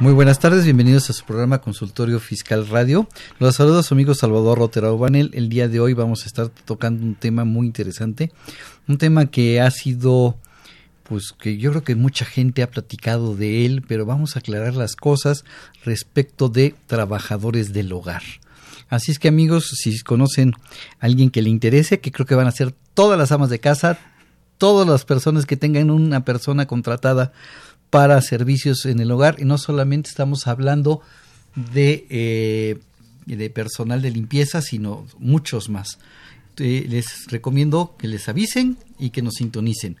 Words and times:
Muy 0.00 0.12
buenas 0.12 0.40
tardes, 0.40 0.64
bienvenidos 0.64 1.08
a 1.08 1.12
su 1.12 1.24
programa 1.24 1.60
Consultorio 1.60 2.18
Fiscal 2.18 2.66
Radio. 2.66 3.08
Los 3.38 3.54
saluda 3.54 3.84
su 3.84 3.94
amigo 3.94 4.12
Salvador 4.12 4.58
Rotera 4.58 4.90
Obanel. 4.90 5.30
El 5.34 5.48
día 5.48 5.68
de 5.68 5.78
hoy 5.78 5.94
vamos 5.94 6.24
a 6.24 6.26
estar 6.26 6.48
tocando 6.48 7.06
un 7.06 7.14
tema 7.14 7.44
muy 7.44 7.68
interesante, 7.68 8.32
un 8.88 8.98
tema 8.98 9.26
que 9.26 9.60
ha 9.60 9.70
sido, 9.70 10.36
pues 11.04 11.32
que 11.38 11.58
yo 11.58 11.70
creo 11.70 11.84
que 11.84 11.94
mucha 11.94 12.24
gente 12.24 12.64
ha 12.64 12.70
platicado 12.70 13.36
de 13.36 13.64
él, 13.64 13.84
pero 13.86 14.04
vamos 14.04 14.34
a 14.34 14.40
aclarar 14.40 14.74
las 14.74 14.96
cosas 14.96 15.44
respecto 15.84 16.48
de 16.48 16.74
trabajadores 16.88 17.72
del 17.72 17.92
hogar. 17.92 18.22
Así 18.88 19.12
es 19.12 19.20
que 19.20 19.28
amigos, 19.28 19.68
si 19.76 20.00
conocen 20.00 20.54
a 20.98 21.06
alguien 21.06 21.30
que 21.30 21.40
le 21.40 21.50
interese, 21.50 22.00
que 22.00 22.10
creo 22.10 22.26
que 22.26 22.34
van 22.34 22.48
a 22.48 22.52
ser 22.52 22.74
todas 22.94 23.16
las 23.16 23.30
amas 23.30 23.48
de 23.48 23.60
casa, 23.60 23.98
todas 24.58 24.88
las 24.88 25.04
personas 25.04 25.46
que 25.46 25.56
tengan 25.56 25.90
una 25.90 26.24
persona 26.24 26.66
contratada 26.66 27.32
para 27.94 28.20
servicios 28.22 28.86
en 28.86 28.98
el 28.98 29.12
hogar 29.12 29.36
y 29.38 29.44
no 29.44 29.56
solamente 29.56 30.10
estamos 30.10 30.48
hablando 30.48 31.00
de, 31.54 32.08
eh, 32.10 32.78
de 33.24 33.50
personal 33.50 34.02
de 34.02 34.10
limpieza, 34.10 34.62
sino 34.62 35.06
muchos 35.20 35.68
más. 35.68 36.00
Les 36.56 37.28
recomiendo 37.28 37.94
que 37.96 38.08
les 38.08 38.28
avisen 38.28 38.78
y 38.98 39.10
que 39.10 39.22
nos 39.22 39.34
sintonicen. 39.34 39.96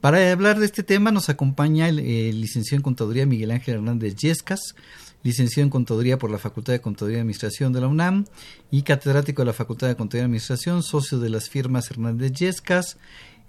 Para 0.00 0.32
hablar 0.32 0.58
de 0.58 0.66
este 0.66 0.82
tema 0.82 1.12
nos 1.12 1.28
acompaña 1.28 1.88
el, 1.88 2.00
eh, 2.00 2.32
licenciado 2.32 2.78
en 2.78 2.82
Contaduría 2.82 3.24
Miguel 3.24 3.52
Ángel 3.52 3.76
Hernández 3.76 4.16
Yescas, 4.16 4.74
licenciado 5.22 5.62
en 5.64 5.70
Contaduría 5.70 6.18
por 6.18 6.32
la 6.32 6.38
Facultad 6.38 6.72
de 6.72 6.80
Contaduría 6.80 7.18
y 7.18 7.20
Administración 7.20 7.72
de 7.72 7.80
la 7.80 7.86
UNAM 7.86 8.24
y 8.72 8.82
catedrático 8.82 9.42
de 9.42 9.46
la 9.46 9.52
Facultad 9.52 9.86
de 9.86 9.94
Contaduría 9.94 10.22
y 10.22 10.26
Administración, 10.26 10.82
socio 10.82 11.20
de 11.20 11.30
las 11.30 11.48
firmas 11.48 11.88
Hernández 11.88 12.32
Yescas, 12.32 12.96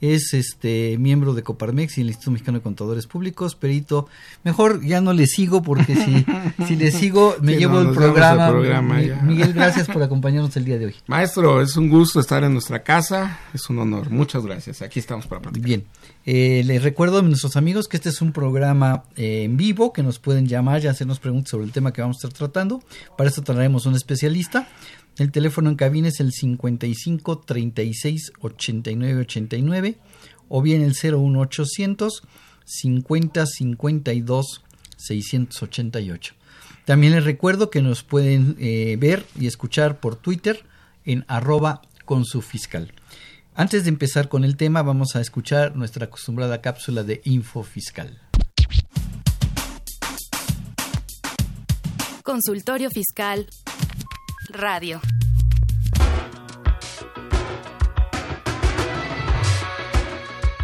es 0.01 0.33
este 0.33 0.97
miembro 0.97 1.33
de 1.33 1.43
Coparmex 1.43 1.97
y 1.97 2.01
el 2.01 2.07
Instituto 2.07 2.31
Mexicano 2.31 2.57
de 2.59 2.63
Contadores 2.63 3.07
Públicos, 3.07 3.55
perito. 3.55 4.07
Mejor 4.43 4.83
ya 4.83 5.01
no 5.01 5.13
le 5.13 5.27
sigo 5.27 5.61
porque 5.61 5.95
si, 5.95 6.25
si 6.67 6.75
le 6.75 6.91
sigo 6.91 7.35
me 7.41 7.53
Sí, 7.53 7.59
llevo 7.59 7.81
no, 7.81 7.89
el 7.89 7.95
programa. 7.95 8.51
Miguel, 9.23 9.53
gracias 9.53 9.87
por 9.93 10.01
acompañarnos 10.01 10.55
el 10.57 10.65
día 10.65 10.77
de 10.77 10.87
hoy. 10.87 10.95
Maestro, 11.07 11.61
es 11.61 11.75
un 11.75 11.89
gusto 11.89 12.19
estar 12.19 12.43
en 12.43 12.53
nuestra 12.53 12.83
casa, 12.83 13.39
es 13.53 13.69
un 13.69 13.79
honor. 13.79 14.09
Muchas 14.09 14.45
gracias. 14.45 14.81
Aquí 14.81 14.99
estamos 14.99 15.27
para 15.27 15.41
platicar. 15.41 15.65
Bien, 15.65 15.85
eh, 16.25 16.63
les 16.65 16.83
recuerdo 16.83 17.19
a 17.19 17.21
nuestros 17.21 17.55
amigos 17.57 17.87
que 17.87 17.97
este 17.97 18.09
es 18.09 18.21
un 18.21 18.31
programa 18.31 19.03
eh, 19.15 19.43
en 19.43 19.57
vivo, 19.57 19.93
que 19.93 20.03
nos 20.03 20.19
pueden 20.19 20.47
llamar 20.47 20.83
y 20.83 20.87
hacernos 20.87 21.19
preguntas 21.19 21.51
sobre 21.51 21.65
el 21.65 21.71
tema 21.71 21.91
que 21.91 22.01
vamos 22.01 22.17
a 22.17 22.27
estar 22.27 22.37
tratando. 22.37 22.81
Para 23.17 23.29
eso 23.29 23.41
traeremos 23.41 23.85
un 23.85 23.95
especialista. 23.95 24.67
El 25.17 25.31
teléfono 25.31 25.69
en 25.69 25.75
cabina 25.75 26.07
es 26.07 26.19
el 26.19 26.31
55 26.31 27.39
36 27.39 28.31
89 28.39 29.21
89 29.21 29.97
o 30.47 30.61
bien 30.61 30.81
el 30.81 30.93
01800 30.93 32.23
50 32.65 33.45
52 33.45 34.63
688. 34.97 36.35
También 36.85 37.13
les 37.13 37.23
recuerdo 37.23 37.69
que 37.69 37.81
nos 37.81 38.03
pueden 38.03 38.55
eh, 38.59 38.97
ver 38.99 39.25
y 39.39 39.47
escuchar 39.47 39.99
por 39.99 40.15
Twitter 40.15 40.63
en 41.05 41.25
arroba 41.27 41.81
con 42.05 42.25
su 42.25 42.41
fiscal. 42.41 42.93
Antes 43.55 43.83
de 43.83 43.89
empezar 43.89 44.29
con 44.29 44.43
el 44.43 44.55
tema, 44.57 44.81
vamos 44.81 45.15
a 45.15 45.21
escuchar 45.21 45.75
nuestra 45.75 46.05
acostumbrada 46.05 46.61
cápsula 46.61 47.03
de 47.03 47.21
info 47.25 47.63
fiscal. 47.63 48.21
Consultorio 52.23 52.89
Fiscal. 52.89 53.47
Radio. 54.51 54.99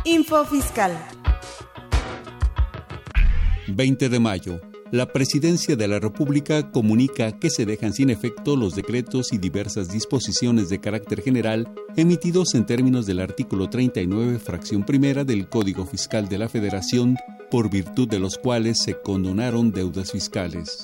Info 0.03 0.44
Fiscal. 0.46 0.91
20 3.68 4.09
de 4.09 4.19
mayo. 4.19 4.59
La 4.91 5.12
Presidencia 5.12 5.75
de 5.75 5.88
la 5.88 6.00
República 6.00 6.72
comunica 6.72 7.38
que 7.38 7.50
se 7.50 7.66
dejan 7.66 7.94
sin 7.94 8.09
efecto 8.09 8.56
los 8.56 8.75
decretos 8.75 9.34
y 9.34 9.38
diversas 9.38 9.91
disposiciones 9.91 10.69
de 10.69 10.79
carácter 10.79 11.22
general 11.22 11.72
emitidos 11.96 12.56
en 12.56 12.66
términos 12.66 13.06
del 13.06 13.19
artículo 13.19 13.69
39, 13.69 14.40
fracción 14.40 14.84
primera 14.84 15.23
del 15.23 15.47
Código 15.47 15.85
Fiscal 15.85 16.28
de 16.28 16.38
la 16.40 16.50
Federación, 16.50 17.17
por 17.52 17.69
virtud 17.69 18.07
de 18.07 18.19
los 18.19 18.38
cuales 18.38 18.81
se 18.81 19.00
condonaron 19.02 19.72
deudas 19.72 20.12
fiscales. 20.12 20.79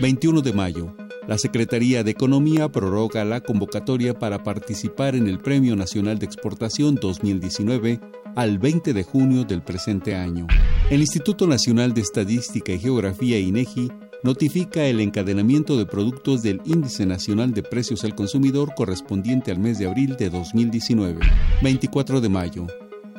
21 0.00 0.42
de 0.42 0.52
mayo. 0.52 0.94
La 1.28 1.38
Secretaría 1.38 2.02
de 2.02 2.10
Economía 2.10 2.68
prorroga 2.68 3.24
la 3.24 3.40
convocatoria 3.40 4.12
para 4.12 4.42
participar 4.42 5.14
en 5.14 5.28
el 5.28 5.38
Premio 5.38 5.76
Nacional 5.76 6.18
de 6.18 6.26
Exportación 6.26 6.96
2019 6.96 8.00
al 8.34 8.58
20 8.58 8.92
de 8.92 9.04
junio 9.04 9.44
del 9.44 9.62
presente 9.62 10.16
año. 10.16 10.48
El 10.90 11.00
Instituto 11.00 11.46
Nacional 11.46 11.94
de 11.94 12.00
Estadística 12.00 12.72
y 12.72 12.80
Geografía 12.80 13.38
INEGI 13.38 13.92
notifica 14.24 14.84
el 14.84 14.98
encadenamiento 14.98 15.76
de 15.76 15.86
productos 15.86 16.42
del 16.42 16.60
Índice 16.64 17.06
Nacional 17.06 17.54
de 17.54 17.62
Precios 17.62 18.02
al 18.02 18.16
Consumidor 18.16 18.74
correspondiente 18.74 19.52
al 19.52 19.60
mes 19.60 19.78
de 19.78 19.86
abril 19.86 20.16
de 20.16 20.28
2019. 20.28 21.20
24 21.62 22.20
de 22.20 22.28
mayo. 22.28 22.66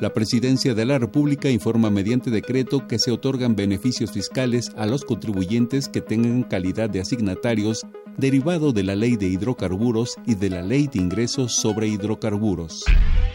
La 0.00 0.12
Presidencia 0.12 0.74
de 0.74 0.84
la 0.84 0.98
República 0.98 1.48
informa 1.48 1.88
mediante 1.88 2.30
decreto 2.30 2.88
que 2.88 2.98
se 2.98 3.12
otorgan 3.12 3.54
beneficios 3.54 4.10
fiscales 4.10 4.72
a 4.76 4.86
los 4.86 5.04
contribuyentes 5.04 5.88
que 5.88 6.00
tengan 6.00 6.42
calidad 6.42 6.90
de 6.90 7.00
asignatarios 7.00 7.86
derivado 8.16 8.72
de 8.72 8.82
la 8.82 8.96
Ley 8.96 9.16
de 9.16 9.26
Hidrocarburos 9.26 10.16
y 10.26 10.34
de 10.34 10.50
la 10.50 10.62
Ley 10.62 10.88
de 10.92 10.98
Ingresos 11.00 11.54
sobre 11.54 11.86
Hidrocarburos. 11.88 12.84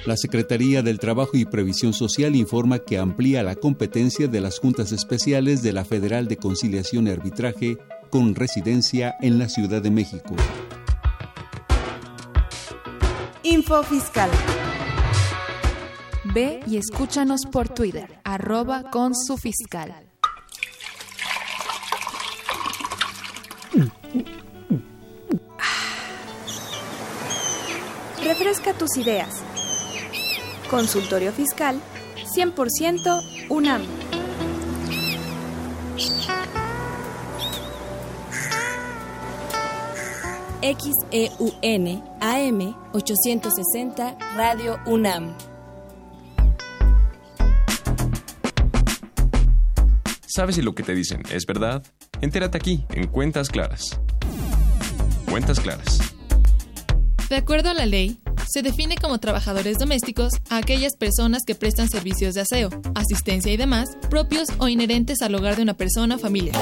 La 0.05 0.17
Secretaría 0.17 0.81
del 0.81 0.99
Trabajo 0.99 1.31
y 1.33 1.45
Previsión 1.45 1.93
Social 1.93 2.35
informa 2.35 2.79
que 2.79 2.97
amplía 2.97 3.41
la 3.41 3.55
competencia 3.55 4.27
de 4.27 4.41
las 4.41 4.59
juntas 4.59 4.91
especiales 4.91 5.61
de 5.61 5.73
la 5.73 5.85
Federal 5.85 6.27
de 6.27 6.37
Conciliación 6.37 7.07
y 7.07 7.11
Arbitraje 7.11 7.77
con 8.09 8.35
residencia 8.35 9.15
en 9.21 9.39
la 9.39 9.47
Ciudad 9.47 9.81
de 9.81 9.91
México. 9.91 10.35
Info 13.43 13.81
Fiscal. 13.83 14.29
Ve 16.33 16.59
y 16.67 16.77
escúchanos 16.77 17.41
por 17.51 17.69
Twitter. 17.69 18.19
Arroba 18.23 18.91
con 18.91 19.15
su 19.15 19.37
fiscal. 19.37 19.95
Refresca 28.23 28.73
tus 28.73 28.97
ideas. 28.97 29.41
Consultorio 30.69 31.31
Fiscal 31.31 31.79
100% 32.35 33.49
UNAM. 33.49 33.81
XEUN 40.61 42.03
AM 42.19 42.75
860 42.93 44.17
Radio 44.35 44.77
UNAM. 44.85 45.48
¿Sabes 50.39 50.55
si 50.55 50.61
lo 50.61 50.73
que 50.73 50.83
te 50.83 50.95
dicen 50.95 51.21
es 51.33 51.45
verdad? 51.45 51.83
Entérate 52.21 52.57
aquí, 52.57 52.85
en 52.91 53.07
Cuentas 53.07 53.49
Claras. 53.49 53.99
Cuentas 55.29 55.59
Claras. 55.59 55.99
De 57.27 57.35
acuerdo 57.35 57.71
a 57.71 57.73
la 57.73 57.85
ley, 57.85 58.21
se 58.47 58.61
define 58.61 58.95
como 58.95 59.19
trabajadores 59.19 59.79
domésticos 59.79 60.31
a 60.49 60.55
aquellas 60.55 60.95
personas 60.95 61.43
que 61.45 61.55
prestan 61.55 61.89
servicios 61.89 62.35
de 62.35 62.41
aseo, 62.41 62.69
asistencia 62.95 63.51
y 63.51 63.57
demás 63.57 63.97
propios 64.09 64.47
o 64.59 64.69
inherentes 64.69 65.21
al 65.23 65.35
hogar 65.35 65.57
de 65.57 65.63
una 65.63 65.73
persona 65.73 66.15
o 66.15 66.19
familia. 66.19 66.53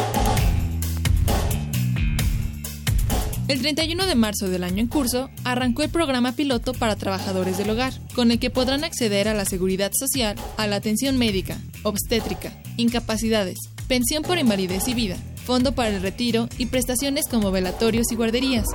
El 3.48 3.62
31 3.62 4.08
de 4.08 4.16
marzo 4.16 4.50
del 4.50 4.66
año 4.66 4.82
en 4.82 4.88
curso 4.88 5.30
arrancó 5.46 5.82
el 5.82 5.90
programa 5.90 6.34
piloto 6.34 6.74
para 6.74 6.98
trabajadores 6.98 7.58
del 7.58 7.70
hogar, 7.70 7.94
con 8.14 8.30
el 8.30 8.40
que 8.40 8.50
podrán 8.50 8.84
acceder 8.84 9.30
a 9.30 9.34
la 9.34 9.46
seguridad 9.46 9.92
social, 9.94 10.36
a 10.58 10.68
la 10.68 10.76
atención 10.76 11.18
médica, 11.18 11.58
obstétrica, 11.84 12.52
incapacidades, 12.76 13.58
pensión 13.88 14.24
por 14.24 14.38
invalidez 14.38 14.90
y 14.90 14.94
vida, 14.94 15.16
fondo 15.46 15.74
para 15.74 15.96
el 15.96 16.02
retiro 16.02 16.50
y 16.58 16.66
prestaciones 16.66 17.24
como 17.30 17.50
velatorios 17.52 18.12
y 18.12 18.16
guarderías. 18.16 18.66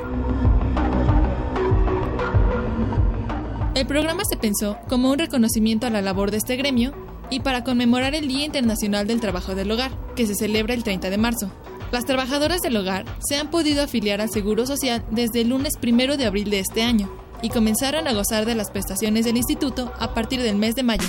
El 3.74 3.86
programa 3.86 4.22
se 4.24 4.38
pensó 4.38 4.78
como 4.88 5.10
un 5.10 5.18
reconocimiento 5.18 5.86
a 5.86 5.90
la 5.90 6.00
labor 6.00 6.30
de 6.30 6.38
este 6.38 6.56
gremio 6.56 6.94
y 7.28 7.40
para 7.40 7.62
conmemorar 7.62 8.14
el 8.14 8.26
Día 8.26 8.46
Internacional 8.46 9.06
del 9.06 9.20
Trabajo 9.20 9.54
del 9.54 9.70
Hogar, 9.70 9.90
que 10.16 10.26
se 10.26 10.34
celebra 10.34 10.72
el 10.72 10.82
30 10.82 11.10
de 11.10 11.18
marzo. 11.18 11.52
Las 11.92 12.06
trabajadoras 12.06 12.62
del 12.62 12.74
hogar 12.78 13.04
se 13.20 13.36
han 13.36 13.50
podido 13.50 13.82
afiliar 13.82 14.22
al 14.22 14.30
Seguro 14.30 14.64
Social 14.64 15.04
desde 15.10 15.42
el 15.42 15.50
lunes 15.50 15.74
1 15.82 16.16
de 16.16 16.24
abril 16.24 16.48
de 16.48 16.60
este 16.60 16.82
año 16.82 17.12
y 17.42 17.50
comenzaron 17.50 18.08
a 18.08 18.14
gozar 18.14 18.46
de 18.46 18.54
las 18.54 18.70
prestaciones 18.70 19.26
del 19.26 19.36
instituto 19.36 19.92
a 19.98 20.14
partir 20.14 20.40
del 20.40 20.56
mes 20.56 20.74
de 20.74 20.84
mayo. 20.84 21.06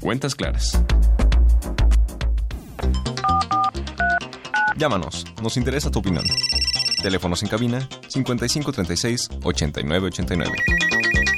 Cuentas 0.00 0.34
claras. 0.34 0.82
Llámanos, 4.76 5.26
nos 5.40 5.56
interesa 5.56 5.92
tu 5.92 6.00
opinión. 6.00 6.24
Teléfonos 7.00 7.44
en 7.44 7.50
cabina 7.50 7.88
5536 8.08 9.28
8989. 9.44 10.52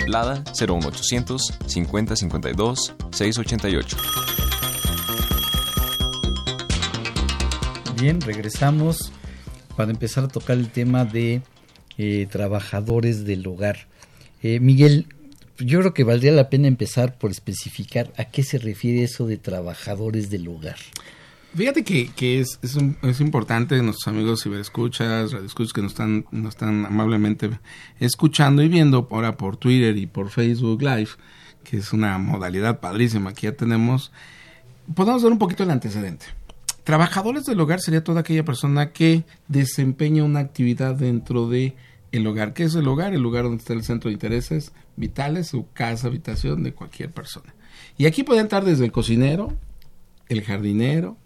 Lada 0.07 0.43
01800 0.59 1.59
5052 1.67 2.95
688. 3.11 3.97
Bien, 8.03 8.21
regresamos 8.21 9.13
para 9.77 9.93
empezar 9.93 10.25
a 10.25 10.29
tocar 10.29 10.59
el 10.59 10.71
tema 10.71 11.05
de 11.05 11.41
eh, 11.99 12.27
trabajadores 12.29 13.25
del 13.25 13.47
hogar. 13.47 13.87
Eh, 14.43 14.59
Miguel, 14.59 15.07
yo 15.59 15.79
creo 15.79 15.95
que 15.95 16.03
valdría 16.03 16.33
la 16.33 16.51
pena 16.51 16.67
empezar 16.67 17.17
por 17.17 17.31
especificar 17.31 18.13
a 18.17 18.25
qué 18.25 18.43
se 18.43 18.59
refiere 18.59 19.05
eso 19.05 19.29
de 19.29 19.37
trabajadores 19.37 20.31
del 20.31 20.49
hogar. 20.49 20.79
Fíjate 21.55 21.85
que, 21.85 22.41
es, 22.41 22.59
es, 22.63 22.77
es, 23.03 23.21
importante 23.21 23.81
nuestros 23.81 24.09
amigos 24.09 24.43
ciberescuchas, 24.43 25.31
radioescuchas 25.31 25.73
que 25.73 25.83
nos 25.83 25.93
están, 25.93 26.25
nos 26.33 26.55
están 26.57 26.85
amablemente 26.85 27.51
escuchando 28.01 28.65
y 28.65 28.69
viendo 28.69 29.07
ahora 29.13 29.37
por 29.37 29.57
Twitter 29.59 29.97
y 29.97 30.09
por 30.09 30.31
Facebook 30.31 30.83
Live, 30.83 31.11
que 31.63 31.77
es 31.77 31.93
una 31.93 32.19
modalidad 32.19 32.81
padrísima 32.81 33.33
que 33.33 33.43
ya 33.43 33.53
tenemos. 33.53 34.11
Podemos 34.93 35.23
ver 35.23 35.31
un 35.31 35.39
poquito 35.39 35.63
el 35.63 35.71
antecedente. 35.71 36.42
Trabajadores 36.85 37.45
del 37.45 37.61
hogar 37.61 37.81
sería 37.81 38.03
toda 38.03 38.21
aquella 38.21 38.45
persona 38.45 38.93
que 38.93 39.25
desempeña 39.49 40.25
una 40.25 40.41
actividad 40.41 40.95
dentro 40.97 41.49
de 41.49 41.77
el 42.11 42.27
hogar. 42.27 42.53
¿Qué 42.55 42.65
es 42.65 42.75
el 42.75 42.89
hogar? 42.89 43.15
El 43.15 43.23
lugar 43.23 43.45
donde 43.45 43.59
está 43.59 43.73
el 43.73 43.85
centro 43.85 44.09
de 44.09 44.15
intereses 44.15 44.73
vitales, 44.97 45.49
su 45.49 45.67
casa, 45.73 46.09
habitación 46.09 46.63
de 46.63 46.73
cualquier 46.73 47.11
persona. 47.11 47.55
Y 47.97 48.07
aquí 48.07 48.23
puede 48.23 48.41
entrar 48.41 48.65
desde 48.65 48.85
el 48.85 48.93
cocinero, 48.93 49.57
el 50.29 50.43
jardinero, 50.43 51.17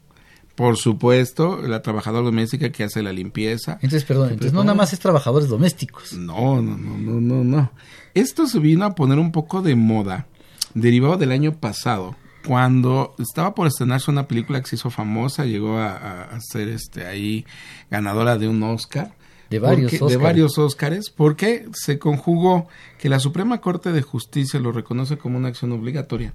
por 0.54 0.78
supuesto, 0.78 1.60
la 1.60 1.82
trabajadora 1.82 2.24
doméstica 2.24 2.70
que 2.70 2.84
hace 2.84 3.02
la 3.02 3.12
limpieza. 3.12 3.74
Entonces, 3.74 4.04
perdón, 4.04 4.30
entonces 4.30 4.54
no 4.54 4.64
nada 4.64 4.74
más 4.74 4.92
es 4.92 4.98
trabajadores 4.98 5.48
domésticos. 5.48 6.14
No, 6.14 6.62
no, 6.62 6.76
no, 6.78 6.96
no, 6.96 7.20
no, 7.20 7.44
no. 7.44 7.70
Esto 8.14 8.46
se 8.46 8.58
vino 8.58 8.86
a 8.86 8.94
poner 8.94 9.18
un 9.18 9.32
poco 9.32 9.60
de 9.60 9.76
moda, 9.76 10.26
derivado 10.72 11.18
del 11.18 11.32
año 11.32 11.52
pasado, 11.52 12.16
cuando 12.46 13.14
estaba 13.18 13.54
por 13.54 13.66
estrenarse 13.66 14.10
una 14.10 14.28
película 14.28 14.60
que 14.60 14.68
se 14.68 14.76
hizo 14.76 14.90
famosa, 14.90 15.44
llegó 15.44 15.78
a, 15.78 16.22
a 16.24 16.40
ser 16.40 16.68
este 16.68 17.06
ahí 17.06 17.44
ganadora 17.90 18.38
de 18.38 18.48
un 18.48 18.62
Oscar. 18.62 19.12
De 19.50 19.58
varios 19.58 19.92
porque, 19.98 20.14
De 20.14 20.20
varios 20.20 20.58
Oscars, 20.58 21.10
porque 21.10 21.68
se 21.72 21.98
conjugó 21.98 22.68
que 22.98 23.08
la 23.08 23.20
Suprema 23.20 23.60
Corte 23.60 23.92
de 23.92 24.02
Justicia 24.02 24.58
lo 24.58 24.72
reconoce 24.72 25.18
como 25.18 25.38
una 25.38 25.48
acción 25.48 25.72
obligatoria. 25.72 26.34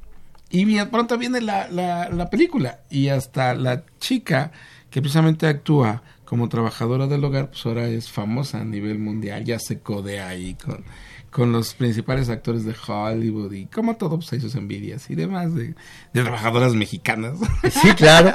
Y 0.49 0.65
bien, 0.65 0.89
pronto 0.89 1.17
viene 1.17 1.41
la, 1.41 1.69
la, 1.69 2.09
la, 2.09 2.29
película. 2.29 2.81
Y 2.89 3.07
hasta 3.07 3.53
la 3.53 3.83
chica 3.99 4.51
que 4.89 5.01
precisamente 5.01 5.47
actúa 5.47 6.03
como 6.25 6.49
trabajadora 6.49 7.07
del 7.07 7.23
hogar, 7.23 7.51
pues 7.51 7.65
ahora 7.65 7.87
es 7.87 8.09
famosa 8.09 8.61
a 8.61 8.65
nivel 8.65 8.99
mundial, 8.99 9.43
ya 9.43 9.59
se 9.59 9.79
codea 9.79 10.29
ahí 10.29 10.55
con, 10.55 10.83
con 11.31 11.53
los 11.53 11.73
principales 11.73 12.29
actores 12.29 12.65
de 12.65 12.75
Hollywood 12.87 13.53
y 13.53 13.65
como 13.67 13.95
todo, 13.95 14.17
pues 14.17 14.31
hay 14.33 14.41
sus 14.41 14.55
envidias 14.55 15.09
y 15.09 15.15
demás 15.15 15.55
de, 15.55 15.75
de 16.13 16.21
trabajadoras 16.21 16.75
mexicanas. 16.75 17.39
Sí, 17.81 17.89
claro. 17.95 18.33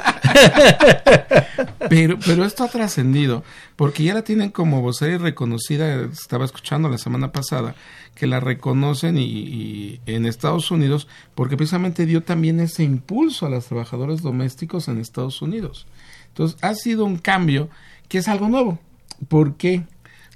pero, 1.89 2.17
pero 2.25 2.43
esto 2.43 2.63
ha 2.63 2.67
trascendido 2.67 3.43
porque 3.75 4.03
ya 4.03 4.15
la 4.15 4.23
tienen 4.23 4.49
como 4.49 4.81
vocera 4.81 5.19
reconocida, 5.19 6.05
estaba 6.05 6.43
escuchando 6.43 6.89
la 6.89 6.97
semana 6.97 7.31
pasada, 7.31 7.75
que 8.15 8.25
la 8.25 8.39
reconocen 8.39 9.17
y, 9.17 9.25
y, 9.25 10.01
en 10.07 10.25
Estados 10.25 10.71
Unidos 10.71 11.07
porque 11.35 11.55
precisamente 11.55 12.07
dio 12.07 12.23
también 12.23 12.59
ese 12.59 12.83
impulso 12.83 13.45
a 13.45 13.49
los 13.49 13.67
trabajadores 13.67 14.23
domésticos 14.23 14.87
en 14.87 14.97
Estados 14.97 15.41
Unidos. 15.41 15.85
Entonces 16.29 16.57
ha 16.63 16.73
sido 16.73 17.05
un 17.05 17.17
cambio 17.17 17.69
que 18.09 18.17
es 18.17 18.27
algo 18.27 18.49
nuevo. 18.49 18.79
¿Por 19.27 19.55
qué? 19.55 19.83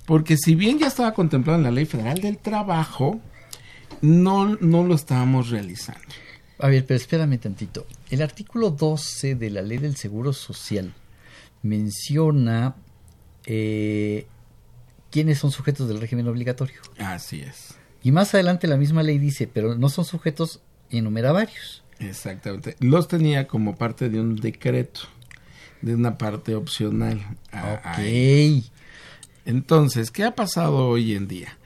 Porque 0.05 0.37
si 0.37 0.55
bien 0.55 0.79
ya 0.79 0.87
estaba 0.87 1.13
contemplado 1.13 1.57
en 1.59 1.63
la 1.63 1.71
Ley 1.71 1.85
Federal 1.85 2.19
del 2.19 2.37
Trabajo, 2.37 3.21
no, 4.01 4.57
no 4.57 4.83
lo 4.83 4.95
estábamos 4.95 5.49
realizando. 5.49 6.01
A 6.59 6.67
ver, 6.67 6.85
pero 6.85 6.97
espérame 6.97 7.39
tantito. 7.39 7.87
El 8.09 8.21
artículo 8.21 8.71
12 8.71 9.35
de 9.35 9.49
la 9.49 9.61
Ley 9.61 9.77
del 9.77 9.95
Seguro 9.95 10.33
Social 10.33 10.93
menciona 11.63 12.75
eh, 13.45 14.27
quiénes 15.09 15.39
son 15.39 15.51
sujetos 15.51 15.87
del 15.87 15.99
régimen 15.99 16.27
obligatorio. 16.27 16.79
Así 16.97 17.41
es. 17.41 17.75
Y 18.03 18.11
más 18.11 18.33
adelante 18.33 18.67
la 18.67 18.77
misma 18.77 19.03
ley 19.03 19.19
dice, 19.19 19.47
pero 19.47 19.75
no 19.75 19.89
son 19.89 20.05
sujetos 20.05 20.61
y 20.89 20.97
enumera 20.97 21.31
varios. 21.31 21.83
Exactamente. 21.99 22.75
Los 22.79 23.07
tenía 23.07 23.47
como 23.47 23.75
parte 23.75 24.09
de 24.09 24.19
un 24.19 24.35
decreto, 24.35 25.01
de 25.81 25.93
una 25.93 26.17
parte 26.17 26.55
opcional. 26.55 27.37
Ok. 27.53 28.71
Entonces, 29.45 30.11
¿qué 30.11 30.23
ha 30.23 30.35
pasado 30.35 30.87
hoy 30.87 31.15
en 31.15 31.27
día? 31.27 31.57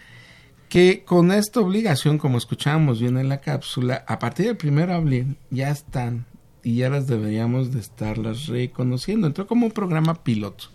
Que 0.70 1.04
con 1.04 1.32
esta 1.32 1.60
obligación, 1.60 2.18
como 2.18 2.38
escuchábamos 2.38 3.00
bien 3.00 3.18
en 3.18 3.30
la 3.30 3.42
cápsula, 3.42 4.04
a 4.08 4.20
partir 4.20 4.48
del 4.48 4.58
primero 4.58 4.92
de 4.92 4.98
abril 4.98 5.38
ya 5.50 5.70
están 5.70 6.26
y 6.64 6.78
ya 6.78 6.90
las 6.90 7.08
deberíamos 7.08 7.72
de 7.72 7.80
estarlas 7.80 8.48
reconociendo. 8.48 9.28
Entró 9.28 9.46
como 9.46 9.68
un 9.68 9.72
programa 9.72 10.24
piloto. 10.24 10.66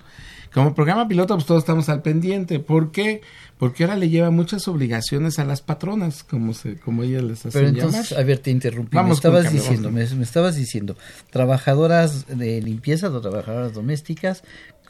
Como 0.53 0.75
programa 0.75 1.07
piloto, 1.07 1.35
pues 1.35 1.47
todos 1.47 1.63
estamos 1.63 1.89
al 1.89 2.03
pendiente. 2.03 2.59
¿Por 2.59 2.91
qué? 2.91 3.21
Porque 3.59 3.85
ahora 3.85 3.97
le 3.97 4.09
lleva 4.09 4.31
muchas 4.31 4.67
obligaciones 4.69 5.39
a 5.39 5.45
las 5.45 5.63
patronas, 5.63 6.25
como 6.25 6.55
se, 6.55 6.77
como 6.77 7.03
ellas 7.03 7.23
les 7.23 7.47
hacen 7.47 7.53
Pero 7.53 7.69
entonces, 7.69 8.11
llamar. 8.11 8.25
a 8.25 8.27
ver, 8.27 8.39
te 8.39 8.51
interrumpí. 8.51 8.97
Vamos 8.97 9.11
me 9.11 9.15
estabas 9.15 9.45
cambio, 9.45 9.61
diciendo, 9.61 9.91
me, 9.91 10.07
me, 10.07 10.23
estabas 10.23 10.57
diciendo, 10.57 10.97
trabajadoras 11.31 12.27
de 12.27 12.61
limpieza, 12.63 13.11
o 13.11 13.21
trabajadoras 13.21 13.75
domésticas, 13.75 14.43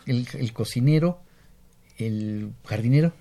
el, 0.07 0.27
el 0.35 0.53
cocinero, 0.53 1.21
el 2.07 2.53
jardinero. 2.65 3.13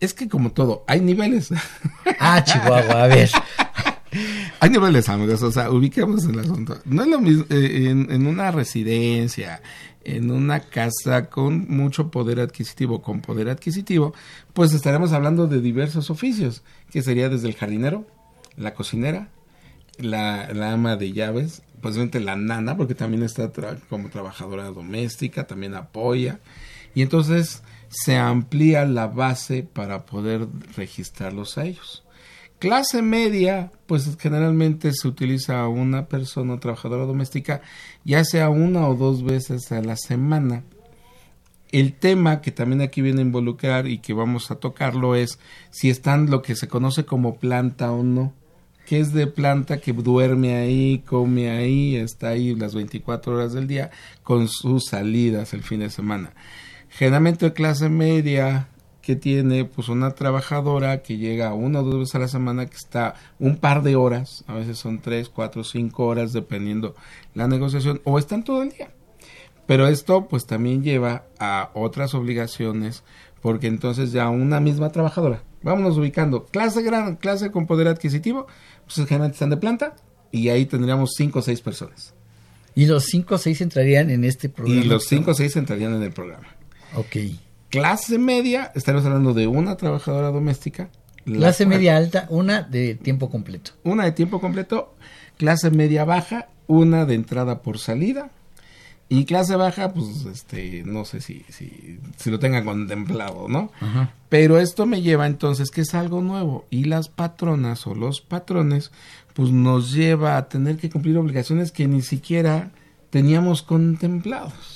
Es 0.00 0.12
que 0.12 0.28
como 0.28 0.52
todo, 0.52 0.84
hay 0.86 1.00
niveles. 1.00 1.50
Ah, 2.18 2.42
Chihuahua, 2.42 3.04
a 3.04 3.06
ver. 3.06 3.30
hay 4.60 4.70
niveles, 4.70 5.08
amigos, 5.08 5.42
o 5.42 5.52
sea, 5.52 5.70
ubiquemos 5.70 6.24
el 6.24 6.38
asunto. 6.38 6.78
No 6.84 7.02
es 7.02 7.08
lo 7.08 7.20
mismo 7.20 7.44
eh, 7.50 7.88
en, 7.88 8.10
en, 8.10 8.26
una 8.26 8.50
residencia, 8.50 9.62
en 10.04 10.30
una 10.30 10.60
casa 10.60 11.28
con 11.28 11.66
mucho 11.68 12.10
poder 12.10 12.40
adquisitivo, 12.40 13.02
con 13.02 13.20
poder 13.20 13.48
adquisitivo, 13.48 14.14
pues 14.52 14.72
estaremos 14.72 15.12
hablando 15.12 15.46
de 15.46 15.60
diversos 15.60 16.10
oficios, 16.10 16.62
que 16.90 17.02
sería 17.02 17.28
desde 17.28 17.48
el 17.48 17.54
jardinero, 17.54 18.06
la 18.56 18.74
cocinera, 18.74 19.28
la, 19.98 20.52
la 20.52 20.72
ama 20.72 20.96
de 20.96 21.12
llaves, 21.12 21.62
posiblemente 21.80 22.20
la 22.20 22.36
nana, 22.36 22.76
porque 22.76 22.94
también 22.94 23.22
está 23.22 23.50
tra 23.52 23.76
como 23.88 24.10
trabajadora 24.10 24.64
doméstica, 24.66 25.46
también 25.46 25.74
apoya. 25.74 26.40
Y 26.94 27.02
entonces 27.02 27.62
se 27.88 28.16
amplía 28.16 28.84
la 28.84 29.06
base 29.06 29.62
para 29.62 30.06
poder 30.06 30.48
registrarlos 30.76 31.58
a 31.58 31.64
ellos. 31.64 32.04
Clase 32.58 33.02
media, 33.02 33.70
pues 33.86 34.16
generalmente 34.18 34.92
se 34.92 35.06
utiliza 35.06 35.60
a 35.60 35.68
una 35.68 36.06
persona 36.06 36.58
trabajadora 36.58 37.04
doméstica, 37.04 37.60
ya 38.04 38.24
sea 38.24 38.48
una 38.48 38.88
o 38.88 38.94
dos 38.94 39.22
veces 39.22 39.70
a 39.72 39.82
la 39.82 39.96
semana. 39.96 40.64
El 41.70 41.92
tema 41.92 42.40
que 42.40 42.52
también 42.52 42.80
aquí 42.80 43.02
viene 43.02 43.20
a 43.20 43.24
involucrar 43.26 43.86
y 43.86 43.98
que 43.98 44.14
vamos 44.14 44.50
a 44.50 44.54
tocarlo 44.54 45.14
es 45.14 45.38
si 45.70 45.90
están 45.90 46.30
lo 46.30 46.40
que 46.40 46.56
se 46.56 46.68
conoce 46.68 47.04
como 47.04 47.36
planta 47.36 47.92
o 47.92 48.02
no. 48.02 48.32
que 48.86 49.00
es 49.00 49.12
de 49.12 49.26
planta 49.26 49.80
que 49.80 49.92
duerme 49.92 50.54
ahí, 50.54 51.02
come 51.04 51.50
ahí, 51.50 51.96
está 51.96 52.28
ahí 52.28 52.54
las 52.54 52.72
24 52.72 53.34
horas 53.34 53.52
del 53.52 53.66
día 53.66 53.90
con 54.22 54.46
sus 54.46 54.86
salidas 54.86 55.52
el 55.54 55.64
fin 55.64 55.80
de 55.80 55.90
semana 55.90 56.32
generalmente 56.96 57.52
clase 57.52 57.88
media 57.90 58.68
que 59.02 59.16
tiene 59.16 59.66
pues 59.66 59.88
una 59.88 60.12
trabajadora 60.12 61.02
que 61.02 61.18
llega 61.18 61.52
una 61.54 61.80
o 61.80 61.84
dos 61.84 62.00
veces 62.00 62.14
a 62.14 62.18
la 62.18 62.28
semana 62.28 62.66
que 62.66 62.76
está 62.76 63.14
un 63.38 63.58
par 63.58 63.82
de 63.82 63.96
horas, 63.96 64.44
a 64.46 64.54
veces 64.54 64.78
son 64.78 65.00
tres, 65.00 65.28
cuatro, 65.28 65.62
cinco 65.62 66.06
horas 66.06 66.32
dependiendo 66.32 66.94
la 67.34 67.46
negociación, 67.46 68.00
o 68.04 68.18
están 68.18 68.44
todo 68.44 68.62
el 68.62 68.70
día. 68.70 68.90
Pero 69.66 69.86
esto 69.86 70.26
pues 70.26 70.46
también 70.46 70.82
lleva 70.82 71.26
a 71.38 71.70
otras 71.74 72.14
obligaciones 72.14 73.04
porque 73.42 73.66
entonces 73.66 74.12
ya 74.12 74.28
una 74.28 74.58
misma 74.58 74.90
trabajadora, 74.90 75.42
vámonos 75.62 75.98
ubicando, 75.98 76.46
clase 76.46 76.82
gran, 76.82 77.16
clase 77.16 77.50
con 77.50 77.66
poder 77.66 77.88
adquisitivo, 77.88 78.46
pues 78.86 78.96
generalmente 79.06 79.34
están 79.34 79.50
de 79.50 79.58
planta 79.58 79.94
y 80.32 80.48
ahí 80.48 80.64
tendríamos 80.64 81.12
cinco 81.14 81.40
o 81.40 81.42
seis 81.42 81.60
personas. 81.60 82.14
Y 82.74 82.86
los 82.86 83.04
cinco 83.04 83.34
o 83.36 83.38
seis 83.38 83.60
entrarían 83.60 84.10
en 84.10 84.24
este 84.24 84.48
programa. 84.48 84.80
Y 84.80 84.84
los 84.84 85.04
cinco 85.04 85.32
o 85.32 85.34
seis 85.34 85.54
entrarían 85.56 85.94
en 85.94 86.02
el 86.02 86.12
programa. 86.12 86.56
Ok. 86.94 87.16
Clase 87.70 88.18
media, 88.18 88.72
estaremos 88.74 89.04
hablando 89.06 89.34
de 89.34 89.46
una 89.46 89.76
trabajadora 89.76 90.30
doméstica. 90.30 90.88
Clase 91.24 91.66
media 91.66 91.96
alta, 91.96 92.26
una 92.30 92.62
de 92.62 92.94
tiempo 92.94 93.28
completo. 93.28 93.72
Una 93.82 94.04
de 94.04 94.12
tiempo 94.12 94.40
completo. 94.40 94.94
Clase 95.36 95.70
media 95.70 96.04
baja, 96.04 96.48
una 96.68 97.04
de 97.04 97.14
entrada 97.14 97.62
por 97.62 97.78
salida. 97.78 98.30
Y 99.08 99.24
clase 99.24 99.54
baja, 99.54 99.92
pues, 99.92 100.24
este, 100.24 100.82
no 100.84 101.04
sé 101.04 101.20
si, 101.20 101.44
si, 101.48 102.00
si 102.16 102.30
lo 102.30 102.40
tengan 102.40 102.64
contemplado, 102.64 103.46
¿no? 103.48 103.70
Pero 104.28 104.58
esto 104.58 104.84
me 104.84 105.00
lleva 105.00 105.26
entonces 105.26 105.70
que 105.70 105.82
es 105.82 105.94
algo 105.94 106.22
nuevo. 106.22 106.66
Y 106.70 106.84
las 106.84 107.08
patronas 107.08 107.86
o 107.86 107.94
los 107.94 108.20
patrones, 108.20 108.90
pues 109.34 109.50
nos 109.50 109.92
lleva 109.92 110.36
a 110.36 110.48
tener 110.48 110.76
que 110.76 110.90
cumplir 110.90 111.18
obligaciones 111.18 111.70
que 111.70 111.86
ni 111.86 112.02
siquiera 112.02 112.70
teníamos 113.10 113.62
contemplados. 113.62 114.75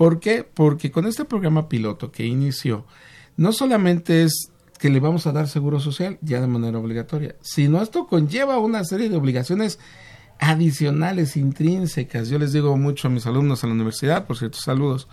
¿Por 0.00 0.18
qué? 0.18 0.44
Porque 0.44 0.90
con 0.90 1.04
este 1.06 1.26
programa 1.26 1.68
piloto 1.68 2.10
que 2.10 2.24
inició, 2.24 2.86
no 3.36 3.52
solamente 3.52 4.22
es 4.22 4.50
que 4.78 4.88
le 4.88 4.98
vamos 4.98 5.26
a 5.26 5.32
dar 5.32 5.46
seguro 5.46 5.78
social 5.78 6.16
ya 6.22 6.40
de 6.40 6.46
manera 6.46 6.78
obligatoria, 6.78 7.36
sino 7.42 7.82
esto 7.82 8.06
conlleva 8.06 8.58
una 8.60 8.82
serie 8.82 9.10
de 9.10 9.18
obligaciones 9.18 9.78
adicionales, 10.38 11.36
intrínsecas. 11.36 12.30
Yo 12.30 12.38
les 12.38 12.54
digo 12.54 12.74
mucho 12.78 13.08
a 13.08 13.10
mis 13.10 13.26
alumnos 13.26 13.62
en 13.62 13.68
la 13.68 13.74
universidad, 13.74 14.26
por 14.26 14.38
cierto, 14.38 14.56
saludos, 14.56 15.06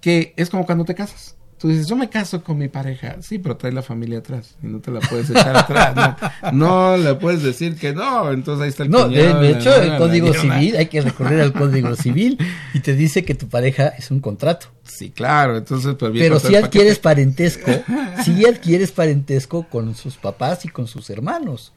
que 0.00 0.34
es 0.36 0.50
como 0.50 0.66
cuando 0.66 0.84
te 0.84 0.96
casas. 0.96 1.37
Tú 1.58 1.68
dices, 1.68 1.88
yo 1.88 1.96
me 1.96 2.08
caso 2.08 2.44
con 2.44 2.56
mi 2.56 2.68
pareja, 2.68 3.16
sí, 3.20 3.38
pero 3.38 3.56
trae 3.56 3.72
la 3.72 3.82
familia 3.82 4.18
atrás 4.18 4.54
y 4.62 4.68
no 4.68 4.78
te 4.78 4.92
la 4.92 5.00
puedes 5.00 5.28
echar 5.28 5.56
atrás. 5.56 6.16
No, 6.52 6.96
le 6.96 7.16
puedes 7.16 7.42
decir 7.42 7.76
que 7.76 7.92
no, 7.92 8.30
entonces 8.30 8.62
ahí 8.62 8.68
está 8.68 8.84
el 8.84 8.90
No, 8.90 9.08
de, 9.08 9.50
hecho, 9.50 9.74
el 9.74 9.98
Código 9.98 10.32
Civil, 10.32 10.76
hay 10.76 10.86
que 10.86 11.00
recurrir 11.00 11.40
al 11.40 11.52
Código 11.52 11.96
Civil 11.96 12.38
y 12.74 12.80
te 12.80 12.94
dice 12.94 13.24
que 13.24 13.34
tu 13.34 13.48
pareja 13.48 13.88
es 13.88 14.12
un 14.12 14.20
contrato. 14.20 14.68
Sí, 14.84 15.10
claro, 15.10 15.56
entonces... 15.56 15.96
Pues, 15.98 16.12
pero 16.16 16.38
si 16.38 16.54
adquieres 16.54 17.00
parentesco, 17.00 17.72
si 18.24 18.46
adquieres 18.46 18.92
parentesco 18.92 19.64
con 19.68 19.96
sus 19.96 20.16
papás 20.16 20.64
y 20.64 20.68
con 20.68 20.86
sus 20.86 21.10
hermanos. 21.10 21.72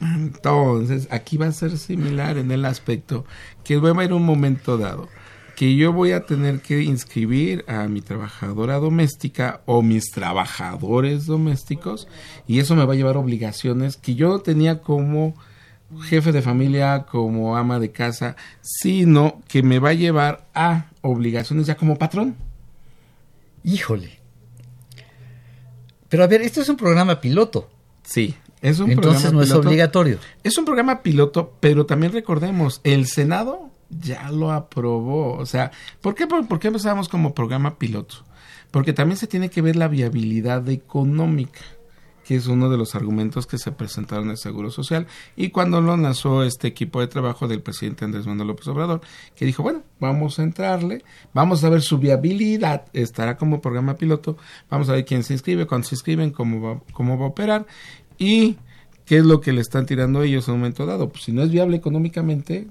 Entonces, 0.00 1.08
aquí 1.10 1.36
va 1.36 1.46
a 1.46 1.52
ser 1.52 1.76
similar 1.76 2.38
en 2.38 2.50
el 2.50 2.64
aspecto 2.64 3.24
que 3.64 3.76
va 3.76 3.90
a 3.90 3.92
haber 3.92 4.12
un 4.12 4.24
momento 4.24 4.78
dado 4.78 5.08
que 5.56 5.74
yo 5.74 5.92
voy 5.92 6.12
a 6.12 6.26
tener 6.26 6.60
que 6.60 6.82
inscribir 6.82 7.64
a 7.66 7.88
mi 7.88 8.02
trabajadora 8.02 8.76
doméstica 8.76 9.62
o 9.64 9.80
mis 9.80 10.10
trabajadores 10.10 11.24
domésticos 11.24 12.06
y 12.46 12.60
eso 12.60 12.76
me 12.76 12.84
va 12.84 12.92
a 12.92 12.96
llevar 12.96 13.16
obligaciones 13.16 13.96
que 13.96 14.14
yo 14.14 14.40
tenía 14.40 14.82
como 14.82 15.34
jefe 16.02 16.30
de 16.32 16.42
familia, 16.42 17.06
como 17.10 17.56
ama 17.56 17.78
de 17.78 17.90
casa, 17.90 18.36
sino 18.60 19.40
que 19.48 19.62
me 19.62 19.78
va 19.78 19.90
a 19.90 19.94
llevar 19.94 20.46
a 20.54 20.90
obligaciones 21.00 21.66
ya 21.66 21.76
como 21.76 21.96
patrón. 21.96 22.36
Híjole. 23.64 24.20
Pero 26.10 26.22
a 26.22 26.26
ver, 26.26 26.42
esto 26.42 26.60
es 26.60 26.68
un 26.68 26.76
programa 26.76 27.20
piloto. 27.20 27.70
Sí. 28.02 28.34
Es 28.60 28.78
un 28.78 28.90
Entonces 28.90 29.32
no 29.32 29.40
es 29.40 29.52
obligatorio. 29.52 30.18
Es 30.44 30.58
un 30.58 30.66
programa 30.66 31.02
piloto, 31.02 31.54
pero 31.60 31.86
también 31.86 32.12
recordemos, 32.12 32.80
el 32.84 33.06
Senado 33.06 33.70
ya 33.90 34.30
lo 34.30 34.52
aprobó. 34.52 35.34
O 35.34 35.46
sea, 35.46 35.70
¿por 36.00 36.14
qué, 36.14 36.26
por, 36.26 36.58
qué 36.58 36.68
empezamos 36.68 37.08
como 37.08 37.34
programa 37.34 37.78
piloto? 37.78 38.16
Porque 38.70 38.92
también 38.92 39.16
se 39.16 39.26
tiene 39.26 39.50
que 39.50 39.62
ver 39.62 39.76
la 39.76 39.88
viabilidad 39.88 40.68
económica 40.68 41.60
que 42.26 42.34
es 42.34 42.48
uno 42.48 42.68
de 42.68 42.76
los 42.76 42.96
argumentos 42.96 43.46
que 43.46 43.56
se 43.56 43.70
presentaron 43.70 44.24
en 44.24 44.30
el 44.32 44.36
Seguro 44.36 44.72
Social, 44.72 45.06
y 45.36 45.50
cuando 45.50 45.80
lo 45.80 45.96
lanzó 45.96 46.42
este 46.42 46.66
equipo 46.66 47.00
de 47.00 47.06
trabajo 47.06 47.46
del 47.46 47.62
presidente 47.62 48.04
Andrés 48.04 48.26
Manuel 48.26 48.48
López 48.48 48.66
Obrador, 48.66 49.00
que 49.36 49.46
dijo, 49.46 49.62
bueno, 49.62 49.82
vamos 50.00 50.40
a 50.40 50.42
entrarle, 50.42 51.04
vamos 51.32 51.62
a 51.62 51.68
ver 51.68 51.82
su 51.82 51.98
viabilidad, 51.98 52.86
estará 52.92 53.36
como 53.36 53.60
programa 53.60 53.94
piloto, 53.94 54.36
vamos 54.68 54.88
a 54.88 54.94
ver 54.94 55.04
quién 55.04 55.22
se 55.22 55.34
inscribe, 55.34 55.66
cuándo 55.66 55.86
se 55.86 55.94
inscriben, 55.94 56.30
cómo 56.30 56.60
va, 56.60 56.80
cómo 56.92 57.16
va 57.16 57.26
a 57.26 57.28
operar, 57.28 57.64
y 58.18 58.56
qué 59.04 59.18
es 59.18 59.24
lo 59.24 59.40
que 59.40 59.52
le 59.52 59.60
están 59.60 59.86
tirando 59.86 60.22
ellos 60.22 60.48
en 60.48 60.54
un 60.54 60.60
momento 60.60 60.84
dado. 60.84 61.08
Pues 61.08 61.22
si 61.22 61.32
no 61.32 61.42
es 61.42 61.50
viable 61.50 61.76
económicamente, 61.76 62.66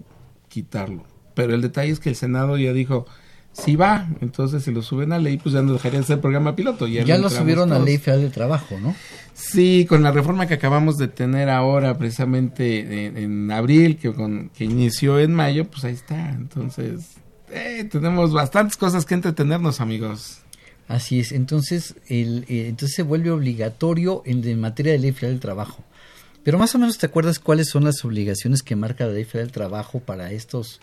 quitarlo. 0.56 1.04
Pero 1.34 1.54
el 1.54 1.62
detalle 1.62 1.92
es 1.92 2.00
que 2.00 2.10
el 2.10 2.16
Senado 2.16 2.58
ya 2.58 2.72
dijo, 2.72 3.06
si 3.52 3.76
va, 3.76 4.08
entonces 4.22 4.64
si 4.64 4.72
lo 4.72 4.82
suben 4.82 5.12
a 5.12 5.20
ley, 5.20 5.38
pues 5.38 5.54
ya 5.54 5.62
no 5.62 5.74
dejarían 5.74 6.04
de 6.04 6.08
ser 6.08 6.22
programa 6.22 6.56
piloto. 6.56 6.88
Ya, 6.88 7.04
ya 7.04 7.18
lo 7.18 7.30
subieron 7.30 7.74
a 7.74 7.80
ley 7.80 7.98
federal 7.98 8.22
de 8.22 8.30
trabajo, 8.30 8.80
¿no? 8.80 8.96
Sí, 9.34 9.86
con 9.88 10.02
la 10.02 10.12
reforma 10.12 10.48
que 10.48 10.54
acabamos 10.54 10.98
de 10.98 11.10
tener 11.10 11.50
ahora, 11.50 11.98
precisamente 11.98 13.06
en, 13.06 13.52
abril, 13.52 13.98
que, 13.98 14.14
con, 14.14 14.50
que 14.50 14.64
inició 14.64 15.20
en 15.20 15.34
mayo, 15.34 15.66
pues 15.66 15.84
ahí 15.84 15.94
está. 15.94 16.30
Entonces, 16.30 17.18
eh, 17.52 17.86
tenemos 17.92 18.32
bastantes 18.32 18.78
cosas 18.78 19.06
que 19.06 19.14
entretenernos, 19.14 19.82
amigos. 19.82 20.40
Así 20.88 21.20
es, 21.20 21.34
entonces, 21.34 21.96
el, 22.08 22.46
eh, 22.48 22.68
entonces 22.70 22.96
se 22.96 23.04
vuelve 23.04 23.32
obligatorio 23.32 24.24
en, 24.26 24.58
materia 24.60 24.94
de 24.94 25.00
ley 25.00 25.12
federal 25.12 25.34
del 25.34 25.42
trabajo. 25.42 25.84
Pero 26.46 26.60
más 26.60 26.76
o 26.76 26.80
menos 26.80 27.00
te 27.00 27.08
acuerdas 27.08 27.40
cuáles 27.40 27.70
son 27.70 27.84
las 27.84 28.06
obligaciones 28.06 28.64
que 28.64 28.76
marca 28.76 29.08
la 29.08 29.14
ley 29.14 29.26
federal 29.26 29.48
del 29.48 29.54
trabajo 29.54 30.00
para 30.00 30.32
estos 30.32 30.80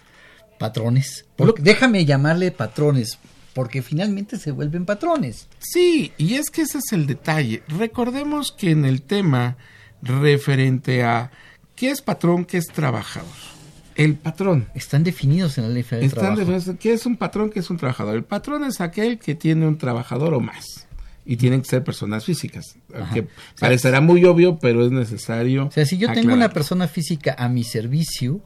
patrones. 0.59 1.25
déjame 1.59 2.05
llamarle 2.05 2.51
patrones, 2.51 3.19
porque 3.55 3.81
finalmente 3.81 4.39
se 4.39 4.51
vuelven 4.51 4.85
patrones. 4.85 5.47
Sí, 5.61 6.13
y 6.19 6.35
es 6.35 6.51
que 6.51 6.63
ese 6.63 6.79
es 6.79 6.93
el 6.93 7.07
detalle. 7.07 7.63
Recordemos 7.69 8.53
que 8.53 8.73
en 8.73 8.85
el 8.85 9.03
tema 9.03 9.57
referente 10.03 11.05
a 11.05 11.31
qué 11.77 11.91
es 11.91 12.03
patrón, 12.03 12.45
qué 12.45 12.59
es 12.59 12.67
trabajador 12.67 13.53
el 13.95 14.17
patrón. 14.17 14.69
Están 14.75 15.05
definidos 15.05 15.59
en 15.59 15.65
la 15.65 15.71
ley 15.71 15.83
federal 15.83 16.09
Están 16.09 16.35
Definidos, 16.35 16.71
¿Qué 16.79 16.93
es 16.93 17.07
un 17.07 17.17
patrón? 17.17 17.51
¿Qué 17.51 17.61
es 17.61 17.71
un 17.71 17.77
trabajador? 17.77 18.17
El 18.17 18.25
patrón 18.25 18.65
es 18.65 18.81
aquel 18.81 19.19
que 19.19 19.35
tiene 19.35 19.67
un 19.67 19.79
trabajador 19.79 20.35
o 20.35 20.41
más. 20.41 20.87
Y 21.25 21.37
tienen 21.37 21.63
que 21.63 21.69
ser 21.69 21.85
personas 21.85 22.25
físicas. 22.25 22.77
Que 23.15 23.29
parecerá 23.61 24.01
muy 24.01 24.25
obvio, 24.25 24.59
pero 24.59 24.85
es 24.85 24.91
necesario. 24.91 25.67
O 25.67 25.71
sea, 25.71 25.87
si 25.87 25.99
yo 25.99 26.13
tengo 26.13 26.35
una 26.35 26.49
persona 26.49 26.89
física 26.89 27.35
a 27.39 27.49
mi 27.49 27.63
servicio, 27.63 28.41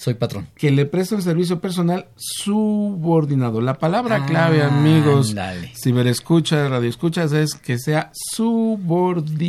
soy 0.00 0.14
patrón. 0.14 0.48
Que 0.54 0.70
le 0.70 0.86
presta 0.86 1.14
un 1.14 1.22
servicio 1.22 1.60
personal 1.60 2.08
subordinado. 2.16 3.60
La 3.60 3.78
palabra 3.78 4.24
clave, 4.24 4.62
amigos, 4.62 5.34
si 5.74 5.92
me 5.92 6.08
escuchas, 6.08 6.70
radio 6.70 6.88
escuchas, 6.88 7.32
es 7.32 7.54
que 7.54 7.78
sea 7.78 8.10
subordinado. 8.14 9.46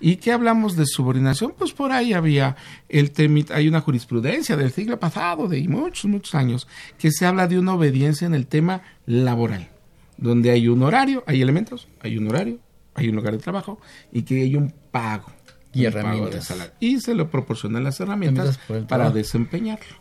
¿Y 0.00 0.16
qué 0.16 0.32
hablamos 0.32 0.76
de 0.76 0.86
subordinación? 0.86 1.54
Pues 1.56 1.72
por 1.72 1.92
ahí 1.92 2.12
había 2.12 2.56
el 2.88 3.12
hay 3.52 3.68
una 3.68 3.82
jurisprudencia 3.82 4.56
del 4.56 4.72
siglo 4.72 4.98
pasado, 4.98 5.46
de 5.46 5.62
muchos, 5.68 6.06
muchos 6.06 6.34
años, 6.34 6.66
que 6.98 7.12
se 7.12 7.26
habla 7.26 7.46
de 7.46 7.58
una 7.58 7.74
obediencia 7.74 8.26
en 8.26 8.34
el 8.34 8.46
tema 8.46 8.82
laboral, 9.06 9.68
donde 10.20 10.50
hay 10.50 10.68
un 10.68 10.82
horario, 10.82 11.24
hay 11.26 11.42
elementos, 11.42 11.88
hay 12.00 12.16
un 12.18 12.28
horario, 12.28 12.58
hay 12.94 13.08
un 13.08 13.16
lugar 13.16 13.32
de 13.32 13.38
trabajo 13.38 13.80
y 14.12 14.22
que 14.22 14.42
hay 14.42 14.54
un 14.54 14.72
pago. 14.90 15.32
Y 15.72 15.84
herramientas. 15.84 16.52
y 16.80 17.00
se 17.00 17.14
lo 17.14 17.30
proporcionan 17.30 17.84
las 17.84 18.00
herramientas 18.00 18.58
para 18.88 19.10
desempeñarlo. 19.10 20.00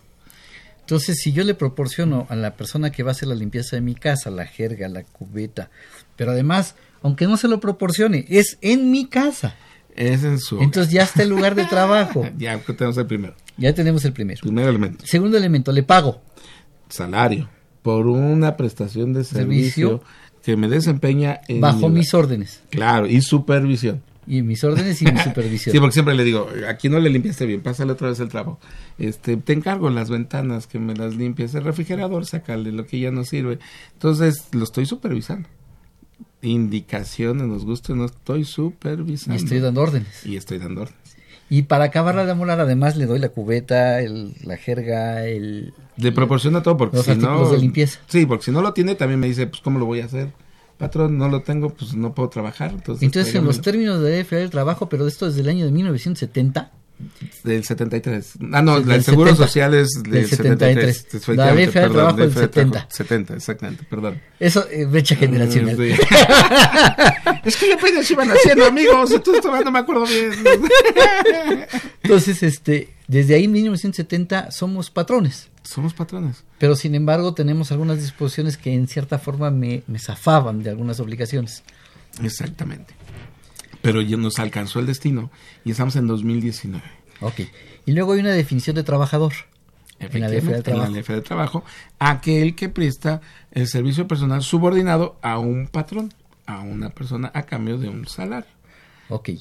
Entonces, 0.79 1.19
si 1.21 1.31
yo 1.31 1.43
le 1.43 1.53
proporciono 1.53 2.25
a 2.29 2.35
la 2.35 2.55
persona 2.55 2.91
que 2.91 3.03
va 3.03 3.11
a 3.11 3.13
hacer 3.13 3.27
la 3.27 3.35
limpieza 3.35 3.75
de 3.75 3.83
mi 3.83 3.93
casa, 3.93 4.31
la 4.31 4.47
jerga, 4.47 4.87
la 4.87 5.03
cubeta, 5.03 5.69
pero 6.15 6.31
además, 6.31 6.73
aunque 7.03 7.27
no 7.27 7.37
se 7.37 7.47
lo 7.47 7.59
proporcione, 7.59 8.25
es 8.27 8.57
en 8.61 8.89
mi 8.89 9.05
casa. 9.05 9.55
Es 9.95 10.23
en 10.23 10.39
su. 10.39 10.59
Entonces 10.59 10.91
ya 10.91 11.03
está 11.03 11.21
el 11.21 11.29
lugar 11.29 11.53
de 11.53 11.65
trabajo. 11.65 12.27
ya 12.37 12.57
tenemos 12.57 12.97
el 12.97 13.05
primero. 13.05 13.35
Ya 13.57 13.75
tenemos 13.75 14.03
el 14.05 14.13
primero. 14.13 14.41
Primer 14.41 14.67
elemento. 14.67 15.05
Segundo 15.05 15.37
elemento, 15.37 15.71
le 15.71 15.83
pago. 15.83 16.23
Salario. 16.89 17.47
Por 17.81 18.07
una 18.07 18.57
prestación 18.57 19.13
de 19.13 19.23
servicio, 19.23 20.01
que 20.43 20.57
me 20.57 20.67
desempeña 20.67 21.41
en 21.47 21.61
bajo 21.61 21.89
mis 21.89 22.13
órdenes. 22.13 22.61
Claro, 22.69 23.07
y 23.07 23.21
supervisión. 23.21 24.01
Y 24.27 24.43
mis 24.43 24.63
órdenes 24.63 25.01
y 25.01 25.05
mi 25.05 25.19
supervisión. 25.23 25.71
sí, 25.73 25.79
porque 25.79 25.93
siempre 25.93 26.13
le 26.13 26.23
digo, 26.23 26.47
aquí 26.67 26.87
no 26.87 26.99
le 26.99 27.09
limpiaste 27.09 27.45
bien, 27.45 27.61
pásale 27.61 27.93
otra 27.93 28.09
vez 28.09 28.19
el 28.19 28.29
trabajo. 28.29 28.59
Este, 28.97 29.37
te 29.37 29.53
encargo 29.53 29.89
las 29.89 30.09
ventanas 30.09 30.67
que 30.67 30.77
me 30.77 30.93
las 30.93 31.15
limpies, 31.15 31.55
el 31.55 31.63
refrigerador, 31.63 32.25
sácale 32.25 32.71
lo 32.71 32.85
que 32.85 32.99
ya 32.99 33.11
no 33.11 33.23
sirve. 33.23 33.59
Entonces, 33.93 34.47
lo 34.51 34.63
estoy 34.63 34.85
supervisando 34.85 35.49
indicaciones, 36.41 37.47
nos 37.47 37.65
guste, 37.65 37.93
no 37.93 38.05
estoy 38.05 38.45
supervisando. 38.45 39.39
Y 39.39 39.43
estoy 39.43 39.59
dando 39.59 39.81
órdenes. 39.81 40.25
Y 40.25 40.37
estoy 40.37 40.57
dando 40.57 40.81
órdenes. 40.81 41.08
Y 41.49 41.63
para 41.63 41.85
acabarla 41.85 42.25
de 42.25 42.31
amolar, 42.31 42.59
además 42.59 42.95
le 42.95 43.07
doy 43.07 43.19
la 43.19 43.29
cubeta, 43.29 44.01
el, 44.01 44.33
la 44.43 44.57
jerga, 44.57 45.25
el... 45.25 45.73
Le 45.97 46.11
proporciona 46.11 46.61
todo 46.61 46.77
porque 46.77 46.97
los 46.97 47.05
si 47.05 47.15
no... 47.15 47.49
de 47.49 47.57
limpieza. 47.57 47.99
Sí, 48.07 48.25
porque 48.25 48.45
si 48.45 48.51
no 48.51 48.61
lo 48.61 48.73
tiene 48.73 48.95
también 48.95 49.19
me 49.19 49.27
dice, 49.27 49.47
pues 49.47 49.61
¿cómo 49.61 49.79
lo 49.79 49.85
voy 49.85 50.01
a 50.01 50.05
hacer? 50.05 50.31
Patrón, 50.77 51.17
no 51.17 51.27
lo 51.27 51.41
tengo, 51.41 51.71
pues 51.71 51.93
no 51.95 52.13
puedo 52.13 52.29
trabajar. 52.29 52.71
Entonces, 52.71 53.03
entonces 53.03 53.35
en 53.35 53.43
los 53.43 53.61
términos 53.61 54.01
de 54.01 54.23
FA 54.23 54.37
del 54.37 54.49
trabajo, 54.49 54.87
pero 54.87 55.07
esto 55.07 55.25
desde 55.25 55.41
el 55.41 55.49
año 55.49 55.65
de 55.65 55.71
1970, 55.71 56.71
Del 57.43 57.63
73. 57.63 58.33
Ah, 58.51 58.61
no, 58.61 58.81
Del 58.81 58.97
el 58.97 59.03
Seguro 59.03 59.29
70. 59.31 59.47
Social 59.47 59.73
es 59.73 59.89
del, 60.03 60.11
Del 60.11 60.27
73. 60.27 60.97
73. 60.97 61.37
La 61.37 61.53
del 61.53 61.69
perdón, 61.69 61.93
trabajo 61.93 62.17
del 62.17 62.25
ley 62.25 62.33
federal 62.33 62.51
del 62.51 62.53
70. 62.53 62.71
trabajo, 62.71 62.95
70, 62.95 63.33
exactamente, 63.35 63.83
perdón. 63.89 64.21
Eso, 64.39 64.67
eh, 64.69 64.85
brecha 64.85 65.15
generacional. 65.15 65.77
Mm, 65.77 65.81
sí. 65.81 65.91
es 67.45 67.55
que 67.55 67.73
apenas 67.73 68.11
iban 68.11 68.31
haciendo 68.31 68.65
amigos, 68.65 69.11
entonces 69.11 69.41
todavía 69.41 69.63
no 69.63 69.71
me 69.71 69.79
acuerdo 69.79 70.05
bien. 70.05 70.31
Entonces, 72.03 72.41
este, 72.43 72.89
desde 73.07 73.35
ahí 73.35 73.45
en 73.45 73.51
1970 73.51 74.51
somos 74.51 74.89
patrones. 74.89 75.49
Somos 75.63 75.93
patrones. 75.93 76.43
Pero 76.57 76.75
sin 76.75 76.95
embargo 76.95 77.33
tenemos 77.33 77.71
algunas 77.71 78.01
disposiciones 78.01 78.57
que 78.57 78.73
en 78.73 78.87
cierta 78.87 79.19
forma 79.19 79.51
me, 79.51 79.83
me 79.87 79.99
zafaban 79.99 80.63
de 80.63 80.71
algunas 80.71 80.99
obligaciones. 80.99 81.63
Exactamente. 82.23 82.98
Pero 83.81 84.01
ya 84.01 84.17
nos 84.17 84.39
alcanzó 84.39 84.79
el 84.79 84.85
destino 84.85 85.31
y 85.63 85.71
estamos 85.71 85.95
en 85.95 86.07
2019. 86.07 86.83
Ok. 87.21 87.41
Y 87.85 87.91
luego 87.93 88.13
hay 88.13 88.19
una 88.19 88.31
definición 88.31 88.75
de 88.75 88.83
trabajador. 88.83 89.33
En 89.99 90.21
la 90.21 90.29
En 90.29 90.51
la 90.51 90.61
trabajo. 90.63 90.93
del 90.93 91.23
trabajo, 91.23 91.63
aquel 91.99 92.55
que 92.55 92.69
presta 92.69 93.19
el 93.51 93.67
servicio 93.67 94.07
personal 94.07 94.41
subordinado 94.43 95.17
a 95.21 95.39
un 95.39 95.67
patrón, 95.67 96.13
a 96.45 96.61
una 96.61 96.89
persona 96.89 97.31
a 97.33 97.43
cambio 97.43 97.77
de 97.77 97.89
un 97.89 98.07
salario. 98.07 98.49
Ok. 99.09 99.31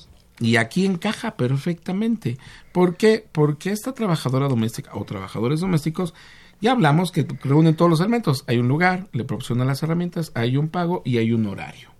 Y 0.40 0.56
aquí 0.56 0.84
encaja 0.84 1.36
perfectamente. 1.36 2.38
¿Por 2.72 2.96
qué? 2.96 3.24
Porque 3.30 3.70
esta 3.70 3.92
trabajadora 3.92 4.48
doméstica 4.48 4.90
o 4.94 5.04
trabajadores 5.04 5.60
domésticos, 5.60 6.12
ya 6.60 6.72
hablamos 6.72 7.12
que 7.12 7.26
reúnen 7.44 7.76
todos 7.76 7.90
los 7.90 8.00
elementos. 8.00 8.44
Hay 8.48 8.58
un 8.58 8.66
lugar, 8.68 9.08
le 9.12 9.24
proporcionan 9.24 9.68
las 9.68 9.82
herramientas, 9.82 10.32
hay 10.34 10.56
un 10.56 10.68
pago 10.68 11.02
y 11.04 11.18
hay 11.18 11.32
un 11.32 11.46
horario. 11.46 11.90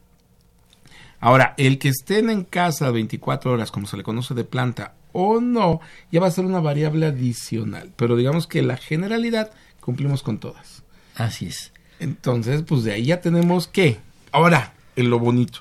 Ahora, 1.20 1.54
el 1.56 1.78
que 1.78 1.88
estén 1.88 2.30
en 2.30 2.44
casa 2.44 2.90
24 2.90 3.52
horas, 3.52 3.70
como 3.70 3.86
se 3.86 3.96
le 3.96 4.02
conoce 4.02 4.34
de 4.34 4.44
planta, 4.44 4.94
o 5.12 5.40
no, 5.40 5.80
ya 6.12 6.20
va 6.20 6.28
a 6.28 6.30
ser 6.30 6.44
una 6.44 6.60
variable 6.60 7.06
adicional. 7.06 7.92
Pero 7.96 8.16
digamos 8.16 8.46
que 8.46 8.62
la 8.62 8.76
generalidad 8.76 9.50
cumplimos 9.80 10.22
con 10.22 10.38
todas. 10.38 10.82
Así 11.16 11.46
es. 11.46 11.72
Entonces, 11.98 12.62
pues 12.62 12.84
de 12.84 12.92
ahí 12.92 13.06
ya 13.06 13.20
tenemos 13.20 13.66
que. 13.66 13.98
Ahora, 14.30 14.74
en 14.94 15.10
lo 15.10 15.18
bonito. 15.18 15.60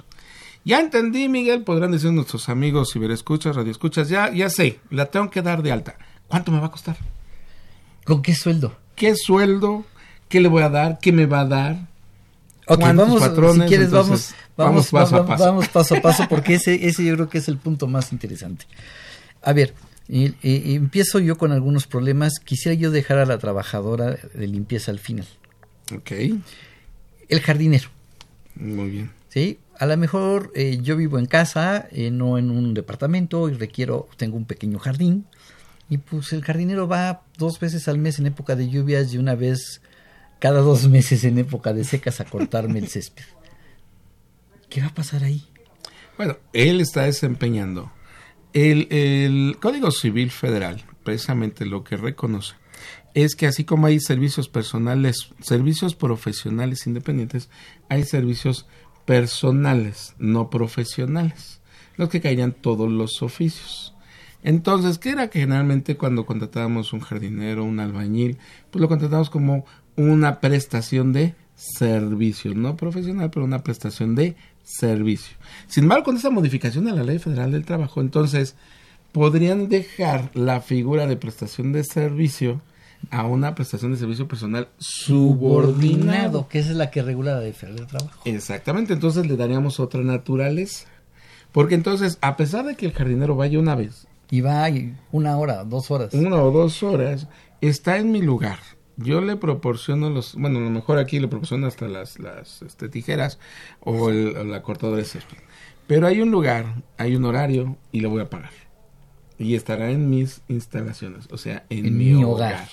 Ya 0.64 0.80
entendí, 0.80 1.30
Miguel, 1.30 1.64
podrán 1.64 1.92
decir 1.92 2.12
nuestros 2.12 2.50
amigos 2.50 2.92
ciberescuchas, 2.92 3.56
radioescuchas, 3.56 4.10
ya, 4.10 4.32
ya 4.34 4.50
sé, 4.50 4.82
la 4.90 5.06
tengo 5.06 5.30
que 5.30 5.42
dar 5.42 5.64
de 5.64 5.72
alta. 5.72 5.96
¿Cuánto 6.28 6.52
me 6.52 6.60
va 6.60 6.68
a 6.68 6.72
costar? 6.72 6.98
¿Con 8.04 8.22
qué 8.22 8.36
sueldo? 8.36 8.76
¿Qué 8.96 9.16
sueldo? 9.16 9.86
¿Qué 10.28 10.42
le 10.42 10.50
voy 10.50 10.64
a 10.64 10.70
dar? 10.70 11.00
¿Qué 11.00 11.14
me 11.14 11.26
va 11.26 11.42
a 11.42 11.46
dar? 11.46 11.88
Ok, 12.68 12.80
¿Cuántos 12.80 13.08
vamos, 13.08 13.22
patrones? 13.22 13.64
si 13.64 13.68
quieres, 13.70 13.86
Entonces, 13.88 14.36
vamos, 14.58 14.92
vamos, 14.92 14.92
vamos 14.92 15.12
paso 15.12 15.16
a 15.16 15.26
paso. 15.26 15.44
vamos 15.46 15.68
paso 15.70 15.96
a 15.96 16.02
paso, 16.02 16.26
porque 16.30 16.56
ese, 16.56 16.88
ese 16.88 17.06
yo 17.06 17.14
creo 17.16 17.30
que 17.30 17.38
es 17.38 17.48
el 17.48 17.58
punto 17.58 17.88
más 17.88 18.12
interesante. 18.12 18.66
A 19.42 19.54
ver, 19.54 19.74
empiezo 20.10 21.20
yo 21.20 21.38
con 21.38 21.52
algunos 21.52 21.88
problemas. 21.88 22.40
Quisiera 22.44 22.74
yo 22.76 22.92
dejar 22.92 23.18
a 23.20 23.26
la 23.26 23.38
trabajadora 23.38 24.18
de 24.34 24.48
limpieza 24.48 24.92
al 24.92 25.00
final. 25.00 25.28
Ok, 25.96 26.12
El 27.30 27.42
jardinero, 27.42 27.90
muy 28.56 28.90
bien. 28.90 29.12
¿sí? 29.30 29.60
A 29.80 29.86
lo 29.86 29.96
mejor 29.96 30.52
eh, 30.56 30.80
yo 30.82 30.98
vivo 30.98 31.20
en 31.20 31.28
casa, 31.28 31.88
eh, 31.92 32.10
no 32.12 32.38
en 32.38 32.50
un 32.50 32.74
departamento, 32.74 33.48
y 33.50 33.54
requiero, 33.54 34.08
tengo 34.18 34.36
un 34.38 34.46
pequeño 34.46 34.80
jardín. 34.80 35.26
Y 35.90 36.00
pues 36.00 36.34
el 36.34 36.44
jardinero 36.44 36.88
va 36.88 37.22
dos 37.38 37.60
veces 37.62 37.88
al 37.88 37.98
mes 37.98 38.20
en 38.20 38.26
época 38.26 38.56
de 38.58 38.70
lluvias 38.70 39.14
y 39.14 39.18
una 39.18 39.36
vez 39.36 39.82
cada 40.40 40.62
dos 40.62 40.88
meses 40.88 41.24
en 41.24 41.38
época 41.38 41.74
de 41.74 41.84
secas 41.84 42.20
a 42.20 42.26
cortarme 42.26 42.80
el 42.80 42.88
césped. 42.88 43.24
¿Qué 44.70 44.82
va 44.82 44.88
a 44.88 44.94
pasar 44.94 45.24
ahí? 45.24 45.48
Bueno, 46.18 46.38
él 46.54 46.82
está 46.82 47.04
desempeñando. 47.04 47.92
El, 48.54 48.88
el 48.92 49.58
Código 49.60 49.92
Civil 49.92 50.32
Federal, 50.32 50.84
precisamente 51.04 51.66
lo 51.66 51.84
que 51.84 51.98
reconoce, 51.98 52.56
es 53.14 53.36
que 53.36 53.48
así 53.48 53.64
como 53.64 53.88
hay 53.88 54.00
servicios 54.00 54.50
personales, 54.50 55.30
servicios 55.42 55.96
profesionales 55.96 56.86
independientes, 56.86 57.50
hay 57.90 58.04
servicios 58.04 58.68
personales, 59.06 60.16
no 60.20 60.50
profesionales, 60.50 61.62
los 61.96 62.10
que 62.10 62.22
caerían 62.22 62.52
todos 62.52 62.92
los 62.92 63.22
oficios. 63.22 63.96
Entonces, 64.44 64.98
¿qué 65.00 65.10
era 65.10 65.30
que 65.30 65.40
generalmente 65.40 65.98
cuando 65.98 66.26
contratábamos 66.26 66.94
un 66.94 67.00
jardinero, 67.00 67.64
un 67.64 67.80
albañil, 67.80 68.38
pues 68.70 68.82
lo 68.82 68.88
contratamos 68.88 69.30
como 69.30 69.66
una 69.98 70.40
prestación 70.40 71.12
de 71.12 71.36
servicio, 71.56 72.54
no 72.56 72.76
profesional, 72.78 73.30
pero 73.32 73.46
una 73.46 73.64
prestación 73.64 74.16
de 74.16 74.36
servicio. 74.64 75.36
Sin 75.68 75.84
embargo, 75.84 76.06
con 76.06 76.18
esa 76.18 76.30
modificación 76.30 76.88
a 76.88 76.94
la 76.94 77.04
Ley 77.04 77.20
Federal 77.20 77.52
del 77.52 77.66
Trabajo, 77.66 78.00
entonces 78.02 78.56
podrían 79.12 79.68
dejar 79.70 80.30
la 80.36 80.62
figura 80.62 81.08
de 81.08 81.18
prestación 81.18 81.74
de 81.74 81.84
servicio 81.84 82.62
a 83.12 83.26
una 83.26 83.56
prestación 83.56 83.92
de 83.92 83.98
servicio 83.98 84.28
personal 84.28 84.68
subordinado. 84.78 86.48
que 86.48 86.60
esa 86.60 86.72
es 86.72 86.78
la 86.78 86.92
que 86.92 87.02
regula 87.02 87.36
la 87.36 87.42
Ley 87.42 87.54
Federal 87.54 87.78
del 87.78 87.88
Trabajo. 87.88 88.22
Exactamente, 88.26 88.94
entonces 88.94 89.26
le 89.28 89.36
daríamos 89.38 89.80
otra 89.80 90.02
naturaleza. 90.02 90.88
Porque 91.52 91.76
entonces, 91.76 92.18
a 92.22 92.38
pesar 92.38 92.66
de 92.66 92.76
que 92.76 92.86
el 92.86 92.94
jardinero 92.94 93.36
vaya 93.36 93.58
una 93.60 93.76
vez, 93.76 94.08
Y 94.30 94.42
va 94.42 94.68
una 95.12 95.38
hora, 95.38 95.64
dos 95.64 95.90
horas. 95.90 96.14
una 96.14 96.36
o 96.44 96.52
dos 96.52 96.84
horas, 96.84 97.28
está 97.62 97.98
en 97.98 98.12
mi 98.12 98.22
lugar. 98.22 98.60
Yo 98.98 99.22
le 99.22 99.36
proporciono 99.38 100.10
los, 100.10 100.36
bueno, 100.36 100.58
a 100.60 100.62
lo 100.64 100.70
mejor 100.72 100.98
aquí 100.98 101.20
le 101.20 101.28
proporciono 101.28 101.68
hasta 101.68 101.88
las, 101.88 102.18
las 102.20 102.62
este, 102.64 102.90
tijeras 102.90 103.38
o, 103.80 104.10
el- 104.10 104.36
o 104.38 104.44
la 104.44 104.62
cortadora 104.64 104.98
de 104.98 105.06
césped. 105.06 105.38
Pero 105.86 106.08
hay 106.08 106.22
un 106.22 106.32
lugar, 106.32 106.82
hay 106.98 107.16
un 107.16 107.24
horario 107.26 107.78
y 107.92 108.02
le 108.02 108.08
voy 108.08 108.22
a 108.22 108.30
pagar. 108.30 108.52
Y 109.40 109.54
estará 109.56 109.92
en 109.92 110.10
mis 110.10 110.42
instalaciones, 110.48 111.28
o 111.32 111.38
sea, 111.38 111.64
en, 111.70 111.86
En 111.86 111.98
mi, 111.98 112.06
mi 112.14 112.24
hogar. 112.24 112.54
hogar. 112.56 112.70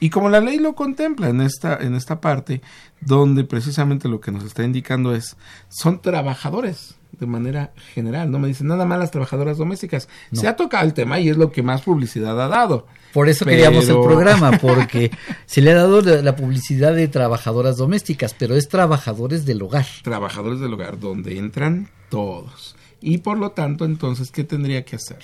Y 0.00 0.10
como 0.10 0.28
la 0.28 0.40
ley 0.40 0.58
lo 0.58 0.76
contempla 0.76 1.28
en 1.28 1.40
esta, 1.40 1.76
en 1.76 1.96
esta 1.96 2.20
parte, 2.20 2.62
donde 3.00 3.42
precisamente 3.42 4.08
lo 4.08 4.20
que 4.20 4.30
nos 4.30 4.44
está 4.44 4.62
indicando 4.62 5.12
es, 5.12 5.36
son 5.68 6.00
trabajadores 6.00 6.94
de 7.12 7.26
manera 7.26 7.72
general, 7.94 8.30
no 8.30 8.38
me 8.38 8.48
dicen 8.48 8.66
nada 8.68 8.84
más 8.84 8.98
las 8.98 9.10
trabajadoras 9.10 9.58
domésticas. 9.58 10.08
No. 10.30 10.40
Se 10.40 10.46
ha 10.48 10.56
tocado 10.56 10.84
el 10.86 10.94
tema 10.94 11.18
y 11.18 11.28
es 11.28 11.36
lo 11.36 11.50
que 11.50 11.62
más 11.62 11.82
publicidad 11.82 12.40
ha 12.40 12.48
dado. 12.48 12.86
Por 13.12 13.28
eso 13.28 13.44
Pero- 13.44 13.56
queríamos 13.56 13.88
el 13.88 14.00
programa, 14.00 14.52
porque 14.58 15.10
se 15.46 15.60
le 15.60 15.72
ha 15.72 15.74
dado 15.74 16.00
la, 16.02 16.22
la 16.22 16.36
publicidad 16.36 16.94
de 16.94 17.08
trabajadoras 17.08 17.76
domésticas, 17.76 18.34
pero 18.38 18.54
es 18.54 18.68
trabajadores 18.68 19.44
del 19.46 19.62
hogar. 19.62 19.86
Trabajadores 20.02 20.60
del 20.60 20.72
hogar, 20.74 21.00
donde 21.00 21.38
entran 21.38 21.88
todos. 22.10 22.76
Y 23.00 23.18
por 23.18 23.38
lo 23.38 23.50
tanto, 23.52 23.84
entonces, 23.84 24.30
¿qué 24.30 24.44
tendría 24.44 24.84
que 24.84 24.96
hacer? 24.96 25.18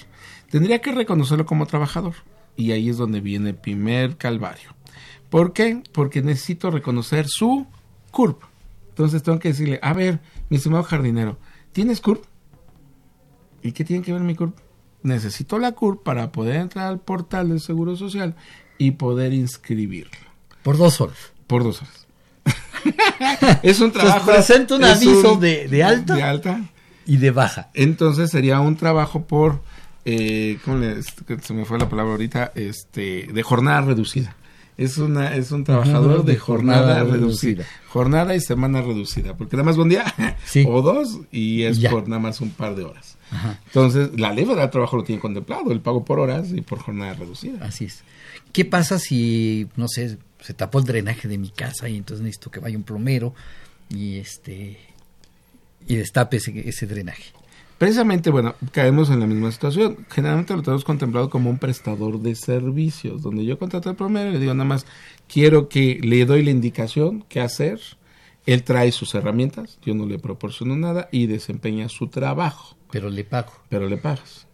Tendría 0.50 0.80
que 0.80 0.92
reconocerlo 0.92 1.44
como 1.46 1.66
trabajador. 1.66 2.14
Y 2.56 2.70
ahí 2.72 2.88
es 2.88 2.96
donde 2.96 3.20
viene 3.20 3.50
el 3.50 3.56
primer 3.56 4.16
calvario. 4.16 4.74
¿Por 5.28 5.52
qué? 5.52 5.82
Porque 5.92 6.22
necesito 6.22 6.70
reconocer 6.70 7.26
su 7.28 7.66
CURP. 8.12 8.42
Entonces 8.90 9.24
tengo 9.24 9.40
que 9.40 9.48
decirle, 9.48 9.80
a 9.82 9.92
ver, 9.92 10.20
mi 10.48 10.56
estimado 10.58 10.84
jardinero, 10.84 11.36
¿tienes 11.74 12.00
CURP? 12.00 12.24
¿Y 13.62 13.72
qué 13.72 13.84
tiene 13.84 14.02
que 14.02 14.12
ver 14.14 14.22
mi 14.22 14.34
CURP? 14.34 14.56
Necesito 15.02 15.58
la 15.58 15.72
CURP 15.72 16.02
para 16.02 16.32
poder 16.32 16.56
entrar 16.56 16.86
al 16.86 16.98
portal 17.00 17.50
del 17.50 17.60
Seguro 17.60 17.96
Social 17.96 18.34
y 18.78 18.92
poder 18.92 19.34
inscribirlo. 19.34 20.16
Por 20.62 20.78
dos 20.78 21.02
horas. 21.02 21.18
Por 21.46 21.62
dos 21.64 21.82
horas. 21.82 22.06
es 23.62 23.80
un 23.80 23.92
trabajo. 23.92 24.18
Entonces, 24.20 24.34
presenta 24.46 24.74
un 24.76 24.84
aviso 24.84 25.36
de- 25.36 25.68
de 25.68 25.82
alta. 25.84 26.14
De 26.14 26.22
alta. 26.22 26.60
Y 27.06 27.18
de 27.18 27.30
baja. 27.30 27.68
Entonces 27.74 28.30
sería 28.30 28.60
un 28.60 28.76
trabajo 28.76 29.26
por. 29.26 29.60
Eh, 30.06 30.58
¿Cómo 30.64 30.78
le, 30.78 30.96
que 31.26 31.38
se 31.40 31.52
me 31.54 31.64
fue 31.66 31.78
la 31.78 31.88
palabra 31.88 32.12
ahorita? 32.12 32.52
Este, 32.54 33.26
de 33.32 33.42
jornada 33.42 33.82
reducida. 33.82 34.36
Es 34.76 34.98
una 34.98 35.34
es 35.36 35.52
un 35.52 35.62
trabajador 35.64 36.24
de, 36.24 36.32
de 36.32 36.38
jornada, 36.38 36.78
jornada 36.80 37.04
reducida. 37.04 37.62
reducida. 37.62 37.66
Jornada 37.88 38.34
y 38.34 38.40
semana 38.40 38.82
reducida, 38.82 39.36
porque 39.36 39.56
nada 39.56 39.66
más 39.66 39.76
un 39.78 39.88
día 39.88 40.04
Sí. 40.44 40.64
o 40.68 40.82
dos 40.82 41.20
y 41.30 41.62
es 41.62 41.78
Ya. 41.78 41.90
por 41.90 42.08
nada 42.08 42.20
más 42.20 42.40
un 42.40 42.50
par 42.50 42.74
de 42.74 42.82
horas. 42.84 43.16
Ajá. 43.30 43.60
Entonces, 43.66 44.10
la 44.18 44.32
ley 44.32 44.44
del 44.44 44.70
trabajo 44.70 44.96
lo 44.96 45.04
tiene 45.04 45.20
contemplado, 45.20 45.70
el 45.72 45.80
pago 45.80 46.04
por 46.04 46.18
horas 46.18 46.48
y 46.52 46.60
por 46.60 46.78
jornada 46.80 47.14
reducida. 47.14 47.64
Así 47.64 47.84
es. 47.86 48.02
¿Qué 48.52 48.64
pasa 48.64 48.98
si, 48.98 49.68
no 49.76 49.86
sé, 49.88 50.18
se 50.40 50.54
tapó 50.54 50.78
el 50.80 50.84
drenaje 50.84 51.26
de 51.28 51.38
mi 51.38 51.50
casa 51.50 51.88
y 51.88 51.96
entonces 51.96 52.22
necesito 52.24 52.50
que 52.50 52.60
vaya 52.60 52.76
un 52.76 52.84
plomero 52.84 53.34
y 53.88 54.16
este 54.18 54.78
y 55.86 55.96
destape 55.96 56.36
ese, 56.38 56.68
ese 56.68 56.86
drenaje? 56.86 57.32
Precisamente, 57.78 58.30
bueno, 58.30 58.54
caemos 58.72 59.10
en 59.10 59.20
la 59.20 59.26
misma 59.26 59.50
situación. 59.50 60.06
Generalmente 60.08 60.54
lo 60.54 60.62
tenemos 60.62 60.84
contemplado 60.84 61.28
como 61.28 61.50
un 61.50 61.58
prestador 61.58 62.20
de 62.20 62.34
servicios, 62.34 63.22
donde 63.22 63.44
yo 63.44 63.58
contrato 63.58 63.90
al 63.90 63.96
plomero 63.96 64.30
y 64.30 64.34
le 64.34 64.38
digo 64.38 64.54
nada 64.54 64.68
más, 64.68 64.86
quiero 65.28 65.68
que 65.68 65.98
le 66.02 66.24
doy 66.24 66.44
la 66.44 66.50
indicación 66.50 67.24
qué 67.28 67.40
hacer. 67.40 67.80
Él 68.46 68.62
trae 68.62 68.92
sus 68.92 69.14
herramientas, 69.14 69.78
yo 69.84 69.94
no 69.94 70.06
le 70.06 70.18
proporciono 70.18 70.76
nada 70.76 71.08
y 71.10 71.26
desempeña 71.26 71.88
su 71.88 72.08
trabajo, 72.08 72.76
Pero 72.90 73.10
le 73.10 73.24
pago. 73.24 73.52
pero 73.68 73.88
le 73.88 73.96
pagas. 73.96 74.46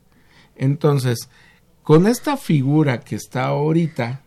Entonces, 0.57 1.29
con 1.83 2.07
esta 2.07 2.37
figura 2.37 3.01
que 3.01 3.17
está 3.17 3.47
ahorita, 3.47 4.23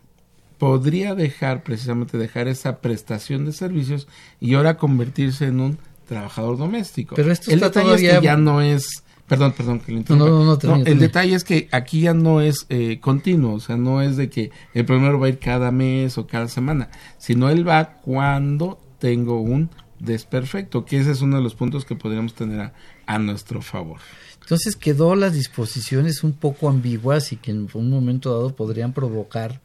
podría 0.58 1.16
dejar, 1.16 1.64
precisamente 1.64 2.18
dejar 2.18 2.48
esa 2.48 2.80
prestación 2.80 3.46
de 3.46 3.54
servicios 3.54 4.08
y 4.40 4.54
ahora 4.54 4.78
convertirse 4.78 5.46
en 5.46 5.60
un 5.60 5.78
trabajador 6.08 6.58
doméstico. 6.58 7.16
Pero 7.16 7.32
esto 7.32 7.50
El 7.52 7.56
está 7.56 7.68
detalle 7.68 7.86
todavía- 7.86 8.12
es 8.14 8.20
que 8.20 8.26
ya 8.26 8.38
no 8.38 8.62
es 8.62 9.04
Perdón, 9.28 9.54
perdón 9.54 9.80
que 9.80 9.94
le 9.94 10.00
No, 10.10 10.16
no, 10.18 10.26
no, 10.26 10.40
no, 10.40 10.46
No, 10.46 10.58
termina, 10.58 10.90
el 10.90 11.00
detalle 11.00 11.34
es 11.34 11.44
que 11.46 11.70
aquí 11.72 12.02
ya 12.02 12.14
no 12.14 12.42
es 12.42 12.66
eh, 12.70 13.00
continuo, 13.00 13.54
o 13.56 13.60
sea, 13.62 13.78
no 13.78 14.02
es 14.02 14.18
de 14.18 14.30
que 14.30 14.52
el 14.74 14.86
primero 14.86 15.18
va 15.18 15.28
a 15.28 15.30
ir 15.30 15.40
cada 15.40 15.72
mes 15.72 16.18
o 16.18 16.28
cada 16.28 16.50
semana, 16.50 16.90
sino 17.18 17.50
él 17.50 17.68
va 17.68 18.02
cuando 18.02 18.80
tengo 19.00 19.40
un 19.42 19.70
desperfecto, 20.00 20.84
que 20.86 21.00
ese 21.00 21.12
es 21.12 21.22
uno 21.22 21.38
de 21.38 21.42
los 21.44 21.56
puntos 21.56 21.86
que 21.86 21.96
podríamos 21.96 22.34
tener 22.34 22.60
a, 22.60 22.74
a 23.06 23.18
nuestro 23.18 23.62
favor. 23.62 24.00
Entonces 24.42 24.76
quedó 24.76 25.16
las 25.16 25.34
disposiciones 25.34 26.24
un 26.26 26.34
poco 26.34 26.68
ambiguas 26.68 27.32
y 27.32 27.38
que 27.38 27.52
en 27.52 27.70
un 27.74 27.90
momento 27.90 28.30
dado 28.30 28.54
podrían 28.54 28.92
provocar 28.92 29.62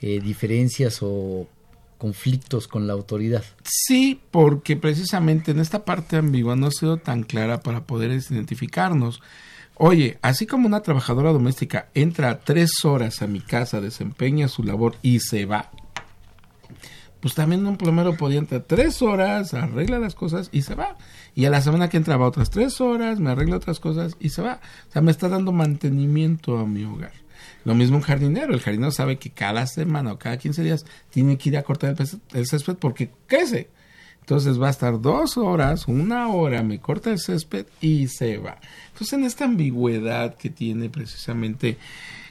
eh, 0.00 0.20
diferencias 0.20 1.00
o 1.02 1.48
conflictos 1.98 2.68
con 2.68 2.86
la 2.86 2.92
autoridad. 2.92 3.44
Sí, 3.64 4.20
porque 4.30 4.76
precisamente 4.76 5.50
en 5.50 5.60
esta 5.60 5.84
parte 5.84 6.16
ambigua 6.16 6.56
no 6.56 6.66
ha 6.66 6.70
sido 6.70 6.98
tan 6.98 7.22
clara 7.22 7.60
para 7.60 7.84
poder 7.86 8.10
identificarnos. 8.10 9.22
Oye, 9.74 10.18
así 10.22 10.46
como 10.46 10.66
una 10.66 10.80
trabajadora 10.80 11.32
doméstica 11.32 11.88
entra 11.94 12.40
tres 12.40 12.84
horas 12.84 13.22
a 13.22 13.26
mi 13.26 13.40
casa, 13.40 13.80
desempeña 13.80 14.48
su 14.48 14.62
labor 14.62 14.96
y 15.02 15.20
se 15.20 15.44
va, 15.44 15.70
pues 17.20 17.34
también 17.34 17.66
un 17.66 17.76
plomero 17.76 18.16
podía 18.16 18.38
entrar 18.38 18.64
tres 18.66 19.02
horas, 19.02 19.52
arregla 19.52 19.98
las 19.98 20.14
cosas 20.14 20.48
y 20.52 20.62
se 20.62 20.74
va. 20.74 20.96
Y 21.34 21.44
a 21.46 21.50
la 21.50 21.60
semana 21.60 21.88
que 21.88 21.96
entra 21.96 22.16
va 22.16 22.28
otras 22.28 22.50
tres 22.50 22.80
horas, 22.80 23.18
me 23.18 23.30
arregla 23.30 23.56
otras 23.56 23.80
cosas 23.80 24.16
y 24.20 24.28
se 24.28 24.42
va. 24.42 24.60
O 24.88 24.92
sea, 24.92 25.02
me 25.02 25.10
está 25.10 25.28
dando 25.28 25.50
mantenimiento 25.50 26.56
a 26.56 26.66
mi 26.66 26.84
hogar. 26.84 27.12
Lo 27.66 27.74
mismo 27.74 27.96
un 27.96 28.02
jardinero. 28.02 28.54
El 28.54 28.60
jardinero 28.60 28.92
sabe 28.92 29.16
que 29.18 29.30
cada 29.30 29.66
semana 29.66 30.12
o 30.12 30.18
cada 30.18 30.38
15 30.38 30.62
días 30.62 30.86
tiene 31.10 31.36
que 31.36 31.48
ir 31.48 31.56
a 31.56 31.64
cortar 31.64 31.96
el, 32.32 32.46
césped 32.46 32.76
porque 32.76 33.10
crece. 33.26 33.68
Entonces 34.20 34.60
va 34.60 34.68
a 34.68 34.70
estar 34.70 35.00
dos 35.00 35.36
horas, 35.36 35.88
una 35.88 36.28
hora, 36.28 36.62
me 36.62 36.78
corta 36.78 37.10
el 37.10 37.18
césped 37.18 37.66
y 37.80 38.06
se 38.06 38.38
va. 38.38 38.60
Entonces 38.92 39.12
en 39.14 39.24
esta 39.24 39.46
ambigüedad 39.46 40.36
que 40.36 40.48
tiene 40.48 40.90
precisamente, 40.90 41.76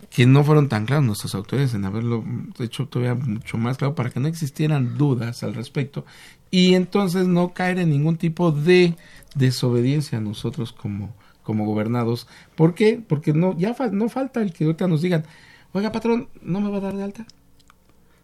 que 0.10 0.26
no 0.26 0.46
fueron 0.46 0.70
tan 0.70 0.86
claros 0.86 1.04
nuestras 1.04 1.36
autoridades 1.36 1.74
en 1.74 1.84
haberlo 1.84 2.24
hecho 2.60 2.88
todavía 2.88 3.16
mucho 3.16 3.58
más 3.58 3.78
claro 3.78 3.94
para 3.94 4.12
que 4.12 4.22
no 4.22 4.30
existieran 4.30 4.98
dudas 4.98 5.44
al 5.44 5.54
respecto 5.54 6.06
y 6.50 6.76
entonces 6.76 7.28
no 7.28 7.54
caer 7.54 7.80
en 7.80 7.90
ningún 7.90 8.16
tipo 8.16 8.54
de 8.54 8.96
desobediencia 9.36 10.18
a 10.18 10.22
nosotros 10.22 10.72
como, 10.72 11.14
como 11.46 11.66
gobernados. 11.66 12.28
¿Por 12.56 12.74
qué? 12.74 13.02
Porque 13.08 13.32
no, 13.32 13.58
ya 13.58 13.74
no 13.92 14.10
falta 14.10 14.42
el 14.42 14.52
que 14.52 14.66
ahorita 14.66 14.90
nos 14.90 15.02
digan, 15.02 15.24
oiga 15.72 15.94
patrón, 15.94 16.28
¿no 16.42 16.60
me 16.60 16.70
va 16.70 16.78
a 16.78 16.82
dar 16.82 16.96
de 16.98 17.04
alta? 17.04 17.26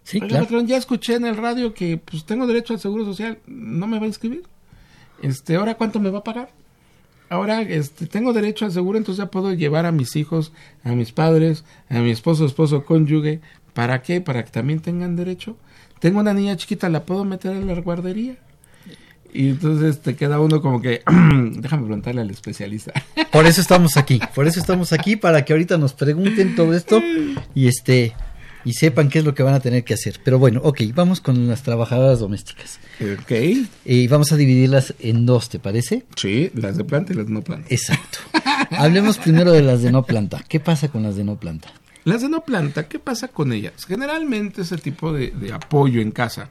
Sí, 0.04 0.18
Oiga, 0.18 0.28
claro. 0.28 0.46
patrón, 0.46 0.68
ya 0.68 0.76
escuché 0.78 1.16
en 1.16 1.26
el 1.26 1.38
radio 1.38 1.74
que 1.74 1.98
pues 1.98 2.26
tengo 2.26 2.48
derecho 2.48 2.74
al 2.74 2.80
seguro 2.80 3.06
social, 3.06 3.38
¿no 3.46 3.88
me 3.88 4.00
va 4.00 4.06
a 4.06 4.08
inscribir? 4.08 4.44
Este, 5.22 5.56
¿ahora 5.56 5.76
cuánto 5.76 6.00
me 6.00 6.10
va 6.10 6.20
a 6.20 6.24
pagar? 6.24 6.50
Ahora 7.30 7.62
este, 7.62 8.08
tengo 8.08 8.34
derecho 8.34 8.66
al 8.66 8.74
seguro, 8.74 8.98
entonces 8.98 9.24
ya 9.24 9.32
puedo 9.32 9.54
llevar 9.54 9.86
a 9.86 9.92
mis 9.94 10.16
hijos, 10.18 10.52
a 10.84 10.92
mis 10.92 11.14
padres, 11.14 11.64
a 11.88 12.00
mi 12.00 12.10
esposo, 12.12 12.46
esposo, 12.46 12.84
cónyuge. 12.84 13.40
¿Para 13.74 14.02
qué? 14.02 14.20
Para 14.20 14.44
que 14.44 14.52
también 14.52 14.82
tengan 14.82 15.16
derecho. 15.16 15.56
Tengo 16.00 16.20
una 16.20 16.34
niña 16.34 16.58
chiquita, 16.58 16.90
¿la 16.90 17.06
puedo 17.06 17.24
meter 17.24 17.56
en 17.56 17.68
la 17.68 17.80
guardería? 17.80 18.38
Y 19.34 19.50
entonces 19.50 20.02
te 20.02 20.15
queda 20.15 20.39
uno 20.39 20.62
como 20.62 20.82
que, 20.82 21.02
déjame 21.56 21.84
preguntarle 21.84 22.22
al 22.22 22.30
especialista. 22.30 22.94
Por 23.32 23.46
eso 23.46 23.62
estamos 23.62 23.98
aquí, 23.98 24.20
por 24.36 24.46
eso 24.48 24.60
estamos 24.60 24.91
aquí 24.91 25.15
para 25.15 25.46
que 25.46 25.54
ahorita 25.54 25.78
nos 25.78 25.94
pregunten 25.94 26.56
todo 26.56 26.74
esto 26.74 27.02
y 27.56 27.67
este 27.67 28.13
y 28.63 28.74
sepan 28.74 29.10
qué 29.10 29.20
es 29.20 29.26
lo 29.26 29.34
que 29.34 29.44
van 29.44 29.54
a 29.54 29.60
tener 29.60 29.84
que 29.84 29.94
hacer. 29.94 30.20
Pero 30.24 30.39
bueno, 30.39 30.62
ok, 30.63 30.82
vamos 30.94 31.22
con 31.22 31.48
las 31.48 31.63
trabajadoras 31.63 32.20
domésticas. 32.20 32.80
Ok. 33.02 33.32
Y 33.86 34.08
vamos 34.08 34.32
a 34.32 34.38
dividirlas 34.38 34.94
en 35.00 35.26
dos, 35.26 35.50
¿te 35.50 35.60
parece? 35.60 36.06
Sí, 36.15 36.52
las 36.54 36.78
de 36.78 36.84
planta 36.84 37.13
y 37.13 37.15
las 37.15 37.28
de 37.28 37.34
no 37.34 37.41
planta. 37.41 37.67
Exacto. 37.70 38.20
Hablemos 38.72 39.17
primero 39.17 39.52
de 39.52 39.62
las 39.62 39.82
de 39.82 39.91
no 39.91 40.04
planta. 40.04 40.44
¿Qué 40.48 40.60
pasa 40.60 40.89
con 40.89 41.04
las 41.04 41.15
de 41.15 41.24
no 41.24 41.39
planta? 41.39 41.72
Las 42.04 42.22
de 42.22 42.30
no 42.30 42.41
planta, 42.41 42.88
¿qué 42.88 42.98
pasa 42.98 43.28
con 43.28 43.54
ellas? 43.54 43.86
Generalmente 43.88 44.63
ese 44.63 44.78
tipo 44.78 45.13
de, 45.13 45.32
de 45.32 45.54
apoyo 45.54 46.02
en 46.02 46.12
casa, 46.12 46.50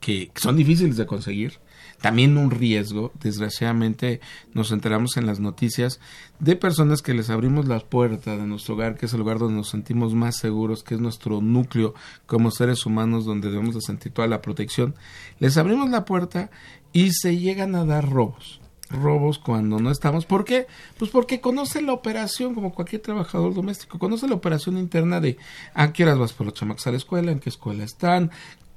que 0.00 0.30
son 0.36 0.56
difíciles 0.56 0.96
de 0.96 1.06
conseguir, 1.06 1.60
también 2.00 2.38
un 2.38 2.50
riesgo, 2.50 3.12
desgraciadamente 3.20 4.20
nos 4.54 4.70
enteramos 4.70 5.16
en 5.16 5.26
las 5.26 5.40
noticias 5.40 5.98
de 6.38 6.54
personas 6.54 7.02
que 7.02 7.14
les 7.14 7.28
abrimos 7.28 7.66
la 7.66 7.80
puerta 7.80 8.36
de 8.36 8.46
nuestro 8.46 8.74
hogar, 8.74 8.96
que 8.96 9.06
es 9.06 9.12
el 9.12 9.18
lugar 9.18 9.38
donde 9.38 9.56
nos 9.56 9.70
sentimos 9.70 10.14
más 10.14 10.36
seguros, 10.36 10.84
que 10.84 10.94
es 10.94 11.00
nuestro 11.00 11.40
núcleo 11.40 11.94
como 12.26 12.52
seres 12.52 12.86
humanos 12.86 13.24
donde 13.24 13.50
debemos 13.50 13.74
de 13.74 13.80
sentir 13.80 14.12
toda 14.12 14.28
la 14.28 14.42
protección, 14.42 14.94
les 15.40 15.56
abrimos 15.56 15.90
la 15.90 16.04
puerta 16.04 16.50
y 16.92 17.10
se 17.12 17.36
llegan 17.36 17.74
a 17.74 17.84
dar 17.84 18.08
robos 18.08 18.60
robos 18.90 19.38
cuando 19.38 19.78
no 19.78 19.90
estamos. 19.90 20.24
¿Por 20.24 20.46
qué? 20.46 20.66
Pues 20.98 21.10
porque 21.10 21.42
conoce 21.42 21.82
la 21.82 21.92
operación, 21.92 22.54
como 22.54 22.74
cualquier 22.74 23.02
trabajador 23.02 23.52
doméstico, 23.52 23.98
conoce 23.98 24.26
la 24.26 24.34
operación 24.34 24.78
interna 24.78 25.20
de 25.20 25.36
a 25.74 25.92
qué 25.92 26.04
horas 26.04 26.18
vas 26.18 26.32
por 26.32 26.46
los 26.46 26.54
chamacos 26.54 26.86
a 26.86 26.92
la 26.92 26.96
escuela, 26.96 27.30
en 27.30 27.38
qué 27.38 27.50
escuela 27.50 27.84
están, 27.84 28.30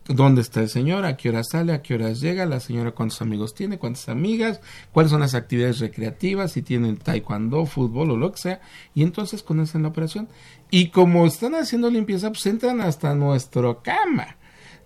dónde 0.08 0.42
está 0.42 0.62
el 0.62 0.70
señor, 0.70 1.06
a 1.06 1.18
qué 1.18 1.30
hora 1.30 1.44
sale, 1.44 1.74
a 1.74 1.82
qué 1.82 1.96
horas 1.96 2.20
llega, 2.22 2.46
la 2.46 2.60
señora 2.60 2.92
cuántos 2.92 3.22
amigos 3.22 3.54
tiene, 3.54 3.78
cuántas 3.78 4.10
amigas, 4.10 4.62
cuáles 4.92 5.12
son 5.12 5.22
las 5.22 5.36
actividades 5.36 5.80
recreativas, 5.80 6.52
si 6.52 6.62
tienen 6.62 6.98
taekwondo, 6.98 7.66
fútbol 7.66 8.12
o 8.12 8.18
lo 8.18 8.32
que 8.32 8.40
sea, 8.40 8.62
y 8.94 9.04
entonces 9.04 9.44
conocen 9.44 9.84
la 9.84 9.90
operación. 9.90 10.28
Y 10.70 10.90
como 10.90 11.26
están 11.26 11.56
haciendo 11.56 11.90
limpieza, 11.90 12.30
pues 12.30 12.46
entran 12.46 12.82
hasta 12.82 13.14
nuestra 13.16 13.78
cama. 13.82 14.38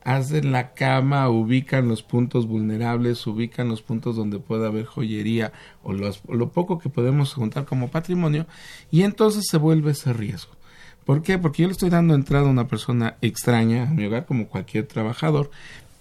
Hacen 0.04 0.52
la 0.52 0.74
cama, 0.74 1.30
ubican 1.30 1.88
los 1.88 2.04
puntos 2.04 2.46
vulnerables, 2.46 3.26
ubican 3.26 3.70
los 3.70 3.82
puntos 3.82 4.16
donde 4.16 4.38
puede 4.38 4.68
haber 4.68 4.86
joyería 4.86 5.52
o 5.82 5.94
lo 5.94 6.52
poco 6.52 6.78
que 6.78 6.90
podemos 6.90 7.34
juntar 7.34 7.66
como 7.66 7.90
patrimonio. 7.90 8.46
Y 8.92 9.02
entonces 9.02 9.46
se 9.50 9.58
vuelve 9.58 9.92
ese 9.92 10.14
riesgo. 10.14 10.55
¿Por 11.06 11.22
qué? 11.22 11.38
Porque 11.38 11.62
yo 11.62 11.68
le 11.68 11.74
estoy 11.74 11.90
dando 11.90 12.16
entrada 12.16 12.48
a 12.48 12.52
una 12.52 12.68
persona 12.68 13.16
extraña 13.22 13.84
a 13.84 13.92
mi 13.92 14.06
hogar 14.06 14.26
como 14.26 14.48
cualquier 14.48 14.88
trabajador, 14.88 15.52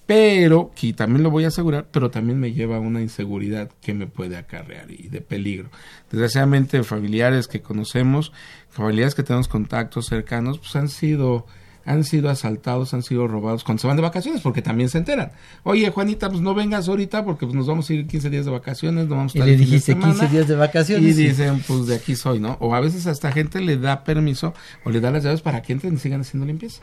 pero 0.06 0.72
que 0.74 0.92
también 0.92 1.22
lo 1.22 1.30
voy 1.30 1.44
a 1.44 1.48
asegurar, 1.48 1.86
pero 1.90 2.10
también 2.10 2.40
me 2.40 2.52
lleva 2.52 2.76
a 2.76 2.80
una 2.80 3.02
inseguridad 3.02 3.70
que 3.82 3.92
me 3.94 4.06
puede 4.06 4.36
acarrear 4.36 4.90
y 4.90 5.08
de 5.08 5.20
peligro. 5.20 5.70
Desgraciadamente 6.10 6.82
familiares 6.84 7.48
que 7.48 7.60
conocemos, 7.60 8.32
familiares 8.70 9.14
que 9.14 9.22
tenemos 9.22 9.48
contactos 9.48 10.06
cercanos, 10.06 10.58
pues 10.58 10.74
han 10.76 10.88
sido 10.88 11.46
han 11.86 12.04
sido 12.04 12.30
asaltados, 12.30 12.94
han 12.94 13.02
sido 13.02 13.26
robados 13.28 13.62
cuando 13.64 13.80
se 13.82 13.86
van 13.86 13.96
de 13.96 14.02
vacaciones, 14.02 14.40
porque 14.42 14.62
también 14.62 14.88
se 14.88 14.98
enteran. 14.98 15.32
Oye, 15.64 15.90
Juanita, 15.90 16.28
pues 16.30 16.40
no 16.40 16.54
vengas 16.54 16.88
ahorita 16.88 17.24
porque 17.24 17.46
pues, 17.46 17.54
nos 17.54 17.66
vamos 17.66 17.88
a 17.90 17.94
ir 17.94 18.06
15 18.06 18.30
días 18.30 18.44
de 18.46 18.50
vacaciones, 18.50 19.06
no 19.08 19.16
vamos 19.16 19.34
a 19.34 19.38
Y 19.38 19.40
estar 19.40 19.48
le 19.48 19.56
fin 19.58 19.64
de 19.66 19.70
dijiste 19.70 19.92
semana. 19.92 20.12
15 20.14 20.28
días 20.28 20.48
de 20.48 20.56
vacaciones. 20.56 21.18
Y 21.18 21.22
dicen, 21.28 21.62
pues 21.66 21.86
de 21.86 21.96
aquí 21.96 22.16
soy, 22.16 22.40
¿no? 22.40 22.56
O 22.60 22.74
a 22.74 22.80
veces 22.80 23.06
hasta 23.06 23.30
gente 23.32 23.60
le 23.60 23.76
da 23.76 24.04
permiso 24.04 24.54
o 24.84 24.90
le 24.90 25.00
da 25.00 25.10
las 25.10 25.22
llaves 25.24 25.42
para 25.42 25.60
que 25.62 25.72
entren 25.74 25.94
y 25.94 25.98
sigan 25.98 26.22
haciendo 26.22 26.46
limpieza. 26.46 26.82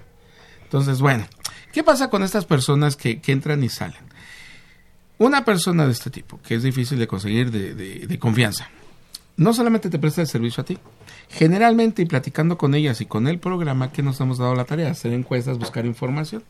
Entonces, 0.63 1.01
bueno, 1.01 1.25
¿qué 1.73 1.83
pasa 1.83 2.09
con 2.09 2.23
estas 2.23 2.45
personas 2.45 2.95
que, 2.95 3.19
que 3.19 3.31
entran 3.31 3.63
y 3.63 3.69
salen? 3.69 3.99
Una 5.17 5.45
persona 5.45 5.85
de 5.85 5.91
este 5.91 6.09
tipo, 6.09 6.39
que 6.41 6.55
es 6.55 6.63
difícil 6.63 6.97
de 6.97 7.07
conseguir 7.07 7.51
de, 7.51 7.75
de- 7.75 8.07
de 8.07 8.19
confianza, 8.19 8.69
no 9.37 9.53
solamente 9.53 9.89
te 9.89 9.99
presta 9.99 10.21
el 10.21 10.27
servicio 10.27 10.61
a 10.61 10.65
ti, 10.65 10.77
generalmente 11.31 12.01
y 12.01 12.05
platicando 12.05 12.57
con 12.57 12.75
ellas 12.75 13.01
y 13.01 13.05
con 13.05 13.27
el 13.27 13.39
programa 13.39 13.91
que 13.91 14.03
nos 14.03 14.19
hemos 14.19 14.37
dado 14.37 14.53
la 14.55 14.65
tarea, 14.65 14.91
hacer 14.91 15.13
encuestas, 15.13 15.57
buscar 15.57 15.85
información, 15.85 16.43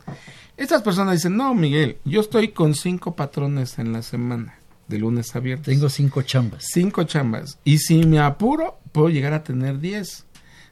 estas 0.57 0.81
personas 0.81 1.15
dicen, 1.15 1.37
no, 1.37 1.53
Miguel, 1.53 1.97
yo 2.03 2.21
estoy 2.21 2.49
con 2.49 2.75
cinco 2.75 3.15
patrones 3.15 3.79
en 3.79 3.93
la 3.93 4.01
semana, 4.01 4.55
de 4.87 4.99
lunes 4.99 5.35
a 5.35 5.39
viernes. 5.39 5.65
Tengo 5.65 5.89
cinco 5.89 6.21
chambas. 6.21 6.65
Cinco 6.71 7.03
chambas. 7.03 7.59
Y 7.63 7.77
si 7.77 8.03
me 8.05 8.19
apuro, 8.19 8.79
puedo 8.91 9.09
llegar 9.09 9.33
a 9.33 9.43
tener 9.43 9.79
diez. 9.79 10.25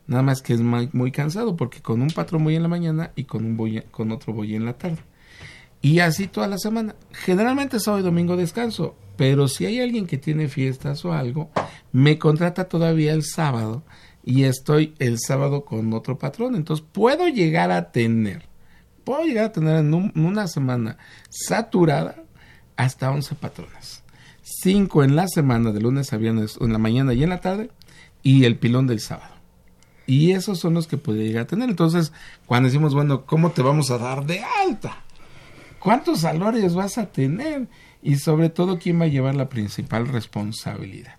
Nada 0.08 0.24
más 0.24 0.42
que 0.42 0.54
es 0.54 0.62
muy, 0.62 0.90
muy 0.92 1.12
cansado 1.12 1.56
porque 1.56 1.82
con 1.82 2.02
un 2.02 2.10
patrón 2.10 2.44
voy 2.44 2.56
en 2.56 2.64
la 2.64 2.68
mañana 2.68 3.12
y 3.16 3.26
con, 3.26 3.46
un 3.46 3.56
voy, 3.56 3.84
con 3.92 4.12
otro 4.12 4.34
voy 4.34 4.56
en 4.56 4.66
la 4.66 4.74
tarde. 4.74 4.98
Y 5.82 6.00
así 6.00 6.28
toda 6.28 6.48
la 6.48 6.58
semana. 6.58 6.96
Generalmente 7.12 7.80
sábado 7.80 8.02
y 8.02 8.06
domingo 8.06 8.36
descanso, 8.36 8.96
pero 9.16 9.48
si 9.48 9.66
hay 9.66 9.80
alguien 9.80 10.08
que 10.08 10.18
tiene 10.18 10.48
fiestas 10.50 11.06
o 11.06 11.14
algo, 11.14 11.50
me 11.92 12.18
contrata 12.20 12.66
todavía 12.68 13.14
el 13.14 13.24
sábado 13.24 13.84
y 14.24 14.44
estoy 14.44 14.94
el 15.00 15.18
sábado 15.20 15.64
con 15.66 15.94
otro 15.94 16.18
patrón. 16.18 16.56
Entonces 16.56 16.86
puedo 16.92 17.28
llegar 17.30 17.72
a 17.72 17.92
tener, 17.92 18.44
puedo 19.06 19.24
llegar 19.24 19.46
a 19.46 19.52
tener 19.54 19.78
en, 19.78 19.94
un- 19.94 20.12
en 20.16 20.26
una 20.26 20.48
semana 20.48 20.98
saturada 21.30 22.16
hasta 22.76 23.12
11 23.12 23.36
patrones. 23.36 24.04
Cinco 24.42 25.04
en 25.04 25.16
la 25.16 25.28
semana, 25.28 25.72
de 25.72 25.80
lunes 25.80 26.12
a 26.12 26.18
viernes, 26.18 26.58
en 26.60 26.74
la 26.74 26.80
mañana 26.80 27.14
y 27.14 27.24
en 27.24 27.30
la 27.30 27.40
tarde, 27.40 27.70
y 28.24 28.44
el 28.46 28.58
pilón 28.58 28.88
del 28.88 29.00
sábado. 29.00 29.36
Y 30.08 30.32
esos 30.32 30.60
son 30.60 30.74
los 30.74 30.88
que 30.88 30.98
puede 30.98 31.24
llegar 31.24 31.44
a 31.44 31.48
tener. 31.48 31.70
Entonces, 31.70 32.12
cuando 32.48 32.68
decimos, 32.68 32.94
bueno, 32.96 33.26
¿cómo 33.26 33.52
te 33.52 33.62
vamos 33.62 33.92
a 33.92 33.98
dar 34.00 34.26
de 34.26 34.42
alta? 34.66 35.04
¿Cuántos 35.80 36.22
salarios 36.22 36.76
vas 36.76 36.98
a 36.98 37.08
tener? 37.08 37.68
Y 38.02 38.16
sobre 38.18 38.50
todo, 38.50 38.80
¿quién 38.80 39.00
va 39.00 39.06
a 39.06 39.10
llevar 39.10 39.36
la 39.36 39.50
principal 39.50 40.08
responsabilidad? 40.08 41.16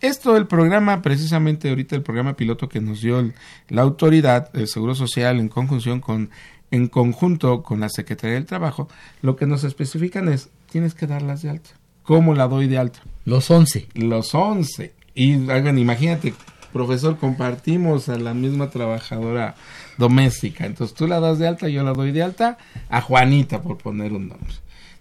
Esto, 0.00 0.36
el 0.36 0.46
programa, 0.48 1.00
precisamente 1.02 1.68
ahorita 1.68 1.94
el 1.94 2.02
programa 2.02 2.34
piloto 2.34 2.68
que 2.68 2.80
nos 2.80 3.00
dio 3.00 3.20
el- 3.20 3.34
la 3.68 3.82
autoridad, 3.82 4.50
el 4.54 4.66
Seguro 4.66 4.94
Social, 4.96 5.38
en 5.38 5.48
conjunción 5.48 6.00
con, 6.00 6.30
en 6.72 6.88
conjunto 6.88 7.62
con 7.62 7.78
la 7.80 7.88
Secretaría 7.88 8.34
del 8.34 8.46
Trabajo, 8.46 8.88
lo 9.20 9.36
que 9.36 9.46
nos 9.46 9.62
especifican 9.62 10.28
es, 10.28 10.48
tienes 10.70 10.94
que 10.94 11.06
darlas 11.06 11.42
de 11.42 11.50
alta. 11.50 11.70
¿Cómo 12.02 12.34
la 12.34 12.48
doy 12.48 12.66
de 12.66 12.78
alta? 12.78 13.00
Los 13.24 13.48
11. 13.50 13.86
Los 13.94 14.34
11. 14.34 14.92
Y 15.14 15.48
hagan, 15.50 15.78
imagínate, 15.78 16.34
profesor, 16.72 17.18
compartimos 17.18 18.08
a 18.08 18.16
la 18.16 18.34
misma 18.34 18.70
trabajadora 18.70 19.54
doméstica. 19.98 20.66
Entonces 20.66 20.96
tú 20.96 21.06
la 21.06 21.20
das 21.20 21.38
de 21.38 21.46
alta, 21.48 21.68
yo 21.68 21.82
la 21.82 21.92
doy 21.92 22.12
de 22.12 22.22
alta 22.22 22.58
a 22.88 23.00
Juanita, 23.00 23.62
por 23.62 23.78
poner 23.78 24.12
un 24.12 24.28
nombre. 24.28 24.54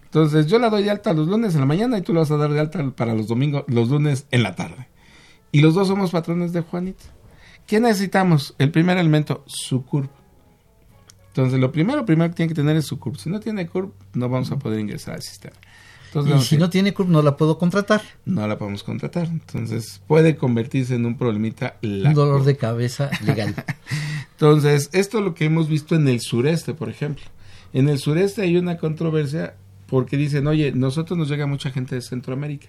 Entonces 0.04 0.48
yo 0.48 0.60
la 0.60 0.70
doy 0.70 0.84
de 0.84 0.92
alta 0.92 1.14
los 1.14 1.28
lunes 1.28 1.54
en 1.54 1.62
la 1.62 1.66
mañana 1.66 1.98
y 1.98 2.02
tú 2.02 2.14
la 2.14 2.20
vas 2.20 2.32
a 2.32 2.38
dar 2.38 2.52
de 2.52 2.60
alta 2.60 2.84
para 2.92 3.14
los 3.14 3.28
domingos, 3.28 3.64
los 3.68 3.90
lunes 3.90 4.28
en 4.32 4.44
la 4.44 4.56
tarde. 4.56 4.88
Y 5.52 5.62
los 5.62 5.74
dos 5.74 5.88
somos 5.88 6.12
patrones 6.12 6.54
de 6.54 6.62
Juanita. 6.62 7.06
¿Qué 7.66 7.80
necesitamos? 7.80 8.54
El 8.58 8.72
primer 8.72 8.98
elemento, 8.98 9.44
su 9.48 9.86
CURP. 9.86 10.12
Entonces 11.28 11.60
lo 11.60 11.72
primero, 11.72 12.06
primero 12.06 12.30
que 12.30 12.36
tiene 12.36 12.50
que 12.50 12.56
tener 12.56 12.76
es 12.76 12.86
su 12.86 13.00
CURP. 13.00 13.16
Si 13.16 13.30
no 13.30 13.40
tiene 13.40 13.68
CURP, 13.68 13.94
no 14.14 14.28
vamos 14.28 14.52
a 14.52 14.60
poder 14.60 14.80
ingresar 14.80 15.16
al 15.16 15.22
sistema. 15.22 15.56
Y 16.14 16.42
si 16.42 16.58
no 16.58 16.70
tiene 16.70 16.94
CURP, 16.94 17.10
no 17.10 17.22
la 17.22 17.38
puedo 17.38 17.58
contratar. 17.58 18.02
No 18.26 18.48
la 18.48 18.58
podemos 18.58 18.84
contratar. 18.84 19.28
Entonces 19.28 20.02
puede 20.08 20.36
convertirse 20.36 20.96
en 20.96 21.06
un 21.06 21.18
problemita. 21.18 21.78
un 21.82 22.14
dolor 22.14 22.44
de 22.44 22.58
cabeza 22.58 23.10
legal. 23.26 23.56
Entonces, 24.32 24.90
esto 24.92 25.20
es 25.20 25.24
lo 25.24 25.34
que 25.34 25.46
hemos 25.46 25.70
visto 25.70 25.96
en 25.96 26.08
el 26.08 26.20
sureste, 26.20 26.74
por 26.74 26.90
ejemplo. 26.90 27.24
En 27.74 27.88
el 27.88 28.00
sureste 28.00 28.42
hay 28.42 28.58
una 28.58 28.78
controversia 28.78 29.56
porque 29.88 30.18
dicen, 30.18 30.48
oye, 30.48 30.72
nosotros 30.74 31.18
nos 31.18 31.30
llega 31.30 31.46
mucha 31.46 31.70
gente 31.70 31.96
de 31.96 32.02
Centroamérica, 32.02 32.68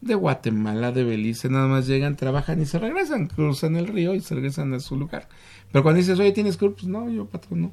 de 0.00 0.14
Guatemala, 0.14 0.92
de 0.92 1.04
Belice, 1.04 1.48
nada 1.48 1.68
más 1.68 1.86
llegan, 1.86 2.16
trabajan 2.16 2.60
y 2.60 2.66
se 2.66 2.78
regresan, 2.78 3.26
cruzan 3.28 3.76
el 3.76 3.86
río 3.86 4.14
y 4.14 4.20
se 4.20 4.34
regresan 4.34 4.74
a 4.74 4.80
su 4.80 4.96
lugar. 4.96 5.28
Pero 5.70 5.82
cuando 5.82 5.98
dices, 5.98 6.18
oye, 6.18 6.32
¿tienes 6.32 6.56
CURP? 6.56 6.74
Pues 6.74 6.86
no, 6.86 7.08
yo 7.10 7.26
patrón 7.26 7.62
no. 7.62 7.72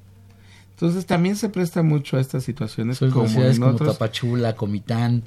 Entonces 0.83 1.05
también 1.05 1.37
se 1.37 1.47
presta 1.47 1.81
mucho 1.81 2.17
a 2.17 2.19
estas 2.19 2.43
situaciones 2.43 2.99
como 2.99 3.23
en 3.25 3.57
como 3.57 3.75
Tapachula, 3.77 4.53
Comitán. 4.57 5.23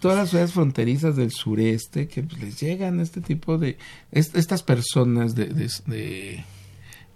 Todas 0.00 0.16
las 0.16 0.30
ciudades 0.30 0.52
fronterizas 0.54 1.16
del 1.16 1.32
sureste 1.32 2.08
que 2.08 2.22
pues, 2.22 2.40
les 2.40 2.58
llegan 2.58 3.00
este 3.00 3.20
tipo 3.20 3.58
de... 3.58 3.76
estas 4.10 4.62
personas 4.62 5.34
de, 5.34 5.48
de... 5.48 6.44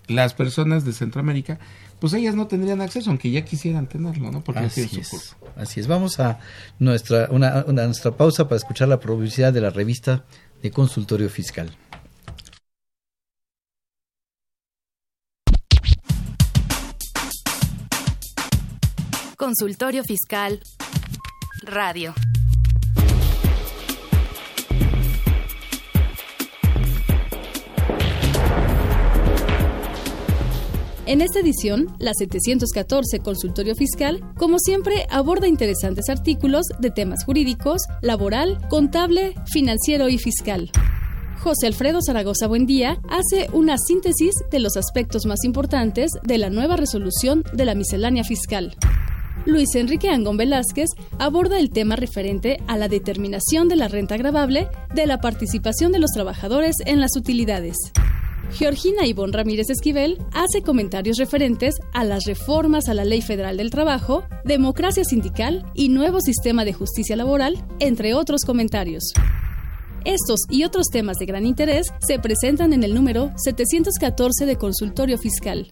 Las 0.08 0.34
personas 0.34 0.84
de 0.84 0.92
Centroamérica 0.92 1.58
pues 2.00 2.12
ellas 2.12 2.34
no 2.34 2.48
tendrían 2.48 2.82
acceso, 2.82 3.08
aunque 3.08 3.30
ya 3.30 3.46
quisieran 3.46 3.86
tenerlo, 3.86 4.30
¿no? 4.30 4.44
Porque 4.44 4.60
así 4.60 4.82
es, 4.82 5.36
así 5.56 5.80
es. 5.80 5.86
Vamos 5.86 6.20
a 6.20 6.38
nuestra, 6.78 7.28
una, 7.30 7.62
nuestra 7.62 8.10
pausa 8.10 8.44
para 8.44 8.56
escuchar 8.56 8.88
la 8.88 9.00
publicidad 9.00 9.54
de 9.54 9.62
la 9.62 9.70
revista 9.70 10.24
de 10.62 10.70
Consultorio 10.70 11.30
Fiscal. 11.30 11.70
Consultorio 19.40 20.04
Fiscal 20.04 20.60
Radio. 21.62 22.12
En 31.06 31.22
esta 31.22 31.40
edición, 31.40 31.86
la 31.98 32.12
714 32.12 33.20
Consultorio 33.20 33.74
Fiscal, 33.74 34.20
como 34.36 34.58
siempre, 34.58 35.06
aborda 35.08 35.48
interesantes 35.48 36.10
artículos 36.10 36.66
de 36.78 36.90
temas 36.90 37.24
jurídicos, 37.24 37.80
laboral, 38.02 38.58
contable, 38.68 39.34
financiero 39.50 40.10
y 40.10 40.18
fiscal. 40.18 40.70
José 41.38 41.66
Alfredo 41.66 42.00
Zaragoza 42.04 42.46
Buendía 42.46 43.00
hace 43.08 43.48
una 43.54 43.78
síntesis 43.78 44.34
de 44.50 44.58
los 44.58 44.76
aspectos 44.76 45.24
más 45.24 45.42
importantes 45.44 46.10
de 46.24 46.36
la 46.36 46.50
nueva 46.50 46.76
resolución 46.76 47.42
de 47.54 47.64
la 47.64 47.74
miscelánea 47.74 48.24
fiscal. 48.24 48.76
Luis 49.46 49.74
Enrique 49.74 50.10
Angón 50.10 50.36
Velázquez 50.36 50.90
aborda 51.18 51.58
el 51.58 51.70
tema 51.70 51.96
referente 51.96 52.58
a 52.66 52.76
la 52.76 52.88
determinación 52.88 53.68
de 53.68 53.76
la 53.76 53.88
renta 53.88 54.14
agravable 54.14 54.68
de 54.94 55.06
la 55.06 55.18
participación 55.18 55.92
de 55.92 55.98
los 55.98 56.10
trabajadores 56.10 56.76
en 56.84 57.00
las 57.00 57.16
utilidades. 57.16 57.76
Georgina 58.52 59.06
Ivonne 59.06 59.32
Ramírez 59.32 59.70
Esquivel 59.70 60.18
hace 60.32 60.62
comentarios 60.62 61.16
referentes 61.18 61.76
a 61.94 62.04
las 62.04 62.24
reformas 62.24 62.88
a 62.88 62.94
la 62.94 63.04
Ley 63.04 63.22
Federal 63.22 63.56
del 63.56 63.70
Trabajo, 63.70 64.24
democracia 64.44 65.04
sindical 65.04 65.64
y 65.74 65.88
nuevo 65.88 66.20
sistema 66.20 66.64
de 66.64 66.72
justicia 66.72 67.16
laboral, 67.16 67.64
entre 67.78 68.12
otros 68.14 68.42
comentarios. 68.44 69.12
Estos 70.04 70.40
y 70.48 70.64
otros 70.64 70.88
temas 70.90 71.18
de 71.18 71.26
gran 71.26 71.46
interés 71.46 71.86
se 72.06 72.18
presentan 72.18 72.72
en 72.72 72.82
el 72.82 72.94
número 72.94 73.30
714 73.36 74.46
de 74.46 74.56
Consultorio 74.56 75.18
Fiscal. 75.18 75.70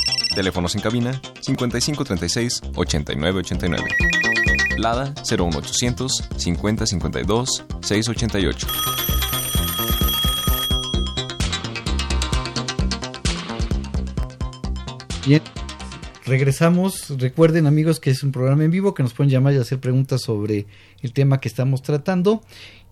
Teléfonos 0.33 0.75
en 0.75 0.81
cabina 0.81 1.21
5536 1.41 2.61
8989. 2.75 3.83
Lada 4.77 5.13
01800 5.29 6.29
5052 6.37 7.65
688. 7.81 8.67
Bien, 15.27 15.41
regresamos. 16.25 17.09
Recuerden 17.19 17.67
amigos 17.67 17.99
que 17.99 18.11
es 18.11 18.23
un 18.23 18.31
programa 18.31 18.63
en 18.63 18.71
vivo 18.71 18.93
que 18.93 19.03
nos 19.03 19.13
pueden 19.13 19.29
llamar 19.29 19.53
y 19.53 19.57
hacer 19.57 19.79
preguntas 19.81 20.21
sobre 20.21 20.65
el 21.01 21.11
tema 21.11 21.41
que 21.41 21.49
estamos 21.49 21.81
tratando. 21.81 22.41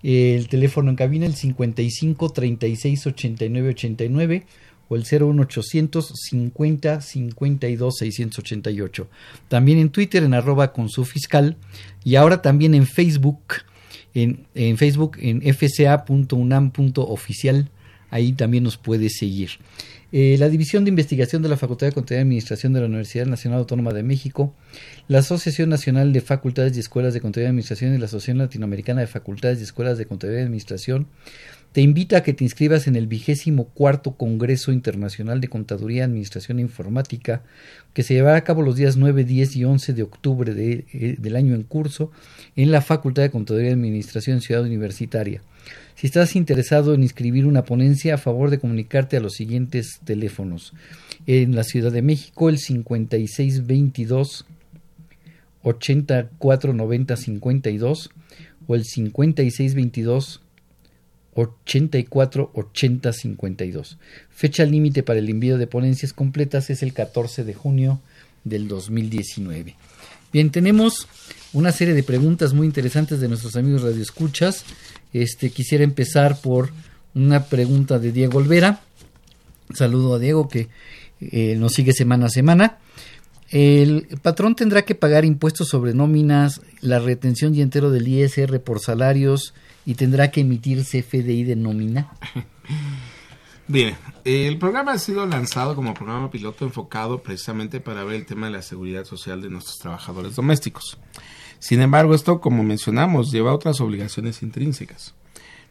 El 0.03 0.49
teléfono 0.49 0.89
en 0.89 0.97
cabina 0.97 1.25
el 1.25 1.35
55 1.35 2.29
36 2.31 3.07
89 3.07 3.69
89 3.69 4.45
o 4.89 4.97
el 4.97 5.03
01800 5.03 6.11
50 6.13 7.01
52 7.01 7.97
688. 7.97 9.07
También 9.47 9.79
en 9.79 9.89
Twitter 9.89 10.23
en 10.23 10.33
arroba 10.33 10.73
con 10.73 10.89
su 10.89 11.05
fiscal 11.05 11.55
y 12.03 12.15
ahora 12.15 12.41
también 12.41 12.73
en 12.73 12.85
Facebook, 12.85 13.53
en, 14.13 14.45
en 14.55 14.77
Facebook 14.77 15.15
en 15.21 15.41
fca.unam.oficial 15.41 17.69
ahí 18.11 18.33
también 18.33 18.63
nos 18.63 18.77
puede 18.77 19.09
seguir. 19.09 19.51
Eh, 20.11 20.37
la 20.39 20.49
División 20.49 20.85
de 20.85 20.89
Investigación 20.89 21.43
de 21.43 21.49
la 21.49 21.57
Facultad 21.57 21.85
de 21.85 21.93
Contaduría 21.93 22.21
y 22.21 22.23
Administración 22.23 22.73
de 22.73 22.79
la 22.79 22.87
Universidad 22.87 23.27
Nacional 23.27 23.59
Autónoma 23.59 23.93
de 23.93 24.01
México, 24.01 24.55
la 25.07 25.19
Asociación 25.19 25.69
Nacional 25.69 26.13
de 26.13 26.21
Facultades 26.21 26.75
y 26.75 26.79
Escuelas 26.79 27.13
de 27.13 27.21
Contaduría 27.21 27.47
y 27.47 27.49
Administración 27.49 27.93
y 27.93 27.99
la 27.99 28.05
Asociación 28.05 28.39
Latinoamericana 28.39 29.01
de 29.01 29.07
Facultades 29.07 29.59
y 29.59 29.63
Escuelas 29.63 29.99
de 29.99 30.07
Contaduría 30.07 30.41
y 30.41 30.45
Administración 30.45 31.07
te 31.71 31.81
invita 31.81 32.17
a 32.17 32.23
que 32.23 32.33
te 32.33 32.43
inscribas 32.43 32.87
en 32.87 32.95
el 32.95 33.05
vigésimo 33.05 33.65
cuarto 33.65 34.13
Congreso 34.13 34.71
Internacional 34.71 35.39
de 35.39 35.49
Contaduría, 35.49 36.05
Administración 36.05 36.59
Informática, 36.59 37.43
que 37.93 38.01
se 38.01 38.15
llevará 38.15 38.37
a 38.37 38.43
cabo 38.43 38.63
los 38.63 38.75
días 38.75 38.97
9, 38.97 39.23
10 39.23 39.55
y 39.55 39.65
11 39.65 39.93
de 39.93 40.03
octubre 40.03 40.51
eh, 40.51 41.15
del 41.19 41.35
año 41.35 41.53
en 41.53 41.61
curso 41.63 42.11
en 42.55 42.71
la 42.71 42.81
Facultad 42.81 43.21
de 43.21 43.29
Contaduría 43.29 43.69
y 43.69 43.73
Administración 43.73 44.41
Ciudad 44.41 44.63
Universitaria. 44.63 45.43
Si 45.95 46.07
estás 46.07 46.35
interesado 46.35 46.95
en 46.95 47.03
inscribir 47.03 47.45
una 47.45 47.65
ponencia, 47.65 48.15
a 48.15 48.17
favor 48.17 48.49
de 48.49 48.57
comunicarte 48.57 49.17
a 49.17 49.19
los 49.19 49.33
siguientes 49.33 49.99
teléfonos. 50.03 50.73
En 51.27 51.55
la 51.55 51.63
Ciudad 51.63 51.91
de 51.91 52.01
México, 52.01 52.49
el 52.49 52.57
5622 52.57 54.47
849052 55.61 58.09
o 58.65 58.75
el 58.75 58.85
5622 58.85 60.41
84 61.39 62.51
80 62.53 63.13
52. 63.13 63.97
Fecha 64.29 64.65
límite 64.65 65.03
para 65.03 65.19
el 65.19 65.29
envío 65.29 65.57
de 65.57 65.67
ponencias 65.67 66.13
completas 66.13 66.69
es 66.69 66.83
el 66.83 66.93
14 66.93 67.43
de 67.43 67.53
junio 67.53 67.99
del 68.43 68.67
2019. 68.67 69.75
Bien, 70.31 70.51
tenemos 70.51 71.07
una 71.53 71.71
serie 71.71 71.93
de 71.93 72.03
preguntas 72.03 72.53
muy 72.53 72.67
interesantes 72.67 73.19
de 73.19 73.27
nuestros 73.27 73.55
amigos 73.55 73.81
radioescuchas. 73.81 74.63
Este 75.13 75.49
quisiera 75.49 75.83
empezar 75.83 76.39
por 76.39 76.71
una 77.15 77.45
pregunta 77.45 77.99
de 77.99 78.11
Diego 78.11 78.37
Olvera. 78.37 78.81
Saludo 79.73 80.15
a 80.15 80.19
Diego 80.19 80.47
que 80.47 80.67
eh, 81.21 81.55
nos 81.57 81.73
sigue 81.73 81.93
semana 81.93 82.27
a 82.27 82.29
semana. 82.29 82.77
El 83.49 84.07
patrón 84.21 84.55
tendrá 84.55 84.83
que 84.83 84.93
pagar 84.93 85.25
impuestos 85.25 85.69
sobre 85.69 85.95
nóminas, 85.95 86.61
la 86.81 86.99
retención 86.99 87.55
y 87.55 87.61
entero 87.61 87.89
del 87.89 88.07
ISR 88.07 88.59
por 88.59 88.79
salarios 88.79 89.55
y 89.89 89.95
tendrá 89.95 90.29
que 90.29 90.41
emitir 90.41 90.83
CFDI 90.83 91.45
de 91.45 91.55
nómina. 91.55 92.11
Bien, 93.67 93.97
el 94.23 94.59
programa 94.59 94.91
ha 94.91 94.99
sido 94.99 95.25
lanzado 95.25 95.75
como 95.75 95.95
programa 95.95 96.29
piloto 96.29 96.63
enfocado 96.63 97.23
precisamente 97.23 97.79
para 97.79 98.03
ver 98.03 98.17
el 98.17 98.27
tema 98.27 98.45
de 98.45 98.53
la 98.53 98.61
seguridad 98.61 99.03
social 99.05 99.41
de 99.41 99.49
nuestros 99.49 99.79
trabajadores 99.79 100.35
domésticos. 100.35 100.99
Sin 101.57 101.81
embargo, 101.81 102.13
esto, 102.13 102.39
como 102.39 102.61
mencionamos, 102.61 103.31
lleva 103.31 103.51
otras 103.51 103.81
obligaciones 103.81 104.43
intrínsecas. 104.43 105.15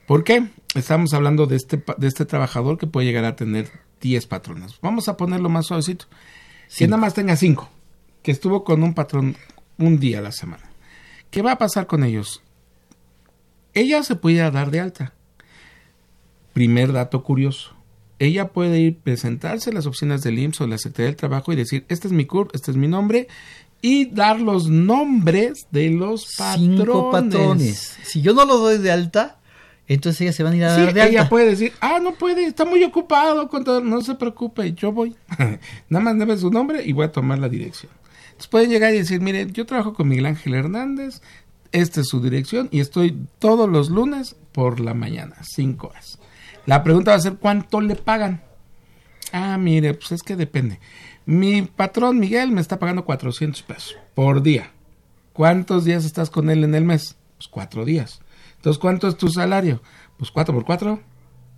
¿Por 0.05 0.25
qué? 0.25 0.49
Estamos 0.75 1.15
hablando 1.15 1.47
de 1.47 1.55
este, 1.55 1.81
de 1.97 2.09
este 2.09 2.25
trabajador 2.25 2.77
que 2.77 2.89
puede 2.89 3.07
llegar 3.07 3.25
a 3.25 3.37
tener 3.37 3.71
10 4.01 4.27
patronas. 4.27 4.81
Vamos 4.83 5.09
a 5.09 5.17
ponerlo 5.17 5.49
más 5.49 5.67
suavecito. 5.67 6.07
Si 6.67 6.87
nada 6.87 6.97
más 6.97 7.15
tenga 7.15 7.37
5, 7.37 7.71
que 8.25 8.33
estuvo 8.33 8.65
con 8.65 8.83
un 8.83 8.95
patrón 8.95 9.37
un 9.77 10.01
día 10.01 10.19
a 10.19 10.23
la 10.23 10.33
semana. 10.33 10.65
¿Qué 11.31 11.41
va 11.41 11.53
a 11.53 11.59
pasar 11.59 11.87
con 11.87 12.03
ellos? 12.03 12.43
Ella 13.79 14.03
se 14.03 14.17
puede 14.17 14.39
dar 14.51 14.71
de 14.71 14.81
alta. 14.81 15.13
Primer 16.53 16.93
dato 16.93 17.23
curioso. 17.23 17.77
Ella 18.19 18.49
puede 18.49 18.81
ir 18.81 18.99
presentarse 18.99 19.71
a 19.71 19.73
las 19.73 19.87
oficinas 19.87 20.23
del 20.23 20.41
IMSS 20.41 20.61
o 20.61 20.65
de 20.65 20.71
la 20.71 20.79
Secretaría 20.79 21.07
del 21.07 21.17
Trabajo 21.17 21.53
y 21.53 21.57
decir, 21.57 21.85
este 21.89 22.09
es 22.09 22.13
mi 22.13 22.25
CURP, 22.25 22.53
este 22.55 22.73
es 22.73 22.77
mi 22.77 22.89
nombre, 22.89 23.29
y 23.81 24.07
dar 24.07 24.41
los 24.41 24.69
nombres 24.69 25.69
de 25.71 25.91
los 25.91 26.35
patrones. 26.37 26.79
Cinco 26.79 27.11
patrones. 27.13 27.99
Si 28.03 28.21
yo 28.21 28.35
no 28.35 28.45
lo 28.45 28.59
doy 28.59 28.79
de 28.79 28.91
alta, 28.91 29.39
entonces 29.87 30.23
ella 30.23 30.33
se 30.33 30.43
van 30.43 30.55
a 30.55 30.57
ir 30.57 30.65
a 30.65 30.73
dar 30.73 30.93
de 30.93 31.01
alta. 31.01 31.07
Ella 31.07 31.29
puede 31.29 31.51
decir, 31.51 31.73
ah, 31.81 32.01
no 32.03 32.15
puede, 32.15 32.45
está 32.45 32.65
muy 32.65 32.83
ocupado, 32.83 33.49
no 33.81 34.01
se 34.01 34.17
preocupe, 34.17 34.73
yo 34.73 34.91
voy. 34.91 35.15
Nada 35.89 36.05
más 36.05 36.19
debe 36.19 36.37
su 36.37 36.51
nombre 36.51 36.83
y 36.85 36.93
voy 36.93 37.07
a 37.07 37.13
tomar 37.13 37.39
la 37.39 37.49
dirección. 37.49 37.93
Entonces 38.25 38.49
pueden 38.49 38.71
llegar 38.71 38.93
y 38.95 38.99
decir, 38.99 39.21
mire, 39.21 39.47
yo 39.53 39.65
trabajo 39.65 39.95
con 39.95 40.09
Miguel 40.09 40.27
Ángel 40.27 40.55
Hernández, 40.55 41.23
esta 41.73 42.01
es 42.01 42.09
su 42.09 42.21
dirección 42.21 42.69
y 42.71 42.81
estoy 42.81 43.27
todos 43.39 43.69
los 43.69 43.91
lunes 43.91 44.37
por 44.53 44.81
la 44.81 44.95
mañana, 44.95 45.37
cinco 45.43 45.89
horas. 45.89 46.19
La 46.67 46.83
pregunta 46.83 47.13
va 47.13 47.17
a 47.17 47.21
ser, 47.21 47.37
¿cuánto 47.37 47.81
le 47.81 47.97
pagan? 47.97 48.43
Ah, 49.33 49.59
mire, 49.59 49.95
pues 49.95 50.13
es 50.13 50.23
que 50.23 50.37
depende. 50.37 50.81
Mi 51.27 51.63
patrón 51.63 52.19
Miguel 52.19 52.51
me 52.53 52.61
está 52.61 52.79
pagando 52.79 53.05
400 53.05 53.63
pesos 53.63 53.97
por 54.15 54.43
día. 54.43 54.73
¿Cuántos 55.33 55.85
días 55.85 56.05
estás 56.05 56.31
con 56.31 56.51
él 56.51 56.65
en 56.65 56.75
el 56.75 56.85
mes? 56.85 57.17
Pues 57.37 57.49
cuatro 57.49 57.85
días. 57.85 58.21
Entonces, 58.57 58.81
¿cuánto 58.81 59.07
es 59.07 59.17
tu 59.17 59.29
salario? 59.29 59.83
Pues 60.17 60.31
cuatro 60.31 60.55
por 60.55 60.65
cuatro, 60.65 61.01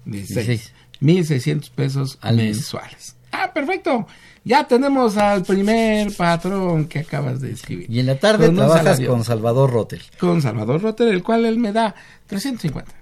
16. 0.04 0.74
1600 1.00 1.70
pesos 1.70 2.18
mensuales. 2.22 3.16
Ah, 3.32 3.52
perfecto. 3.52 4.06
Ya 4.44 4.64
tenemos 4.64 5.16
al 5.16 5.44
primer 5.44 6.14
patrón 6.16 6.86
que 6.86 7.00
acabas 7.00 7.40
de 7.40 7.52
escribir. 7.52 7.90
Y 7.90 8.00
en 8.00 8.06
la 8.06 8.18
tarde 8.18 8.48
trabajas 8.48 9.00
con 9.00 9.24
Salvador 9.24 9.70
Rotter. 9.70 10.02
Con 10.18 10.40
Salvador 10.40 10.80
Rotter, 10.80 11.08
el 11.08 11.22
cual 11.22 11.44
él 11.44 11.58
me 11.58 11.72
da 11.72 11.94
350. 12.26 12.92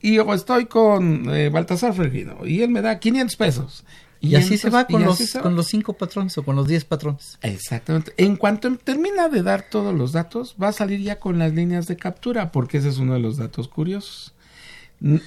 Y 0.00 0.14
yo 0.14 0.34
estoy 0.34 0.66
con 0.66 1.32
eh, 1.34 1.48
Baltasar 1.48 1.94
Fergino 1.94 2.44
y 2.44 2.62
él 2.62 2.70
me 2.70 2.82
da 2.82 2.98
500 2.98 3.36
pesos. 3.36 3.84
Y, 4.20 4.36
así 4.36 4.56
se 4.56 4.70
va 4.70 4.86
con 4.86 5.02
los, 5.02 5.32
con 5.42 5.56
los 5.56 5.66
cinco 5.66 5.94
patrones 5.94 6.38
o 6.38 6.44
con 6.44 6.54
los 6.54 6.68
diez 6.68 6.84
patrones. 6.84 7.38
Exactamente. 7.42 8.12
En 8.16 8.36
cuanto 8.36 8.72
termina 8.76 9.28
de 9.28 9.42
dar 9.42 9.62
todos 9.68 9.92
los 9.92 10.12
datos, 10.12 10.54
va 10.62 10.68
a 10.68 10.72
salir 10.72 11.00
ya 11.00 11.18
con 11.18 11.40
las 11.40 11.52
líneas 11.52 11.88
de 11.88 11.96
captura, 11.96 12.52
porque 12.52 12.78
ese 12.78 12.88
es 12.88 12.98
uno 12.98 13.14
de 13.14 13.18
los 13.18 13.36
datos 13.36 13.66
curiosos. 13.66 14.32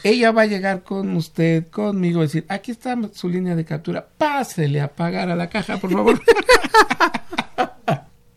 Ella 0.04 0.32
va 0.32 0.44
a 0.44 0.46
llegar 0.46 0.84
con 0.84 1.16
usted, 1.16 1.68
conmigo, 1.68 2.20
a 2.20 2.24
decir, 2.24 2.46
aquí 2.48 2.72
está 2.72 2.98
su 3.14 3.28
línea 3.28 3.56
de 3.56 3.66
captura, 3.66 4.08
pásele 4.18 4.80
a 4.80 4.88
pagar 4.88 5.30
a 5.30 5.36
la 5.36 5.50
caja, 5.50 5.78
por 5.78 5.92
favor. 5.92 6.22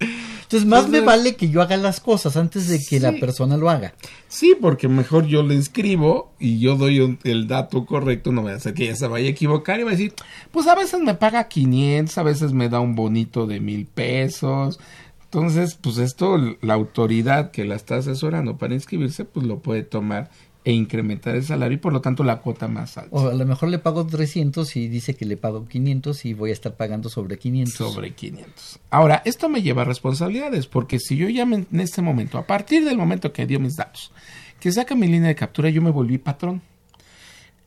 Entonces, 0.00 0.66
más 0.66 0.88
me 0.88 1.00
vale 1.00 1.36
que 1.36 1.50
yo 1.50 1.60
haga 1.60 1.76
las 1.76 2.00
cosas 2.00 2.38
antes 2.38 2.68
de 2.68 2.82
que 2.82 2.98
la 2.98 3.12
persona 3.12 3.58
lo 3.58 3.68
haga. 3.68 3.92
Sí, 4.28 4.56
porque 4.58 4.88
mejor 4.88 5.26
yo 5.26 5.42
le 5.42 5.56
escribo 5.56 6.32
y 6.38 6.58
yo 6.58 6.76
doy 6.76 7.18
el 7.24 7.46
dato 7.46 7.84
correcto, 7.84 8.32
no 8.32 8.40
voy 8.40 8.52
a 8.52 8.54
hacer 8.54 8.72
que 8.72 8.84
ella 8.84 8.96
se 8.96 9.08
vaya 9.08 9.26
a 9.26 9.30
equivocar 9.30 9.78
y 9.78 9.82
va 9.82 9.90
a 9.90 9.92
decir, 9.92 10.14
pues 10.50 10.66
a 10.66 10.74
veces 10.74 11.00
me 11.00 11.14
paga 11.14 11.48
500, 11.48 12.16
a 12.16 12.22
veces 12.22 12.52
me 12.54 12.70
da 12.70 12.80
un 12.80 12.94
bonito 12.94 13.46
de 13.46 13.60
mil 13.60 13.84
pesos. 13.84 14.80
Entonces, 15.24 15.74
pues 15.74 15.98
esto, 15.98 16.38
la 16.62 16.72
autoridad 16.72 17.50
que 17.50 17.66
la 17.66 17.74
está 17.74 17.96
asesorando 17.96 18.56
para 18.56 18.72
inscribirse, 18.72 19.26
pues 19.26 19.44
lo 19.44 19.58
puede 19.58 19.82
tomar 19.82 20.30
e 20.68 20.72
incrementar 20.72 21.34
el 21.34 21.42
salario 21.42 21.76
y 21.76 21.80
por 21.80 21.94
lo 21.94 22.02
tanto 22.02 22.22
la 22.22 22.40
cuota 22.40 22.68
más 22.68 22.98
alta. 22.98 23.16
O 23.16 23.28
a 23.28 23.32
lo 23.32 23.46
mejor 23.46 23.70
le 23.70 23.78
pago 23.78 24.06
300 24.06 24.76
y 24.76 24.88
dice 24.88 25.16
que 25.16 25.24
le 25.24 25.38
pago 25.38 25.66
500 25.66 26.26
y 26.26 26.34
voy 26.34 26.50
a 26.50 26.52
estar 26.52 26.76
pagando 26.76 27.08
sobre 27.08 27.38
500. 27.38 27.74
Sobre 27.74 28.12
500. 28.12 28.78
Ahora, 28.90 29.22
esto 29.24 29.48
me 29.48 29.62
lleva 29.62 29.80
a 29.80 29.84
responsabilidades 29.86 30.66
porque 30.66 30.98
si 30.98 31.16
yo 31.16 31.26
ya 31.30 31.44
en 31.44 31.66
este 31.80 32.02
momento, 32.02 32.36
a 32.36 32.46
partir 32.46 32.84
del 32.84 32.98
momento 32.98 33.32
que 33.32 33.46
dio 33.46 33.58
mis 33.58 33.76
datos, 33.76 34.12
que 34.60 34.70
saca 34.70 34.94
mi 34.94 35.06
línea 35.06 35.28
de 35.28 35.34
captura, 35.34 35.70
yo 35.70 35.80
me 35.80 35.90
volví 35.90 36.18
patrón. 36.18 36.60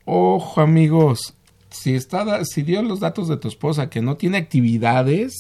Ojo 0.06 0.62
amigos, 0.62 1.34
si, 1.72 1.96
está, 1.96 2.46
si 2.46 2.62
dio 2.62 2.84
los 2.84 3.00
datos 3.00 3.28
de 3.28 3.38
tu 3.38 3.48
esposa 3.48 3.90
que 3.90 4.04
no 4.04 4.16
tiene 4.16 4.38
actividades 4.38 5.34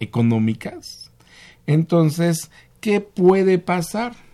económicas, 0.00 1.12
entonces, 1.68 2.50
¿qué 2.80 3.00
puede 3.00 3.60
pasar? 3.60 4.25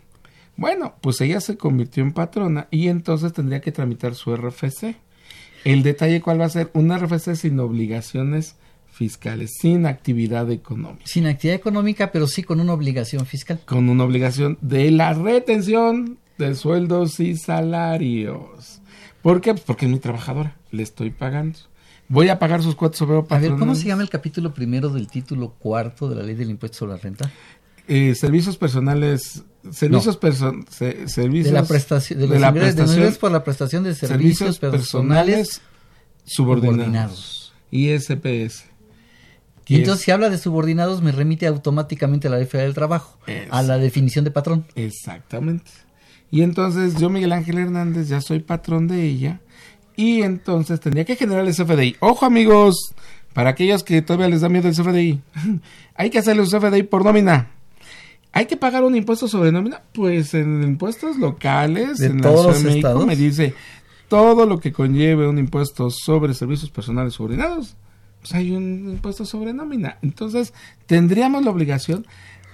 Bueno, 0.56 0.94
pues 1.00 1.20
ella 1.20 1.40
se 1.40 1.56
convirtió 1.56 2.02
en 2.02 2.12
patrona 2.12 2.68
y 2.70 2.88
entonces 2.88 3.32
tendría 3.32 3.60
que 3.60 3.72
tramitar 3.72 4.14
su 4.14 4.34
RFC. 4.34 4.96
El 5.64 5.82
detalle 5.82 6.20
cuál 6.20 6.40
va 6.40 6.46
a 6.46 6.50
ser 6.50 6.70
un 6.74 6.96
RFC 6.96 7.34
sin 7.34 7.58
obligaciones 7.60 8.56
fiscales, 8.92 9.52
sin 9.60 9.86
actividad 9.86 10.50
económica. 10.50 11.04
Sin 11.06 11.26
actividad 11.26 11.56
económica, 11.56 12.12
pero 12.12 12.26
sí 12.26 12.42
con 12.42 12.60
una 12.60 12.74
obligación 12.74 13.26
fiscal. 13.26 13.60
Con 13.64 13.88
una 13.88 14.04
obligación 14.04 14.58
de 14.60 14.90
la 14.90 15.14
retención 15.14 16.18
de 16.38 16.54
sueldos 16.54 17.18
y 17.20 17.36
salarios. 17.36 18.80
¿Por 19.22 19.40
qué? 19.40 19.52
Pues 19.52 19.64
porque 19.64 19.86
es 19.86 19.92
mi 19.92 19.98
trabajadora, 19.98 20.56
le 20.70 20.82
estoy 20.82 21.10
pagando. 21.10 21.58
Voy 22.08 22.28
a 22.28 22.38
pagar 22.38 22.62
sus 22.62 22.74
cuotas 22.74 22.98
sobre 22.98 23.16
A 23.16 23.38
ver, 23.38 23.56
¿cómo 23.56 23.74
se 23.74 23.86
llama 23.86 24.02
el 24.02 24.10
capítulo 24.10 24.52
primero 24.52 24.90
del 24.90 25.08
título 25.08 25.54
cuarto 25.58 26.08
de 26.10 26.16
la 26.16 26.22
ley 26.22 26.34
del 26.34 26.50
impuesto 26.50 26.78
sobre 26.78 26.92
la 26.92 26.98
renta? 26.98 27.30
Eh, 27.88 28.14
servicios 28.14 28.56
personales 28.56 29.42
servicios 29.70 30.18
servicios 30.66 31.46
de 31.46 31.52
la 31.52 31.64
prestación 31.64 32.18
de, 32.18 32.38
la 32.38 32.52
prestación 32.52 33.14
por 33.20 33.30
la 33.30 33.44
prestación 33.44 33.84
de 33.84 33.94
servicios, 33.94 34.58
personales, 34.58 35.60
subordinados, 36.24 37.52
y 37.70 37.88
SPS 37.90 38.64
y 39.66 39.76
entonces 39.76 40.04
si 40.04 40.10
habla 40.10 40.30
de 40.30 40.38
subordinados 40.38 41.02
me 41.02 41.12
remite 41.12 41.46
automáticamente 41.46 42.28
a 42.28 42.30
la 42.30 42.38
ley 42.38 42.46
federal 42.46 42.68
del 42.68 42.74
trabajo 42.74 43.18
a 43.50 43.62
la 43.62 43.78
definición 43.78 44.24
de 44.24 44.30
patrón. 44.30 44.64
Exactamente. 44.74 45.70
Y 46.30 46.42
entonces 46.42 46.96
yo 46.96 47.08
Miguel 47.10 47.32
Ángel 47.32 47.58
Hernández 47.58 48.08
ya 48.08 48.20
soy 48.20 48.40
patrón 48.40 48.88
de 48.88 49.04
ella 49.04 49.40
y 49.96 50.22
entonces 50.22 50.80
tendría 50.80 51.04
que 51.04 51.16
generar 51.16 51.46
el 51.46 51.54
CFDI 51.54 51.96
ojo 52.00 52.26
amigos 52.26 52.94
para 53.32 53.50
aquellos 53.50 53.84
que 53.84 54.02
todavía 54.02 54.28
les 54.28 54.40
da 54.40 54.48
miedo 54.48 54.68
el 54.68 54.74
CFDI 54.74 55.20
hay 55.94 56.10
que 56.10 56.18
hacerle 56.18 56.42
un 56.42 56.48
CFDI 56.48 56.82
por 56.84 57.04
nómina 57.04 57.50
¿Hay 58.32 58.46
que 58.46 58.56
pagar 58.56 58.82
un 58.82 58.96
impuesto 58.96 59.28
sobre 59.28 59.52
nómina? 59.52 59.82
Pues 59.92 60.32
en 60.34 60.62
impuestos 60.62 61.18
locales, 61.18 62.00
en 62.00 62.22
la 62.22 62.30
Ciudad 62.30 62.54
de 62.54 62.64
México, 62.64 63.06
me 63.06 63.14
dice, 63.14 63.54
todo 64.08 64.46
lo 64.46 64.58
que 64.58 64.72
conlleve 64.72 65.28
un 65.28 65.38
impuesto 65.38 65.90
sobre 65.90 66.32
servicios 66.34 66.70
personales 66.70 67.14
subordinados, 67.14 67.76
pues 68.20 68.34
hay 68.34 68.52
un 68.52 68.88
impuesto 68.88 69.26
sobre 69.26 69.52
nómina. 69.52 69.98
Entonces, 70.00 70.54
tendríamos 70.86 71.44
la 71.44 71.50
obligación, 71.50 72.06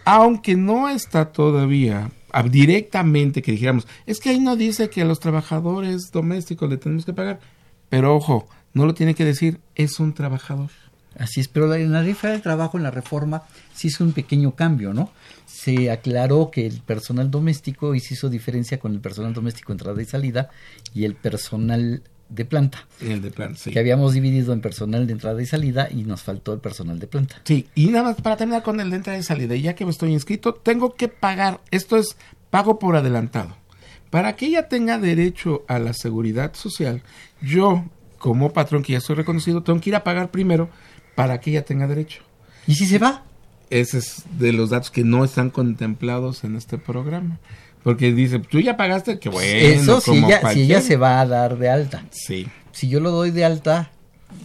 aunque 0.05 0.57
no 0.57 0.89
está 0.89 1.31
todavía 1.31 2.11
ah, 2.33 2.43
directamente 2.43 3.43
que 3.43 3.53
dijéramos, 3.53 3.87
es 4.07 4.19
que 4.19 4.31
ahí 4.31 4.41
no 4.41 4.57
dice 4.57 4.91
que 4.91 5.03
a 5.03 5.05
los 5.05 5.21
trabajadores 5.21 6.11
domésticos 6.11 6.69
le 6.71 6.77
tenemos 6.77 7.05
que 7.05 7.13
pagar, 7.13 7.39
pero 7.89 8.17
ojo, 8.17 8.49
no 8.73 8.87
lo 8.87 8.95
tiene 8.95 9.15
que 9.15 9.25
decir, 9.25 9.61
es 9.75 10.01
un 10.01 10.13
trabajador. 10.13 10.71
Así 11.19 11.41
es, 11.41 11.49
pero 11.49 11.67
la- 11.67 11.79
en 11.79 11.93
la 11.93 12.03
rifa 12.03 12.29
del 12.29 12.43
trabajo, 12.43 12.77
en 12.77 12.85
la 12.85 12.91
reforma, 12.91 13.43
sí 13.75 13.89
hizo 13.89 14.05
un 14.05 14.13
pequeño 14.13 14.55
cambio, 14.55 14.93
¿no? 14.95 15.11
Se 15.47 15.91
aclaró 15.91 16.51
que 16.51 16.67
el 16.67 16.81
personal 16.81 17.31
doméstico 17.31 17.95
y 17.95 18.01
se 18.01 18.15
hizo 18.15 18.29
diferencia 18.29 18.79
con 18.79 18.93
el 18.95 19.01
personal 19.01 19.35
doméstico 19.35 19.73
entrada 19.73 20.01
y 20.01 20.05
salida 20.05 20.51
y 20.95 21.05
el 21.05 21.15
personal 21.15 22.03
de 22.29 22.45
planta. 22.45 22.87
El 23.01 23.23
de 23.23 23.31
planta, 23.31 23.59
sí. 23.59 23.71
Que 23.71 23.79
habíamos 23.79 24.13
dividido 24.13 24.53
en 24.53 24.61
personal 24.61 25.07
de 25.07 25.15
entrada 25.15 25.41
y 25.43 25.47
salida 25.47 25.89
y 25.91 26.05
nos 26.05 26.23
faltó 26.23 26.53
el 26.53 26.61
personal 26.61 26.99
de 26.99 27.07
planta. 27.07 27.41
Sí, 27.45 27.67
y 27.75 27.87
nada 27.87 28.05
más 28.05 28.21
para 28.21 28.37
terminar 28.37 28.63
con 28.63 28.79
el 28.81 28.91
de 28.91 28.97
entrada 28.97 29.19
y 29.19 29.23
salida, 29.23 29.55
y 29.57 29.63
ya 29.63 29.75
que 29.75 29.85
me 29.87 29.91
estoy 29.91 30.13
inscrito, 30.13 30.53
tengo 30.55 30.95
que 30.95 31.09
pagar, 31.09 31.61
esto 31.71 31.97
es 31.97 32.17
pago 32.51 32.79
por 32.79 32.97
adelantado. 32.97 33.57
Para 34.11 34.37
que 34.37 34.47
ella 34.47 34.69
tenga 34.69 34.99
derecho 34.99 35.65
a 35.69 35.79
la 35.79 35.93
seguridad 35.95 36.55
social, 36.55 37.03
yo, 37.41 37.85
como 38.19 38.53
patrón 38.53 38.83
que 38.83 38.93
ya 38.93 38.99
estoy 38.99 39.17
reconocido, 39.17 39.63
tengo 39.63 39.81
que 39.81 39.91
ir 39.91 39.97
a 39.97 40.05
pagar 40.05 40.31
primero 40.31 40.69
para 41.19 41.41
que 41.41 41.51
ella 41.51 41.65
tenga 41.65 41.89
derecho. 41.89 42.23
¿Y 42.69 42.77
si 42.77 42.87
se 42.87 43.01
va? 43.01 43.25
Ese 43.71 43.99
es 43.99 44.23
de 44.39 44.53
los 44.53 44.71
datos 44.71 44.93
que 44.93 45.03
no 45.03 45.25
están 45.25 45.51
contemplados 45.51 46.45
en 46.45 46.55
este 46.55 46.79
programa. 46.79 47.41
Porque 47.83 48.13
dice, 48.13 48.39
tú 48.39 48.61
ya 48.61 48.77
pagaste, 48.77 49.19
que 49.19 49.29
bueno. 49.29 49.51
Eso 49.51 50.01
si 50.01 50.13
ella, 50.13 50.53
si 50.53 50.63
ella 50.63 50.81
se 50.81 50.97
va 50.97 51.21
a 51.21 51.27
dar 51.27 51.59
de 51.59 51.71
alta. 51.71 52.05
Sí. 52.13 52.47
Si 52.71 52.89
yo 52.89 53.01
lo 53.01 53.11
doy 53.11 53.33
de 53.33 53.45
alta, 53.45 53.91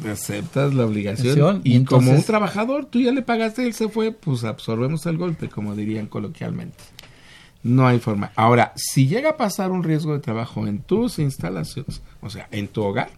aceptas 0.09 0.73
la 0.73 0.87
obligación 0.87 1.61
y, 1.63 1.73
y 1.73 1.75
entonces- 1.75 2.07
como 2.07 2.17
un 2.17 2.23
trabajador 2.23 2.85
tú 2.85 2.99
ya 3.01 3.11
le 3.11 3.21
pagaste 3.21 3.65
él 3.65 3.73
se 3.75 3.87
fue 3.89 4.11
pues 4.11 4.43
absorbemos 4.45 5.05
el 5.05 5.17
golpe 5.17 5.49
como 5.49 5.75
dirían 5.75 6.07
coloquialmente 6.07 6.77
no 7.63 7.85
hay 7.85 7.99
forma 7.99 8.31
ahora 8.37 8.71
si 8.77 9.07
llega 9.07 9.31
a 9.31 9.37
pasar 9.37 9.71
un 9.71 9.83
riesgo 9.83 10.13
de 10.13 10.19
trabajo 10.19 10.65
en 10.67 10.79
tus 10.79 11.19
instalaciones 11.19 12.01
o 12.21 12.29
sea 12.29 12.47
en 12.51 12.69
tu 12.69 12.81
hogar 12.81 13.09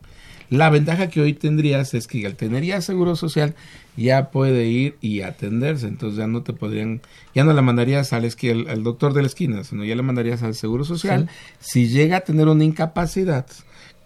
la 0.49 0.69
ventaja 0.69 1.09
que 1.09 1.21
hoy 1.21 1.33
tendrías 1.33 1.93
es 1.93 2.07
que 2.07 2.25
al 2.25 2.35
tener 2.35 2.63
ya 2.63 2.81
seguro 2.81 3.15
social 3.15 3.55
ya 3.97 4.29
puede 4.31 4.67
ir 4.67 4.95
y 5.01 5.21
atenderse. 5.21 5.87
Entonces 5.87 6.17
ya 6.19 6.27
no 6.27 6.43
te 6.43 6.53
podrían 6.53 7.01
ya 7.33 7.43
no 7.43 7.53
la 7.53 7.61
mandarías 7.61 8.13
al, 8.13 8.23
esqui- 8.25 8.51
al, 8.51 8.67
al 8.69 8.83
doctor 8.83 9.13
de 9.13 9.21
la 9.21 9.27
esquina 9.27 9.63
sino 9.63 9.83
ya 9.85 9.95
la 9.95 10.01
mandarías 10.03 10.43
al 10.43 10.55
seguro 10.55 10.83
social. 10.83 11.29
Si 11.59 11.87
llega 11.87 12.17
a 12.17 12.21
tener 12.21 12.47
una 12.47 12.63
incapacidad 12.63 13.45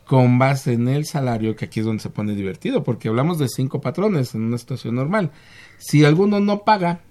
con 0.06 0.40
base 0.40 0.74
en 0.74 0.88
el 0.88 1.06
salario, 1.06 1.56
que 1.56 1.66
aquí 1.66 1.82
es 1.82 1.86
donde 1.86 2.02
se 2.02 2.10
pone 2.10 2.34
divertido, 2.34 2.84
porque 2.84 3.10
hablamos 3.10 3.38
de 3.38 3.48
cinco 3.48 3.80
patrones 3.80 4.34
en 4.34 4.42
una 4.42 4.58
situación 4.58 4.96
normal. 4.96 5.30
Si 5.78 6.04
alguno 6.04 6.40
no 6.40 6.64
paga, 6.64 7.02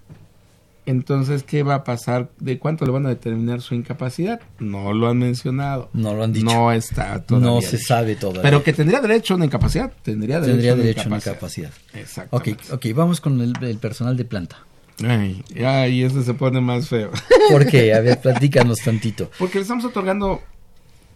entonces, 0.89 1.43
¿qué 1.43 1.61
va 1.63 1.75
a 1.75 1.83
pasar? 1.83 2.31
¿De 2.39 2.57
cuánto 2.57 2.85
le 2.85 2.91
van 2.91 3.05
a 3.05 3.09
determinar 3.09 3.61
su 3.61 3.75
incapacidad? 3.75 4.41
No 4.57 4.91
lo 4.93 5.07
han 5.07 5.19
mencionado. 5.19 5.89
No 5.93 6.15
lo 6.15 6.23
han 6.23 6.33
dicho. 6.33 6.45
No 6.45 6.71
está 6.71 7.21
todavía. 7.21 7.49
no 7.49 7.61
se 7.61 7.77
sabe 7.77 8.15
todavía. 8.15 8.41
Pero 8.41 8.63
que 8.63 8.73
tendría 8.73 8.99
derecho 8.99 9.33
a 9.33 9.37
una 9.37 9.45
incapacidad. 9.45 9.93
Tendría 10.01 10.39
derecho, 10.39 10.51
tendría 10.51 10.71
a, 10.71 10.73
una 10.75 10.83
derecho 10.83 11.01
a 11.01 11.07
una 11.07 11.17
incapacidad. 11.17 11.69
capacidad. 11.69 12.01
Exacto. 12.01 12.35
Ok, 12.35 12.47
ok, 12.71 12.85
vamos 12.95 13.21
con 13.21 13.39
el, 13.39 13.53
el 13.61 13.77
personal 13.77 14.17
de 14.17 14.25
planta. 14.25 14.65
Ay, 15.03 15.43
ay, 15.63 16.03
este 16.03 16.23
se 16.23 16.33
pone 16.33 16.59
más 16.59 16.89
feo. 16.89 17.11
¿Por 17.51 17.67
qué? 17.67 17.93
A 17.93 18.01
ver, 18.01 18.19
platícanos 18.21 18.79
tantito. 18.79 19.29
Porque 19.37 19.59
le 19.59 19.61
estamos 19.61 19.85
otorgando 19.85 20.41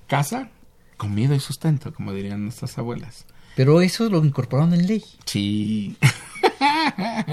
casa, 0.07 0.49
comida 0.97 1.35
y 1.35 1.39
sustento, 1.39 1.93
como 1.93 2.13
dirían 2.13 2.43
nuestras 2.43 2.77
abuelas. 2.77 3.25
Pero 3.55 3.81
eso 3.81 4.09
lo 4.09 4.23
incorporaron 4.23 4.73
en 4.73 4.87
ley. 4.87 5.03
Sí. 5.25 5.97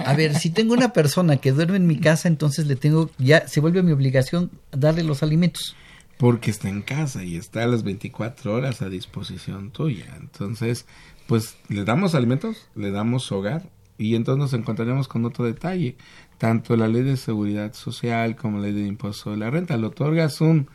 A 0.05 0.14
ver, 0.16 0.34
si 0.36 0.51
tengo 0.51 0.74
una 0.74 0.93
persona 0.93 1.36
que 1.38 1.53
duerme 1.53 1.76
en 1.76 1.86
mi 1.86 1.99
casa, 1.99 2.28
entonces 2.28 2.66
le 2.66 2.76
tengo, 2.76 3.11
ya 3.18 3.47
se 3.49 3.61
vuelve 3.61 3.82
mi 3.82 3.93
obligación 3.93 4.51
darle 4.72 5.03
los 5.03 5.22
alimentos. 5.22 5.74
Porque 6.18 6.51
está 6.51 6.68
en 6.68 6.82
casa 6.82 7.24
y 7.24 7.36
está 7.36 7.62
a 7.64 7.66
las 7.66 7.82
24 7.82 8.53
horas 8.55 8.82
a 8.82 8.88
disposición 8.91 9.70
tuya. 9.70 10.05
Entonces, 10.20 10.84
pues 11.26 11.57
le 11.68 11.84
damos 11.84 12.14
alimentos, 12.14 12.68
le 12.74 12.91
damos 12.91 13.30
hogar 13.32 13.62
y 13.97 14.14
entonces 14.16 14.38
nos 14.38 14.53
encontraremos 14.53 15.09
con 15.09 15.24
otro 15.24 15.45
detalle. 15.47 15.97
Tanto 16.36 16.76
la 16.76 16.88
ley 16.88 17.03
de 17.03 17.16
seguridad 17.16 17.72
social 17.74 18.36
como 18.36 18.59
la 18.59 18.64
ley 18.68 18.72
de 18.82 18.86
impuesto 18.86 19.30
de 19.30 19.36
la 19.38 19.51
renta. 19.51 19.76
Le 19.76 19.86
otorgas 19.86 20.41
un 20.43 20.68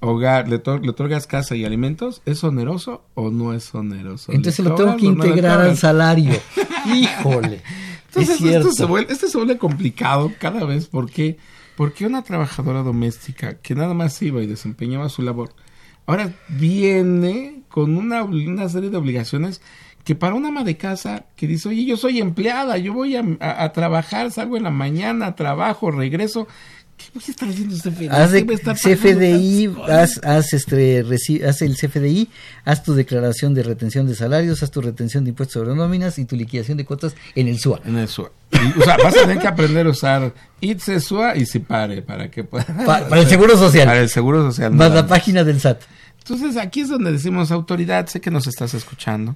hogar, 0.00 0.48
le, 0.48 0.62
otor- 0.62 0.82
le 0.82 0.90
otorgas 0.90 1.26
casa 1.26 1.54
y 1.54 1.64
alimentos, 1.64 2.20
¿es 2.26 2.42
oneroso 2.44 3.04
o 3.14 3.30
no 3.30 3.52
es 3.54 3.74
oneroso? 3.74 4.32
Entonces 4.32 4.62
¿Le 4.64 4.70
lo 4.70 4.74
tengo 4.74 4.96
que 4.96 5.02
no 5.04 5.26
integrar 5.26 5.60
al 5.60 5.76
salario. 5.76 6.32
Híjole. 6.94 7.62
Entonces, 8.20 8.40
es. 8.40 8.56
Esto, 8.58 8.72
se 8.72 8.84
vuelve, 8.86 9.12
esto 9.12 9.28
se 9.28 9.38
vuelve 9.38 9.58
complicado 9.58 10.32
cada 10.38 10.64
vez 10.64 10.86
porque, 10.86 11.36
porque 11.76 12.06
una 12.06 12.22
trabajadora 12.22 12.82
doméstica 12.82 13.54
que 13.58 13.74
nada 13.74 13.94
más 13.94 14.20
iba 14.22 14.42
y 14.42 14.46
desempeñaba 14.46 15.08
su 15.08 15.22
labor, 15.22 15.54
ahora 16.06 16.32
viene 16.48 17.62
con 17.68 17.96
una, 17.96 18.24
una 18.24 18.68
serie 18.68 18.90
de 18.90 18.96
obligaciones 18.96 19.60
que 20.04 20.14
para 20.16 20.34
una 20.34 20.48
ama 20.48 20.64
de 20.64 20.76
casa 20.76 21.26
que 21.36 21.46
dice, 21.46 21.68
oye, 21.68 21.84
yo 21.84 21.96
soy 21.96 22.18
empleada, 22.20 22.76
yo 22.76 22.92
voy 22.92 23.14
a, 23.16 23.24
a- 23.40 23.62
a 23.64 23.72
trabajar, 23.72 24.30
salgo 24.32 24.56
en 24.56 24.64
la 24.64 24.70
mañana, 24.70 25.36
trabajo, 25.36 25.90
regreso. 25.92 26.48
¿Qué 27.12 27.18
voy 27.18 27.24
a 27.26 27.30
estar 27.30 27.48
haciendo 27.48 27.76
CFDI? 27.76 28.08
Haz 28.08 28.30
haz, 29.88 30.20
haz, 30.24 30.52
este, 30.52 31.04
reci- 31.04 31.44
haz 31.44 31.62
el 31.62 31.76
CFDI, 31.76 32.28
haz 32.64 32.82
tu 32.82 32.94
declaración 32.94 33.54
de 33.54 33.62
retención 33.62 34.06
de 34.06 34.14
salarios, 34.14 34.62
haz 34.62 34.70
tu 34.70 34.80
retención 34.80 35.24
de 35.24 35.30
impuestos 35.30 35.54
sobre 35.62 35.74
nóminas 35.74 36.18
y 36.18 36.24
tu 36.24 36.36
liquidación 36.36 36.78
de 36.78 36.84
cuotas 36.84 37.14
en 37.34 37.48
el 37.48 37.58
SUA. 37.58 37.80
En 37.84 37.96
el 37.98 38.08
SUA. 38.08 38.30
Y, 38.52 38.80
o 38.80 38.84
sea, 38.84 38.96
vas 39.02 39.16
a 39.16 39.20
tener 39.22 39.38
que 39.38 39.46
aprender 39.48 39.86
a 39.86 39.90
usar 39.90 40.34
ITSE, 40.60 41.00
SUA 41.00 41.36
y 41.36 41.46
SIPARE 41.46 42.02
para 42.02 42.30
que 42.30 42.44
puedas... 42.44 42.66
Pa- 42.66 43.08
para 43.08 43.20
el 43.22 43.26
Seguro 43.28 43.56
Social. 43.56 43.86
Para 43.86 44.00
el 44.00 44.08
Seguro 44.08 44.42
Social. 44.42 44.72
Más 44.72 44.92
la 44.92 45.06
página 45.06 45.42
del 45.44 45.60
SAT. 45.60 45.80
Entonces 46.18 46.56
aquí 46.56 46.80
es 46.82 46.88
donde 46.88 47.10
decimos 47.12 47.50
autoridad, 47.50 48.06
sé 48.06 48.20
que 48.20 48.30
nos 48.30 48.46
estás 48.46 48.74
escuchando. 48.74 49.34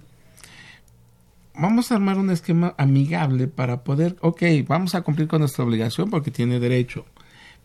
Vamos 1.59 1.91
a 1.91 1.95
armar 1.95 2.19
un 2.19 2.31
esquema 2.31 2.75
amigable 2.77 3.49
para 3.49 3.83
poder, 3.83 4.17
ok, 4.21 4.43
vamos 4.69 4.95
a 4.95 5.01
cumplir 5.01 5.27
con 5.27 5.41
nuestra 5.41 5.65
obligación 5.65 6.11
porque 6.11 6.31
tiene 6.31 6.61
derecho. 6.61 7.07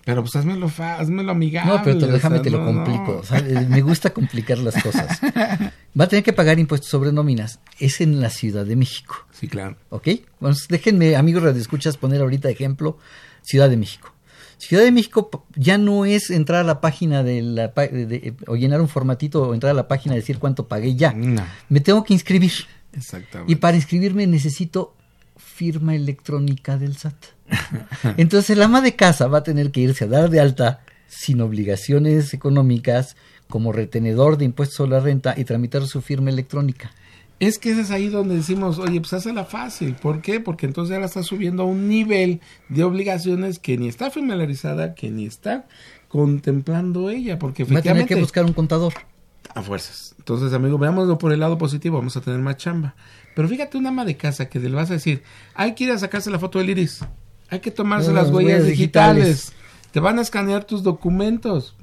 Pero 0.03 0.21
pues 0.23 0.35
hazmelo, 0.35 0.69
hazmelo 0.79 1.31
amigable. 1.31 1.71
No, 1.71 1.83
pero 1.83 1.97
te- 1.99 2.05
o 2.05 2.07
déjame 2.11 2.37
sea, 2.37 2.43
te 2.43 2.49
lo 2.49 2.59
no, 2.59 2.71
no. 2.73 2.83
complico. 2.83 3.21
Me 3.69 3.81
gusta 3.81 4.09
complicar 4.11 4.57
las 4.57 4.81
cosas. 4.81 5.19
Va 5.99 6.05
a 6.05 6.07
tener 6.07 6.23
que 6.23 6.33
pagar 6.33 6.57
impuestos 6.57 6.89
sobre 6.89 7.11
nóminas. 7.11 7.59
Es 7.79 8.01
en 8.01 8.19
la 8.19 8.29
Ciudad 8.29 8.65
de 8.65 8.75
México. 8.75 9.27
Sí, 9.31 9.47
claro. 9.47 9.75
¿Ok? 9.89 10.07
Bueno, 10.39 10.55
déjenme, 10.69 11.15
amigos 11.15 11.43
radioescuchas, 11.43 11.97
poner 11.97 12.21
ahorita 12.21 12.49
ejemplo 12.49 12.97
Ciudad 13.43 13.69
de 13.69 13.77
México. 13.77 14.11
Ciudad 14.57 14.83
de 14.83 14.91
México 14.91 15.45
ya 15.55 15.77
no 15.77 16.05
es 16.05 16.29
entrar 16.29 16.61
a 16.61 16.63
la 16.63 16.81
página 16.81 17.23
de 17.23 17.41
la 17.41 17.73
pa- 17.73 17.87
de- 17.87 18.05
de- 18.05 18.33
o 18.47 18.55
llenar 18.55 18.79
un 18.81 18.87
formatito 18.87 19.41
o 19.43 19.53
entrar 19.53 19.71
a 19.71 19.73
la 19.75 19.87
página 19.87 20.15
y 20.15 20.19
decir 20.19 20.37
cuánto 20.39 20.67
pagué 20.67 20.95
ya. 20.95 21.13
Me 21.69 21.79
tengo 21.79 22.03
que 22.03 22.13
inscribir. 22.13 22.51
Exactamente. 22.93 23.51
Y 23.51 23.55
para 23.55 23.75
inscribirme 23.77 24.27
necesito 24.27 24.95
firma 25.37 25.95
electrónica 25.95 26.77
del 26.77 26.95
SAT. 26.97 27.15
Entonces 28.17 28.51
el 28.51 28.61
ama 28.61 28.81
de 28.81 28.95
casa 28.95 29.27
va 29.27 29.39
a 29.39 29.43
tener 29.43 29.71
que 29.71 29.81
irse 29.81 30.05
a 30.05 30.07
dar 30.07 30.29
de 30.29 30.39
alta 30.39 30.81
sin 31.07 31.41
obligaciones 31.41 32.33
económicas 32.33 33.15
como 33.49 33.71
retenedor 33.71 34.37
de 34.37 34.45
impuestos 34.45 34.77
sobre 34.77 34.91
la 34.91 34.99
renta 35.01 35.33
y 35.37 35.43
tramitar 35.43 35.85
su 35.85 36.01
firma 36.01 36.29
electrónica. 36.29 36.91
Es 37.39 37.57
que 37.57 37.71
ese 37.71 37.81
es 37.81 37.91
ahí 37.91 38.07
donde 38.07 38.35
decimos, 38.35 38.77
oye, 38.77 39.01
pues 39.01 39.13
hazla 39.13 39.45
fácil. 39.45 39.95
¿Por 39.95 40.21
qué? 40.21 40.39
Porque 40.39 40.67
entonces 40.67 40.93
ya 40.93 40.99
la 40.99 41.07
está 41.07 41.23
subiendo 41.23 41.63
a 41.63 41.65
un 41.65 41.89
nivel 41.89 42.39
de 42.69 42.83
obligaciones 42.83 43.57
que 43.57 43.77
ni 43.77 43.87
está 43.87 44.11
familiarizada, 44.11 44.93
que 44.93 45.09
ni 45.09 45.25
está 45.25 45.65
contemplando 46.07 47.09
ella. 47.09 47.39
Porque 47.39 47.63
Va 47.63 47.65
a 47.65 47.67
tener 47.67 47.79
efectivamente... 47.79 48.13
que 48.13 48.21
buscar 48.21 48.45
un 48.45 48.53
contador. 48.53 48.93
A 49.55 49.63
fuerzas. 49.63 50.13
Entonces, 50.19 50.53
amigo, 50.53 50.77
veámoslo 50.77 51.17
por 51.17 51.33
el 51.33 51.39
lado 51.39 51.57
positivo, 51.57 51.97
vamos 51.97 52.15
a 52.15 52.21
tener 52.21 52.39
más 52.39 52.57
chamba. 52.57 52.93
Pero 53.35 53.47
fíjate 53.47 53.75
una 53.75 53.89
ama 53.89 54.05
de 54.05 54.17
casa 54.17 54.47
que 54.47 54.59
le 54.59 54.69
vas 54.69 54.91
a 54.91 54.93
decir, 54.93 55.23
hay 55.55 55.73
que 55.73 55.85
ir 55.85 55.91
a 55.91 55.97
sacarse 55.97 56.29
la 56.29 56.37
foto 56.37 56.59
del 56.59 56.69
iris, 56.69 56.99
hay 57.51 57.59
que 57.59 57.69
tomarse 57.69 58.07
No, 58.07 58.15
las 58.15 58.25
las 58.27 58.33
huellas 58.33 58.61
huellas 58.61 58.67
digitales. 58.67 59.25
digitales. 59.25 59.53
te 59.91 59.99
van 59.99 60.17
a 60.17 60.21
escanear 60.23 60.63
tus 60.63 60.81
documentos. 60.81 61.75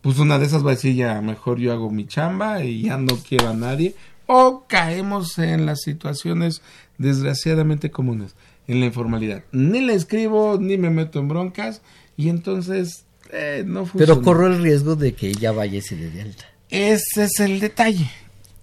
Pues 0.00 0.18
una 0.18 0.38
de 0.38 0.46
esas 0.46 0.64
va 0.64 0.72
a 0.72 0.74
decir, 0.74 0.94
ya, 0.96 1.20
mejor 1.20 1.58
yo 1.58 1.72
hago 1.72 1.90
mi 1.90 2.06
chamba 2.06 2.64
y 2.64 2.82
ya 2.82 2.96
no 2.98 3.16
quiero 3.16 3.48
a 3.50 3.54
nadie. 3.54 3.94
O 4.26 4.64
caemos 4.66 5.38
en 5.38 5.66
las 5.66 5.82
situaciones 5.82 6.62
desgraciadamente 6.98 7.90
comunes, 7.90 8.34
en 8.66 8.80
la 8.80 8.86
informalidad. 8.86 9.44
Ni 9.52 9.80
le 9.80 9.94
escribo, 9.94 10.58
ni 10.60 10.76
me 10.78 10.90
meto 10.90 11.18
en 11.20 11.28
broncas, 11.28 11.82
y 12.16 12.28
entonces 12.28 13.04
eh, 13.30 13.62
no 13.66 13.86
funciona. 13.86 14.14
Pero 14.14 14.22
corro 14.22 14.46
el 14.46 14.62
riesgo 14.62 14.96
de 14.96 15.14
que 15.14 15.28
ella 15.28 15.52
vaya 15.52 15.78
y 15.78 15.82
se 15.82 15.96
dé 15.96 16.10
de 16.10 16.22
alta. 16.22 16.44
Ese 16.70 17.24
es 17.24 17.40
el 17.40 17.60
detalle. 17.60 18.10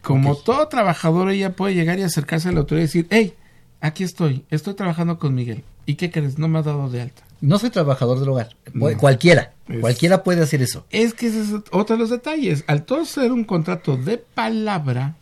Como 0.01 0.35
todo 0.35 0.67
trabajador, 0.67 1.29
ella 1.29 1.55
puede 1.55 1.75
llegar 1.75 1.99
y 1.99 2.03
acercarse 2.03 2.49
a 2.49 2.51
la 2.51 2.59
autoridad 2.61 2.83
y 2.83 2.87
decir, 2.87 3.07
hey, 3.11 3.33
aquí 3.81 4.03
estoy, 4.03 4.45
estoy 4.49 4.73
trabajando 4.73 5.19
con 5.19 5.35
Miguel. 5.35 5.63
¿Y 5.85 5.95
qué 5.95 6.11
crees? 6.11 6.37
No 6.37 6.47
me 6.47 6.59
ha 6.59 6.61
dado 6.61 6.89
de 6.89 7.01
alta. 7.01 7.23
No 7.41 7.57
soy 7.57 7.69
trabajador 7.71 8.19
del 8.19 8.29
hogar. 8.29 8.55
No. 8.73 8.87
Cualquiera. 8.97 9.53
Es- 9.67 9.79
Cualquiera 9.79 10.23
puede 10.23 10.41
hacer 10.43 10.61
eso. 10.61 10.85
Es 10.91 11.13
que 11.13 11.27
ese 11.27 11.41
es 11.41 11.49
otro 11.71 11.95
de 11.95 11.97
los 11.97 12.09
detalles. 12.09 12.63
Al 12.67 12.83
todo 12.85 13.03
ser 13.05 13.31
un 13.31 13.43
contrato 13.43 13.97
de 13.97 14.17
palabra, 14.19 15.15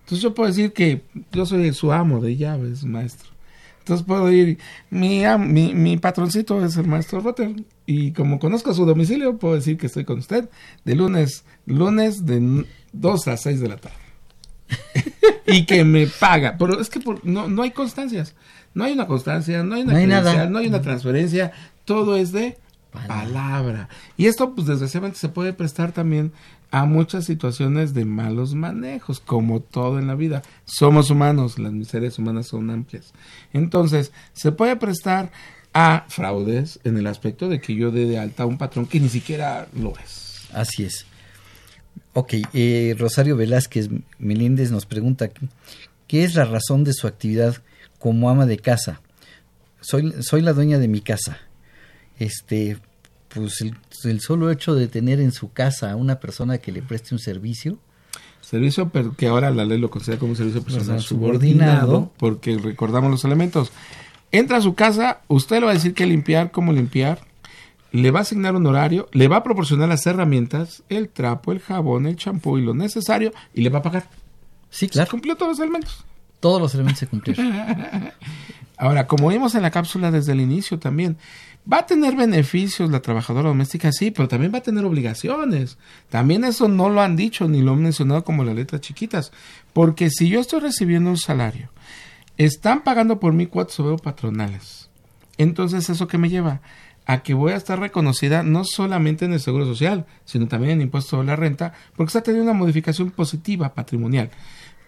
entonces 0.00 0.20
yo 0.22 0.34
puedo 0.34 0.48
decir 0.48 0.72
que 0.72 1.02
yo 1.32 1.46
soy 1.46 1.72
su 1.72 1.92
amo 1.92 2.20
de 2.20 2.36
llaves, 2.36 2.84
maestro. 2.84 3.30
Entonces 3.78 4.06
puedo 4.06 4.30
ir, 4.30 4.58
mi, 4.90 5.22
mi, 5.38 5.74
mi 5.74 5.96
patroncito 5.96 6.64
es 6.64 6.76
el 6.76 6.86
maestro 6.86 7.20
Rotter. 7.20 7.52
Y 7.86 8.12
como 8.12 8.38
conozco 8.38 8.72
su 8.74 8.84
domicilio, 8.86 9.38
puedo 9.38 9.54
decir 9.54 9.76
que 9.76 9.86
estoy 9.86 10.04
con 10.04 10.18
usted 10.20 10.48
de 10.84 10.94
lunes, 10.94 11.44
lunes 11.66 12.24
de 12.26 12.64
2 12.92 13.28
a 13.28 13.36
6 13.36 13.60
de 13.60 13.68
la 13.68 13.76
tarde. 13.78 13.96
y 15.46 15.64
que 15.66 15.84
me 15.84 16.06
paga. 16.06 16.56
Pero 16.58 16.80
es 16.80 16.90
que 16.90 17.00
por- 17.00 17.24
no, 17.24 17.48
no 17.48 17.62
hay 17.62 17.70
constancias. 17.72 18.34
No 18.74 18.84
hay 18.84 18.92
una 18.92 19.06
constancia, 19.06 19.62
no 19.62 19.74
hay 19.74 19.82
una 19.82 19.92
No 19.92 19.98
hay 19.98 20.06
nada. 20.06 20.22
credencial, 20.22 20.52
no 20.52 20.58
hay 20.58 20.66
una 20.66 20.82
transferencia. 20.82 21.52
Todo 21.84 22.16
es 22.16 22.32
de 22.32 22.56
palabra. 22.92 23.88
Y 24.16 24.26
esto, 24.26 24.54
pues 24.54 24.66
desgraciadamente, 24.66 25.18
se 25.18 25.28
puede 25.28 25.52
prestar 25.52 25.92
también 25.92 26.32
a 26.70 26.84
muchas 26.84 27.26
situaciones 27.26 27.92
de 27.94 28.04
malos 28.04 28.54
manejos, 28.54 29.20
como 29.20 29.60
todo 29.60 29.98
en 29.98 30.06
la 30.06 30.14
vida. 30.14 30.42
Somos 30.64 31.10
humanos, 31.10 31.58
las 31.58 31.72
miserias 31.72 32.18
humanas 32.18 32.46
son 32.48 32.70
amplias. 32.70 33.12
Entonces, 33.52 34.12
se 34.32 34.52
puede 34.52 34.76
prestar 34.76 35.30
a 35.74 36.04
fraudes 36.08 36.80
en 36.84 36.96
el 36.96 37.06
aspecto 37.06 37.48
de 37.48 37.60
que 37.60 37.74
yo 37.74 37.90
dé 37.90 38.06
de 38.06 38.18
alta 38.18 38.46
un 38.46 38.58
patrón 38.58 38.86
que 38.86 39.00
ni 39.00 39.08
siquiera 39.08 39.68
lo 39.74 39.92
es. 40.02 40.48
Así 40.52 40.84
es. 40.84 41.06
Ok, 42.14 42.34
eh, 42.52 42.94
Rosario 42.98 43.36
Velázquez 43.36 43.88
Meléndez 44.18 44.70
nos 44.70 44.84
pregunta, 44.84 45.30
¿qué 46.06 46.24
es 46.24 46.34
la 46.34 46.44
razón 46.44 46.84
de 46.84 46.92
su 46.92 47.06
actividad 47.06 47.56
como 48.02 48.28
ama 48.28 48.46
de 48.46 48.58
casa? 48.58 49.00
Soy, 49.80 50.12
soy 50.22 50.42
la 50.42 50.52
dueña 50.52 50.78
de 50.78 50.88
mi 50.88 51.00
casa. 51.00 51.38
Este, 52.18 52.78
pues 53.28 53.60
el, 53.60 53.76
el 54.04 54.20
solo 54.20 54.50
hecho 54.50 54.74
de 54.74 54.88
tener 54.88 55.20
en 55.20 55.30
su 55.30 55.52
casa 55.52 55.92
a 55.92 55.96
una 55.96 56.18
persona 56.18 56.58
que 56.58 56.72
le 56.72 56.82
preste 56.82 57.14
un 57.14 57.20
servicio, 57.20 57.78
Servicio 58.40 58.90
pero 58.90 59.14
que 59.16 59.28
ahora 59.28 59.50
la 59.50 59.64
ley 59.64 59.78
lo 59.78 59.88
considera 59.88 60.18
como 60.18 60.32
un 60.32 60.36
servicio 60.36 60.62
personal 60.62 60.96
Personal 60.96 61.02
subordinado, 61.02 61.80
subordinado. 61.80 62.12
porque 62.18 62.58
recordamos 62.58 63.10
los 63.10 63.24
elementos. 63.24 63.70
Entra 64.30 64.58
a 64.58 64.60
su 64.60 64.74
casa, 64.74 65.20
usted 65.28 65.60
le 65.60 65.66
va 65.66 65.70
a 65.70 65.74
decir 65.74 65.94
qué 65.94 66.04
limpiar, 66.04 66.50
cómo 66.50 66.72
limpiar, 66.72 67.20
le 67.92 68.10
va 68.10 68.18
a 68.18 68.22
asignar 68.22 68.54
un 68.56 68.66
horario, 68.66 69.08
le 69.12 69.28
va 69.28 69.36
a 69.36 69.42
proporcionar 69.42 69.88
las 69.88 70.06
herramientas, 70.06 70.82
el 70.90 71.08
trapo, 71.08 71.52
el 71.52 71.60
jabón, 71.60 72.06
el 72.06 72.16
champú 72.16 72.58
y 72.58 72.62
lo 72.62 72.74
necesario, 72.74 73.32
y 73.54 73.62
le 73.62 73.70
va 73.70 73.78
a 73.78 73.82
pagar. 73.82 74.10
Sí, 74.70 74.88
claro. 74.88 75.10
Cumplió 75.10 75.36
todos 75.36 75.52
los 75.52 75.60
elementos. 75.60 76.04
Todos 76.42 76.60
los 76.60 76.74
elementos 76.74 76.98
se 76.98 77.06
cumplieron. 77.06 77.54
Ahora, 78.76 79.06
como 79.06 79.28
vimos 79.28 79.54
en 79.54 79.62
la 79.62 79.70
cápsula 79.70 80.10
desde 80.10 80.32
el 80.32 80.40
inicio 80.40 80.76
también, 80.80 81.16
va 81.72 81.78
a 81.78 81.86
tener 81.86 82.16
beneficios 82.16 82.90
la 82.90 83.00
trabajadora 83.00 83.48
doméstica, 83.48 83.92
sí, 83.92 84.10
pero 84.10 84.26
también 84.26 84.52
va 84.52 84.58
a 84.58 84.62
tener 84.62 84.84
obligaciones. 84.84 85.78
También 86.10 86.42
eso 86.42 86.66
no 86.66 86.90
lo 86.90 87.00
han 87.00 87.14
dicho 87.14 87.46
ni 87.46 87.62
lo 87.62 87.74
han 87.74 87.82
mencionado 87.82 88.24
como 88.24 88.42
las 88.42 88.56
letras 88.56 88.80
chiquitas. 88.80 89.30
Porque 89.72 90.10
si 90.10 90.28
yo 90.28 90.40
estoy 90.40 90.58
recibiendo 90.58 91.10
un 91.10 91.16
salario, 91.16 91.70
están 92.36 92.82
pagando 92.82 93.20
por 93.20 93.32
mí 93.32 93.46
cuotas 93.46 93.78
o 93.78 93.84
veo 93.84 93.96
patronales. 93.96 94.90
Entonces, 95.38 95.88
¿eso 95.88 96.08
qué 96.08 96.18
me 96.18 96.28
lleva? 96.28 96.60
A 97.06 97.22
que 97.22 97.34
voy 97.34 97.52
a 97.52 97.56
estar 97.56 97.78
reconocida 97.78 98.42
no 98.42 98.64
solamente 98.64 99.26
en 99.26 99.32
el 99.32 99.40
Seguro 99.40 99.64
Social, 99.64 100.06
sino 100.24 100.48
también 100.48 100.72
en 100.72 100.78
el 100.78 100.84
impuesto 100.86 101.10
sobre 101.10 101.28
la 101.28 101.36
renta, 101.36 101.72
porque 101.94 102.08
está 102.08 102.22
teniendo 102.22 102.50
una 102.50 102.58
modificación 102.58 103.12
positiva 103.12 103.74
patrimonial. 103.74 104.30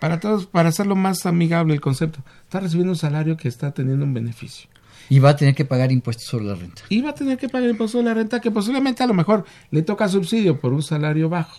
Para 0.04 0.20
todos, 0.20 0.44
para 0.44 0.68
hacerlo 0.68 0.96
más 0.96 1.24
amigable 1.24 1.72
el 1.72 1.80
concepto, 1.80 2.18
está 2.42 2.60
recibiendo 2.60 2.92
un 2.92 2.98
salario 2.98 3.38
que 3.38 3.48
está 3.48 3.70
teniendo 3.72 4.04
un 4.04 4.12
beneficio. 4.12 4.68
Y 5.08 5.18
va 5.18 5.30
a 5.30 5.36
tener 5.36 5.54
que 5.54 5.64
pagar 5.64 5.90
impuestos 5.92 6.26
sobre 6.26 6.44
la 6.44 6.54
renta. 6.54 6.82
Y 6.90 7.00
va 7.00 7.08
a 7.10 7.14
tener 7.14 7.38
que 7.38 7.48
pagar 7.48 7.70
impuesto 7.70 7.92
sobre 7.96 8.08
la 8.08 8.12
renta 8.14 8.38
que 8.38 8.50
posiblemente 8.50 9.02
a 9.02 9.06
lo 9.06 9.14
mejor 9.14 9.46
le 9.70 9.80
toca 9.80 10.06
subsidio 10.10 10.60
por 10.60 10.74
un 10.74 10.82
salario 10.82 11.30
bajo. 11.30 11.58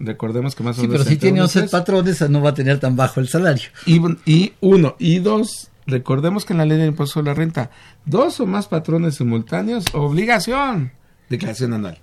Recordemos 0.00 0.56
que 0.56 0.64
más 0.64 0.76
o 0.78 0.80
Sí, 0.80 0.88
menos 0.88 1.04
pero 1.04 1.10
si 1.10 1.16
tiene 1.16 1.38
unos 1.38 1.50
11 1.54 1.60
tres. 1.60 1.70
patrones, 1.70 2.28
no 2.28 2.42
va 2.42 2.50
a 2.50 2.54
tener 2.54 2.80
tan 2.80 2.96
bajo 2.96 3.20
el 3.20 3.28
salario. 3.28 3.68
Y, 3.86 4.00
y 4.28 4.52
uno, 4.60 4.96
y 4.98 5.20
dos, 5.20 5.70
recordemos 5.86 6.44
que 6.44 6.54
en 6.54 6.58
la 6.58 6.64
ley 6.66 6.78
del 6.78 6.88
impuesto 6.88 7.14
sobre 7.14 7.26
la 7.26 7.34
renta, 7.34 7.70
dos 8.04 8.40
o 8.40 8.46
más 8.46 8.66
patrones 8.66 9.14
simultáneos, 9.14 9.84
obligación, 9.92 10.90
declaración 11.28 11.72
anual. 11.72 11.98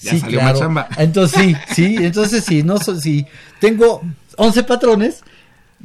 Ya 0.00 0.10
sí, 0.12 0.20
salió 0.20 0.38
claro. 0.40 0.86
Entonces 0.98 1.40
sí, 1.40 1.56
sí, 1.74 1.96
entonces 1.98 2.44
sí, 2.44 2.62
no 2.62 2.78
si 2.78 3.26
tengo 3.60 4.02
11 4.36 4.62
patrones, 4.64 5.22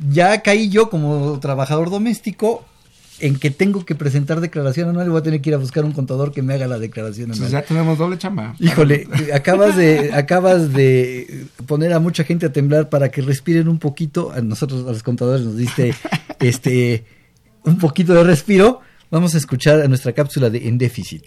ya 0.09 0.41
caí 0.41 0.69
yo 0.69 0.89
como 0.89 1.39
trabajador 1.39 1.89
doméstico 1.89 2.65
en 3.21 3.37
que 3.37 3.51
tengo 3.51 3.85
que 3.85 3.95
presentar 3.95 4.41
declaración 4.41 4.89
anual 4.89 5.07
y 5.07 5.09
voy 5.11 5.19
a 5.19 5.23
tener 5.23 5.41
que 5.41 5.51
ir 5.51 5.53
a 5.53 5.59
buscar 5.59 5.85
un 5.85 5.91
contador 5.91 6.31
que 6.31 6.41
me 6.41 6.55
haga 6.55 6.67
la 6.67 6.79
declaración 6.79 7.25
anual. 7.31 7.37
Entonces 7.37 7.51
ya 7.51 7.61
tenemos 7.61 7.97
doble 7.97 8.17
chamba. 8.17 8.55
Híjole, 8.59 9.07
acabas 9.33 9.75
de 9.75 10.11
acabas 10.13 10.73
de 10.73 11.45
poner 11.67 11.93
a 11.93 11.99
mucha 11.99 12.23
gente 12.23 12.47
a 12.47 12.51
temblar 12.51 12.89
para 12.89 13.09
que 13.09 13.21
respiren 13.21 13.67
un 13.67 13.77
poquito. 13.77 14.31
A 14.31 14.41
nosotros 14.41 14.87
a 14.87 14.91
los 14.91 15.03
contadores 15.03 15.45
nos 15.45 15.55
diste 15.55 15.93
este 16.39 17.05
un 17.63 17.77
poquito 17.77 18.13
de 18.13 18.23
respiro. 18.23 18.81
Vamos 19.11 19.35
a 19.35 19.37
escuchar 19.37 19.81
a 19.81 19.87
nuestra 19.87 20.13
cápsula 20.13 20.49
de 20.49 20.67
En 20.67 20.77
déficit. 20.77 21.23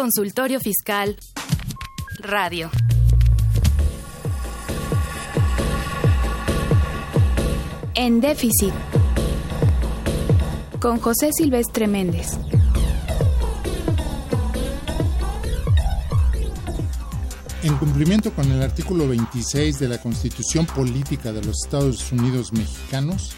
Consultorio 0.00 0.58
Fiscal 0.60 1.14
Radio. 2.20 2.70
En 7.94 8.18
déficit. 8.22 8.72
Con 10.80 11.00
José 11.00 11.28
Silvestre 11.36 11.86
Méndez. 11.86 12.28
En 17.62 17.76
cumplimiento 17.76 18.32
con 18.32 18.50
el 18.50 18.62
artículo 18.62 19.06
26 19.06 19.80
de 19.80 19.88
la 19.88 19.98
Constitución 19.98 20.64
Política 20.64 21.30
de 21.30 21.44
los 21.44 21.62
Estados 21.66 22.10
Unidos 22.10 22.54
Mexicanos, 22.54 23.34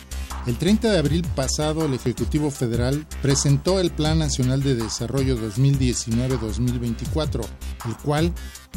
el 0.46 0.58
30 0.58 0.90
de 0.90 0.98
abril 0.98 1.24
pasado 1.36 1.84
el 1.84 1.94
Ejecutivo 1.94 2.50
Federal 2.50 3.06
presentó 3.22 3.78
el 3.78 3.92
Plan 3.92 4.18
Nacional 4.18 4.60
de 4.62 4.74
Desarrollo 4.74 5.38
2019-2024, 5.38 7.46
el 7.86 7.96
cual 7.98 8.32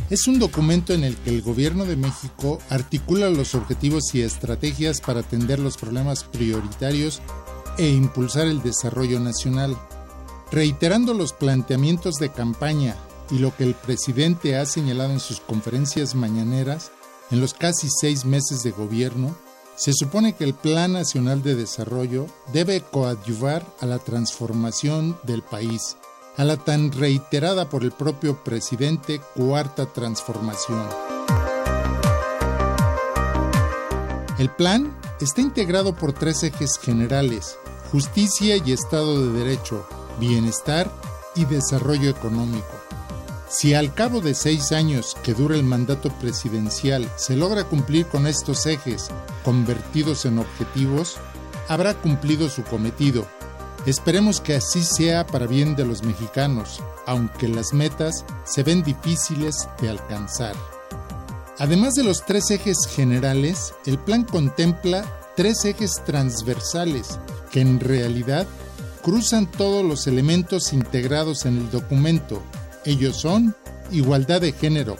es 0.09 0.27
un 0.27 0.37
documento 0.37 0.93
en 0.93 1.03
el 1.03 1.15
que 1.17 1.31
el 1.31 1.41
Gobierno 1.41 1.85
de 1.85 1.95
México 1.95 2.59
articula 2.69 3.29
los 3.29 3.55
objetivos 3.55 4.13
y 4.13 4.21
estrategias 4.21 5.01
para 5.01 5.21
atender 5.21 5.59
los 5.59 5.77
problemas 5.77 6.23
prioritarios 6.23 7.21
e 7.77 7.89
impulsar 7.89 8.47
el 8.47 8.61
desarrollo 8.61 9.19
nacional. 9.19 9.75
Reiterando 10.51 11.15
los 11.15 11.33
planteamientos 11.33 12.15
de 12.15 12.31
campaña 12.31 12.95
y 13.31 13.39
lo 13.39 13.55
que 13.55 13.63
el 13.63 13.73
presidente 13.73 14.57
ha 14.57 14.67
señalado 14.67 15.11
en 15.11 15.19
sus 15.19 15.39
conferencias 15.39 16.13
mañaneras, 16.13 16.91
en 17.31 17.41
los 17.41 17.55
casi 17.55 17.87
seis 17.89 18.23
meses 18.23 18.61
de 18.61 18.69
gobierno, 18.69 19.35
se 19.75 19.91
supone 19.93 20.33
que 20.33 20.43
el 20.43 20.53
Plan 20.53 20.93
Nacional 20.93 21.43
de 21.43 21.55
Desarrollo 21.55 22.27
debe 22.53 22.81
coadyuvar 22.81 23.65
a 23.81 23.85
la 23.85 23.99
transformación 23.99 25.17
del 25.23 25.41
país, 25.41 25.97
a 26.37 26.43
la 26.43 26.57
tan 26.57 26.91
reiterada 26.91 27.69
por 27.69 27.83
el 27.83 27.91
propio 27.91 28.43
presidente 28.43 29.21
cuarta 29.35 29.85
transformación. 29.85 30.87
El 34.37 34.49
plan 34.49 34.93
está 35.21 35.41
integrado 35.41 35.95
por 35.95 36.11
tres 36.11 36.43
ejes 36.43 36.77
generales, 36.77 37.57
justicia 37.91 38.57
y 38.57 38.73
Estado 38.73 39.25
de 39.25 39.39
Derecho, 39.39 39.87
bienestar 40.19 40.91
y 41.35 41.45
desarrollo 41.45 42.09
económico. 42.09 42.74
Si 43.47 43.73
al 43.73 43.93
cabo 43.93 44.21
de 44.21 44.33
seis 44.33 44.71
años 44.71 45.15
que 45.23 45.33
dura 45.33 45.55
el 45.55 45.63
mandato 45.63 46.09
presidencial 46.09 47.09
se 47.15 47.35
logra 47.35 47.63
cumplir 47.63 48.07
con 48.07 48.25
estos 48.25 48.65
ejes 48.65 49.09
convertidos 49.43 50.25
en 50.25 50.39
objetivos, 50.39 51.17
habrá 51.67 51.93
cumplido 51.93 52.49
su 52.49 52.63
cometido. 52.63 53.27
Esperemos 53.85 54.41
que 54.41 54.55
así 54.55 54.83
sea 54.83 55.27
para 55.27 55.45
bien 55.45 55.75
de 55.75 55.85
los 55.85 56.03
mexicanos, 56.03 56.81
aunque 57.05 57.47
las 57.47 57.71
metas 57.71 58.25
se 58.43 58.63
ven 58.63 58.83
difíciles 58.83 59.67
de 59.79 59.89
alcanzar. 59.89 60.55
Además 61.59 61.93
de 61.93 62.03
los 62.03 62.25
tres 62.25 62.49
ejes 62.49 62.77
generales, 62.89 63.75
el 63.85 63.99
plan 63.99 64.23
contempla 64.23 65.05
tres 65.35 65.65
ejes 65.65 66.03
transversales 66.03 67.19
que 67.51 67.61
en 67.61 67.79
realidad 67.79 68.47
cruzan 69.03 69.45
todos 69.45 69.85
los 69.85 70.07
elementos 70.07 70.73
integrados 70.73 71.45
en 71.45 71.57
el 71.57 71.69
documento. 71.69 72.41
Ellos 72.85 73.17
son 73.17 73.55
igualdad 73.91 74.41
de 74.41 74.51
género, 74.51 74.97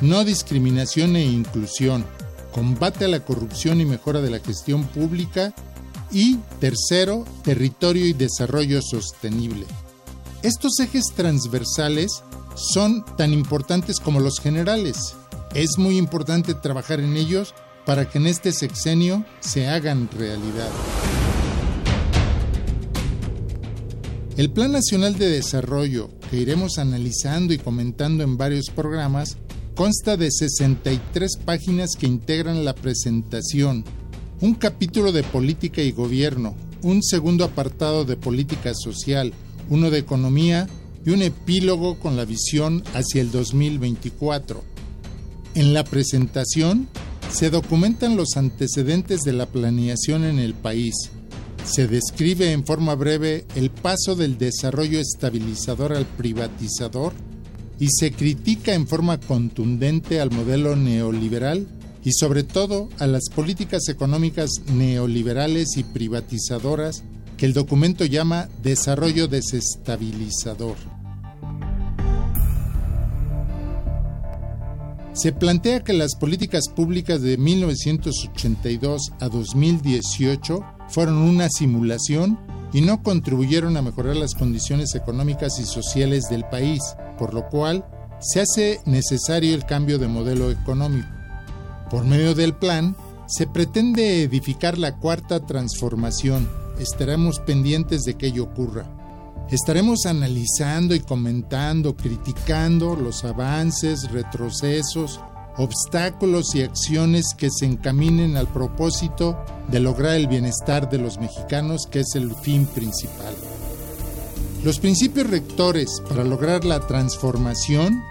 no 0.00 0.24
discriminación 0.24 1.16
e 1.16 1.24
inclusión, 1.24 2.04
combate 2.52 3.04
a 3.04 3.08
la 3.08 3.20
corrupción 3.20 3.80
y 3.80 3.84
mejora 3.84 4.20
de 4.20 4.30
la 4.30 4.38
gestión 4.38 4.84
pública 4.84 5.54
y, 6.10 6.36
tercero, 6.60 7.24
territorio 7.42 8.06
y 8.06 8.12
desarrollo 8.12 8.80
sostenible. 8.80 9.66
Estos 10.42 10.78
ejes 10.80 11.06
transversales 11.14 12.22
son 12.54 13.04
tan 13.16 13.32
importantes 13.32 13.98
como 14.00 14.20
los 14.20 14.40
generales. 14.40 15.14
Es 15.54 15.78
muy 15.78 15.98
importante 15.98 16.54
trabajar 16.54 17.00
en 17.00 17.16
ellos 17.16 17.54
para 17.84 18.08
que 18.08 18.18
en 18.18 18.26
este 18.26 18.52
sexenio 18.52 19.24
se 19.40 19.68
hagan 19.68 20.08
realidad. 20.16 20.70
El 24.36 24.50
Plan 24.50 24.70
Nacional 24.70 25.16
de 25.16 25.30
Desarrollo, 25.30 26.10
que 26.30 26.36
iremos 26.36 26.76
analizando 26.76 27.54
y 27.54 27.58
comentando 27.58 28.22
en 28.22 28.36
varios 28.36 28.68
programas, 28.68 29.38
consta 29.74 30.18
de 30.18 30.30
63 30.30 31.38
páginas 31.42 31.92
que 31.98 32.06
integran 32.06 32.62
la 32.62 32.74
presentación, 32.74 33.82
un 34.42 34.52
capítulo 34.52 35.10
de 35.12 35.22
política 35.22 35.80
y 35.80 35.90
gobierno, 35.90 36.54
un 36.82 37.02
segundo 37.02 37.44
apartado 37.44 38.04
de 38.04 38.18
política 38.18 38.74
social, 38.74 39.32
uno 39.70 39.88
de 39.88 40.00
economía 40.00 40.68
y 41.06 41.10
un 41.10 41.22
epílogo 41.22 41.98
con 41.98 42.18
la 42.18 42.26
visión 42.26 42.84
hacia 42.92 43.22
el 43.22 43.30
2024. 43.30 44.62
En 45.54 45.72
la 45.72 45.82
presentación 45.82 46.88
se 47.32 47.48
documentan 47.48 48.16
los 48.16 48.36
antecedentes 48.36 49.22
de 49.22 49.32
la 49.32 49.46
planeación 49.46 50.24
en 50.24 50.38
el 50.38 50.52
país, 50.52 51.10
se 51.66 51.88
describe 51.88 52.52
en 52.52 52.64
forma 52.64 52.94
breve 52.94 53.44
el 53.56 53.70
paso 53.70 54.14
del 54.14 54.38
desarrollo 54.38 55.00
estabilizador 55.00 55.92
al 55.92 56.06
privatizador 56.06 57.12
y 57.78 57.88
se 57.90 58.12
critica 58.12 58.74
en 58.74 58.86
forma 58.86 59.18
contundente 59.18 60.20
al 60.20 60.30
modelo 60.30 60.76
neoliberal 60.76 61.66
y 62.04 62.12
sobre 62.12 62.44
todo 62.44 62.88
a 62.98 63.06
las 63.06 63.28
políticas 63.34 63.88
económicas 63.88 64.50
neoliberales 64.72 65.76
y 65.76 65.82
privatizadoras 65.82 67.02
que 67.36 67.46
el 67.46 67.52
documento 67.52 68.04
llama 68.04 68.48
desarrollo 68.62 69.28
desestabilizador. 69.28 70.95
Se 75.16 75.32
plantea 75.32 75.82
que 75.82 75.94
las 75.94 76.14
políticas 76.14 76.68
públicas 76.68 77.22
de 77.22 77.38
1982 77.38 79.12
a 79.18 79.30
2018 79.30 80.60
fueron 80.90 81.16
una 81.16 81.48
simulación 81.48 82.38
y 82.74 82.82
no 82.82 83.02
contribuyeron 83.02 83.78
a 83.78 83.82
mejorar 83.82 84.14
las 84.14 84.34
condiciones 84.34 84.94
económicas 84.94 85.58
y 85.58 85.64
sociales 85.64 86.28
del 86.28 86.44
país, 86.44 86.82
por 87.18 87.32
lo 87.32 87.48
cual 87.48 87.86
se 88.20 88.42
hace 88.42 88.80
necesario 88.84 89.54
el 89.54 89.64
cambio 89.64 89.98
de 89.98 90.06
modelo 90.06 90.50
económico. 90.50 91.08
Por 91.88 92.04
medio 92.04 92.34
del 92.34 92.54
plan, 92.54 92.94
se 93.26 93.46
pretende 93.46 94.22
edificar 94.22 94.76
la 94.76 94.98
cuarta 94.98 95.46
transformación. 95.46 96.46
Estaremos 96.78 97.40
pendientes 97.40 98.02
de 98.02 98.18
que 98.18 98.26
ello 98.26 98.44
ocurra. 98.44 98.95
Estaremos 99.50 100.06
analizando 100.06 100.92
y 100.94 101.00
comentando, 101.00 101.96
criticando 101.96 102.96
los 102.96 103.24
avances, 103.24 104.10
retrocesos, 104.10 105.20
obstáculos 105.56 106.54
y 106.56 106.62
acciones 106.62 107.26
que 107.38 107.50
se 107.50 107.64
encaminen 107.64 108.36
al 108.36 108.48
propósito 108.48 109.38
de 109.68 109.78
lograr 109.78 110.16
el 110.16 110.26
bienestar 110.26 110.90
de 110.90 110.98
los 110.98 111.18
mexicanos, 111.18 111.86
que 111.86 112.00
es 112.00 112.16
el 112.16 112.34
fin 112.34 112.66
principal. 112.66 113.34
Los 114.64 114.80
principios 114.80 115.30
rectores 115.30 116.02
para 116.08 116.24
lograr 116.24 116.64
la 116.64 116.80
transformación, 116.80 118.02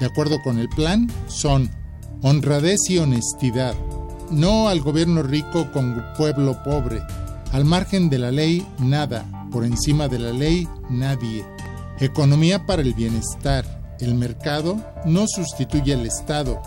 de 0.00 0.06
acuerdo 0.06 0.40
con 0.42 0.58
el 0.58 0.70
plan, 0.70 1.06
son 1.26 1.70
honradez 2.22 2.80
y 2.88 2.96
honestidad, 2.96 3.74
no 4.30 4.68
al 4.68 4.80
gobierno 4.80 5.22
rico 5.22 5.70
con 5.70 6.02
pueblo 6.16 6.56
pobre, 6.64 7.02
al 7.52 7.66
margen 7.66 8.08
de 8.08 8.18
la 8.18 8.30
ley 8.30 8.66
nada, 8.78 9.26
por 9.56 9.64
encima 9.64 10.06
de 10.06 10.18
la 10.18 10.32
ley 10.32 10.68
nadie, 10.90 11.42
economía 11.98 12.66
para 12.66 12.82
el 12.82 12.92
bienestar, 12.92 13.64
el 14.00 14.14
mercado 14.14 14.76
no 15.06 15.26
sustituye 15.26 15.94
al 15.94 16.04
Estado. 16.04 16.60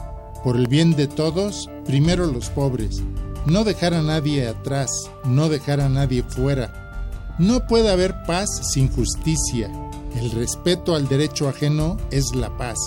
Por 0.43 0.55
el 0.55 0.65
bien 0.65 0.95
de 0.95 1.05
todos, 1.05 1.69
primero 1.85 2.25
los 2.25 2.49
pobres. 2.49 3.03
No 3.45 3.63
dejar 3.63 3.93
a 3.93 4.01
nadie 4.01 4.47
atrás, 4.47 4.89
no 5.23 5.49
dejar 5.49 5.81
a 5.81 5.87
nadie 5.87 6.23
fuera. 6.23 7.35
No 7.37 7.67
puede 7.67 7.91
haber 7.91 8.23
paz 8.23 8.49
sin 8.73 8.91
justicia. 8.91 9.69
El 10.15 10.31
respeto 10.31 10.95
al 10.95 11.07
derecho 11.07 11.47
ajeno 11.47 11.95
es 12.09 12.33
la 12.33 12.57
paz. 12.57 12.79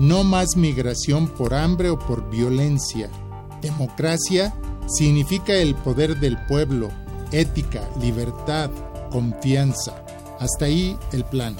No 0.00 0.24
más 0.24 0.56
migración 0.56 1.28
por 1.28 1.54
hambre 1.54 1.90
o 1.90 1.98
por 2.00 2.28
violencia. 2.28 3.08
Democracia 3.62 4.52
significa 4.88 5.52
el 5.52 5.76
poder 5.76 6.18
del 6.18 6.44
pueblo, 6.46 6.90
ética, 7.30 7.88
libertad, 8.00 8.68
confianza. 9.14 9.94
Hasta 10.40 10.64
ahí 10.64 10.96
el 11.12 11.24
plan. 11.24 11.54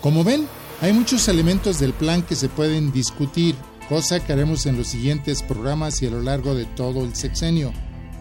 Como 0.00 0.24
ven, 0.24 0.48
hay 0.80 0.94
muchos 0.94 1.28
elementos 1.28 1.78
del 1.78 1.92
plan 1.92 2.22
que 2.22 2.34
se 2.34 2.48
pueden 2.48 2.92
discutir, 2.92 3.54
cosa 3.90 4.24
que 4.24 4.32
haremos 4.32 4.64
en 4.64 4.78
los 4.78 4.86
siguientes 4.86 5.42
programas 5.42 6.00
y 6.00 6.06
a 6.06 6.10
lo 6.10 6.22
largo 6.22 6.54
de 6.54 6.64
todo 6.64 7.04
el 7.04 7.14
sexenio. 7.14 7.74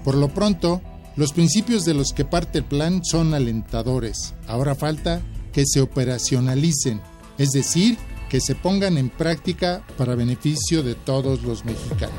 Por 0.03 0.15
lo 0.15 0.27
pronto, 0.27 0.81
los 1.15 1.31
principios 1.31 1.85
de 1.85 1.93
los 1.93 2.11
que 2.11 2.25
parte 2.25 2.57
el 2.57 2.65
plan 2.65 3.05
son 3.05 3.33
alentadores. 3.33 4.33
Ahora 4.47 4.75
falta 4.75 5.21
que 5.53 5.63
se 5.65 5.79
operacionalicen, 5.79 6.99
es 7.37 7.51
decir, 7.51 7.97
que 8.29 8.41
se 8.41 8.53
pongan 8.53 8.97
en 8.97 9.09
práctica 9.09 9.81
para 9.97 10.15
beneficio 10.15 10.83
de 10.83 10.95
todos 10.95 11.41
los 11.43 11.63
mexicanos. 11.63 12.11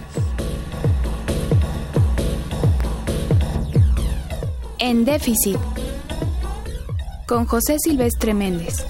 En 4.79 5.05
déficit. 5.05 5.78
Con 7.29 7.45
José 7.45 7.77
Silvestre 7.79 8.33
Méndez. 8.33 8.87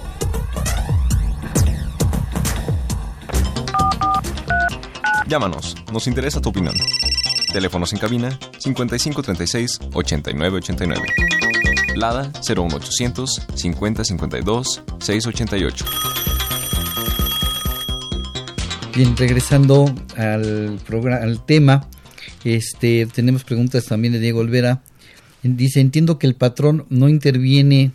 Llámanos, 5.27 5.75
nos 5.93 6.07
interesa 6.07 6.41
tu 6.41 6.51
opinión. 6.51 6.77
Teléfonos 7.53 7.93
en 7.93 7.99
cabina 7.99 8.39
5536 8.59 9.81
8989. 9.93 11.03
Lada 11.97 12.31
01800 12.49 13.43
5052 13.57 14.83
688. 15.01 15.85
Bien, 18.95 19.17
regresando 19.17 19.93
al 20.17 20.79
programa, 20.87 21.25
al 21.25 21.45
tema, 21.45 21.89
este, 22.45 23.07
tenemos 23.07 23.43
preguntas 23.43 23.87
también 23.87 24.13
de 24.13 24.21
Diego 24.21 24.39
Olvera. 24.39 24.83
Dice, 25.43 25.81
entiendo 25.81 26.21
que 26.21 26.29
el 26.29 26.37
patrón 26.37 26.87
no 26.89 27.09
interviene. 27.09 27.91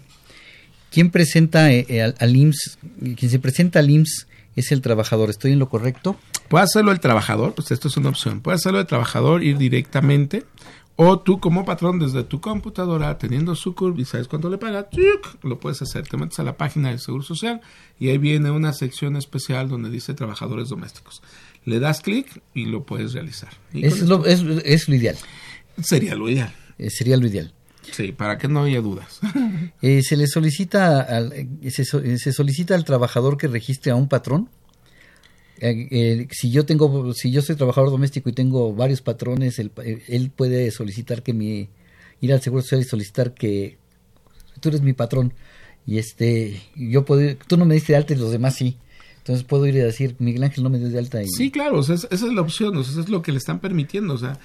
¿Quién 0.93 1.09
presenta 1.09 1.71
eh, 1.71 1.87
eh, 1.89 2.03
al, 2.03 2.15
al 2.19 2.35
IMSS? 2.35 2.77
Quien 3.17 3.31
se 3.31 3.39
presenta 3.39 3.79
al 3.79 3.89
IMSS 3.89 4.27
es 4.55 4.71
el 4.71 4.81
trabajador. 4.81 5.31
¿Estoy 5.31 5.51
en 5.51 5.57
lo 5.57 5.67
correcto? 5.67 6.17
Puede 6.49 6.65
hacerlo 6.65 6.91
el 6.91 6.99
trabajador, 6.99 7.55
pues 7.55 7.71
esto 7.71 7.87
es 7.87 7.97
una 7.97 8.09
opción. 8.09 8.41
Puede 8.41 8.57
hacerlo 8.57 8.79
el 8.79 8.85
trabajador, 8.85 9.43
ir 9.43 9.57
directamente. 9.57 10.43
O 10.95 11.19
tú 11.19 11.39
como 11.39 11.65
patrón 11.65 11.97
desde 11.97 12.23
tu 12.23 12.39
computadora, 12.39 13.17
teniendo 13.17 13.55
su 13.55 13.73
curva 13.73 13.99
y 13.99 14.05
sabes 14.05 14.27
cuánto 14.27 14.51
le 14.51 14.59
paga, 14.59 14.87
lo 15.41 15.59
puedes 15.59 15.81
hacer. 15.81 16.07
Te 16.07 16.17
metes 16.17 16.37
a 16.37 16.43
la 16.43 16.55
página 16.57 16.89
del 16.89 16.99
Seguro 16.99 17.23
Social 17.23 17.61
y 17.99 18.09
ahí 18.09 18.19
viene 18.19 18.51
una 18.51 18.73
sección 18.73 19.15
especial 19.15 19.69
donde 19.69 19.89
dice 19.89 20.13
trabajadores 20.13 20.69
domésticos. 20.69 21.23
Le 21.65 21.79
das 21.79 22.01
clic 22.01 22.43
y 22.53 22.65
lo 22.65 22.83
puedes 22.83 23.13
realizar. 23.13 23.49
Es 23.73 24.03
lo, 24.03 24.23
es, 24.27 24.43
es 24.63 24.87
lo, 24.87 24.93
ideal. 24.93 25.17
Sería 25.81 26.13
lo 26.13 26.29
ideal. 26.29 26.53
Eh, 26.77 26.91
sería 26.91 27.17
lo 27.17 27.25
ideal. 27.25 27.51
Sí, 27.91 28.11
para 28.11 28.37
que 28.37 28.47
no 28.47 28.63
haya 28.63 28.81
dudas. 28.81 29.19
eh, 29.81 30.01
se 30.03 30.17
le 30.17 30.27
solicita 30.27 31.01
al, 31.01 31.33
se, 31.69 31.85
se 31.85 32.31
solicita 32.33 32.75
al 32.75 32.85
trabajador 32.85 33.37
que 33.37 33.47
registre 33.47 33.91
a 33.91 33.95
un 33.95 34.07
patrón. 34.07 34.49
Eh, 35.59 35.87
eh, 35.91 36.27
si 36.31 36.51
yo 36.51 36.65
tengo, 36.65 37.13
si 37.13 37.31
yo 37.31 37.41
soy 37.41 37.55
trabajador 37.55 37.91
doméstico 37.91 38.29
y 38.29 38.33
tengo 38.33 38.73
varios 38.73 39.01
patrones, 39.01 39.59
él, 39.59 39.71
él 40.07 40.31
puede 40.35 40.71
solicitar 40.71 41.23
que 41.23 41.33
mi, 41.33 41.69
ir 42.21 42.33
al 42.33 42.41
seguro 42.41 42.61
social 42.61 42.81
y 42.81 42.85
solicitar 42.85 43.33
que 43.33 43.77
tú 44.59 44.69
eres 44.69 44.81
mi 44.81 44.93
patrón 44.93 45.33
y 45.85 45.97
este, 45.97 46.61
yo 46.75 47.05
puedo, 47.05 47.35
tú 47.47 47.57
no 47.57 47.65
me 47.65 47.75
diste 47.75 47.93
de 47.93 47.97
alta 47.97 48.13
y 48.13 48.17
los 48.17 48.31
demás 48.31 48.55
sí. 48.55 48.77
Entonces 49.17 49.45
puedo 49.45 49.65
ir 49.65 49.79
a 49.81 49.85
decir, 49.85 50.15
Miguel 50.19 50.43
Ángel 50.43 50.63
no 50.63 50.69
me 50.69 50.79
dio 50.79 50.89
de 50.89 50.99
alta. 50.99 51.23
Y... 51.23 51.27
Sí, 51.29 51.49
claro, 51.49 51.79
o 51.79 51.83
sea, 51.83 51.95
esa 51.95 52.07
es 52.11 52.21
la 52.21 52.41
opción, 52.41 52.75
o 52.75 52.83
sea, 52.83 52.91
eso 52.91 53.01
es 53.01 53.09
lo 53.09 53.21
que 53.21 53.31
le 53.31 53.37
están 53.37 53.59
permitiendo, 53.59 54.13
o 54.13 54.17
sea, 54.17 54.37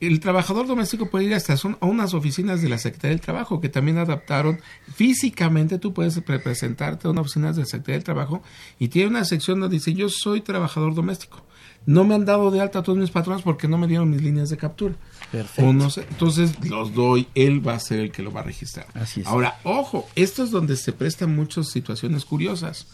el 0.00 0.20
trabajador 0.20 0.66
doméstico 0.66 1.08
puede 1.10 1.24
ir 1.24 1.34
hasta 1.34 1.56
son, 1.56 1.78
a 1.80 1.86
unas 1.86 2.14
oficinas 2.14 2.62
de 2.62 2.68
la 2.68 2.78
Secretaría 2.78 3.10
del 3.10 3.20
Trabajo 3.20 3.60
que 3.60 3.68
también 3.68 3.98
adaptaron 3.98 4.60
físicamente 4.94 5.78
tú 5.78 5.92
puedes 5.94 6.16
representarte 6.26 7.08
a 7.08 7.10
una 7.10 7.22
oficina 7.22 7.52
de 7.52 7.60
la 7.60 7.66
Secretaría 7.66 7.94
del 7.96 8.04
Trabajo 8.04 8.42
y 8.78 8.88
tiene 8.88 9.08
una 9.08 9.24
sección 9.24 9.60
donde 9.60 9.76
dice 9.76 9.94
yo 9.94 10.08
soy 10.08 10.40
trabajador 10.40 10.94
doméstico 10.94 11.42
no 11.86 12.04
me 12.04 12.14
han 12.16 12.24
dado 12.24 12.50
de 12.50 12.60
alta 12.60 12.80
a 12.80 12.82
todos 12.82 12.98
mis 12.98 13.10
patrones 13.10 13.42
porque 13.42 13.68
no 13.68 13.78
me 13.78 13.86
dieron 13.86 14.10
mis 14.10 14.22
líneas 14.22 14.50
de 14.50 14.56
captura 14.56 14.94
Perfecto. 15.30 15.72
No 15.72 15.90
sé, 15.90 16.06
entonces 16.10 16.52
los 16.68 16.94
doy 16.94 17.28
él 17.34 17.66
va 17.66 17.74
a 17.74 17.80
ser 17.80 18.00
el 18.00 18.12
que 18.12 18.22
lo 18.22 18.32
va 18.32 18.40
a 18.40 18.44
registrar 18.44 18.86
Así 18.94 19.20
es. 19.20 19.26
ahora 19.26 19.58
ojo 19.64 20.06
esto 20.14 20.42
es 20.42 20.50
donde 20.50 20.76
se 20.76 20.92
prestan 20.92 21.34
muchas 21.34 21.68
situaciones 21.68 22.24
curiosas 22.24 22.86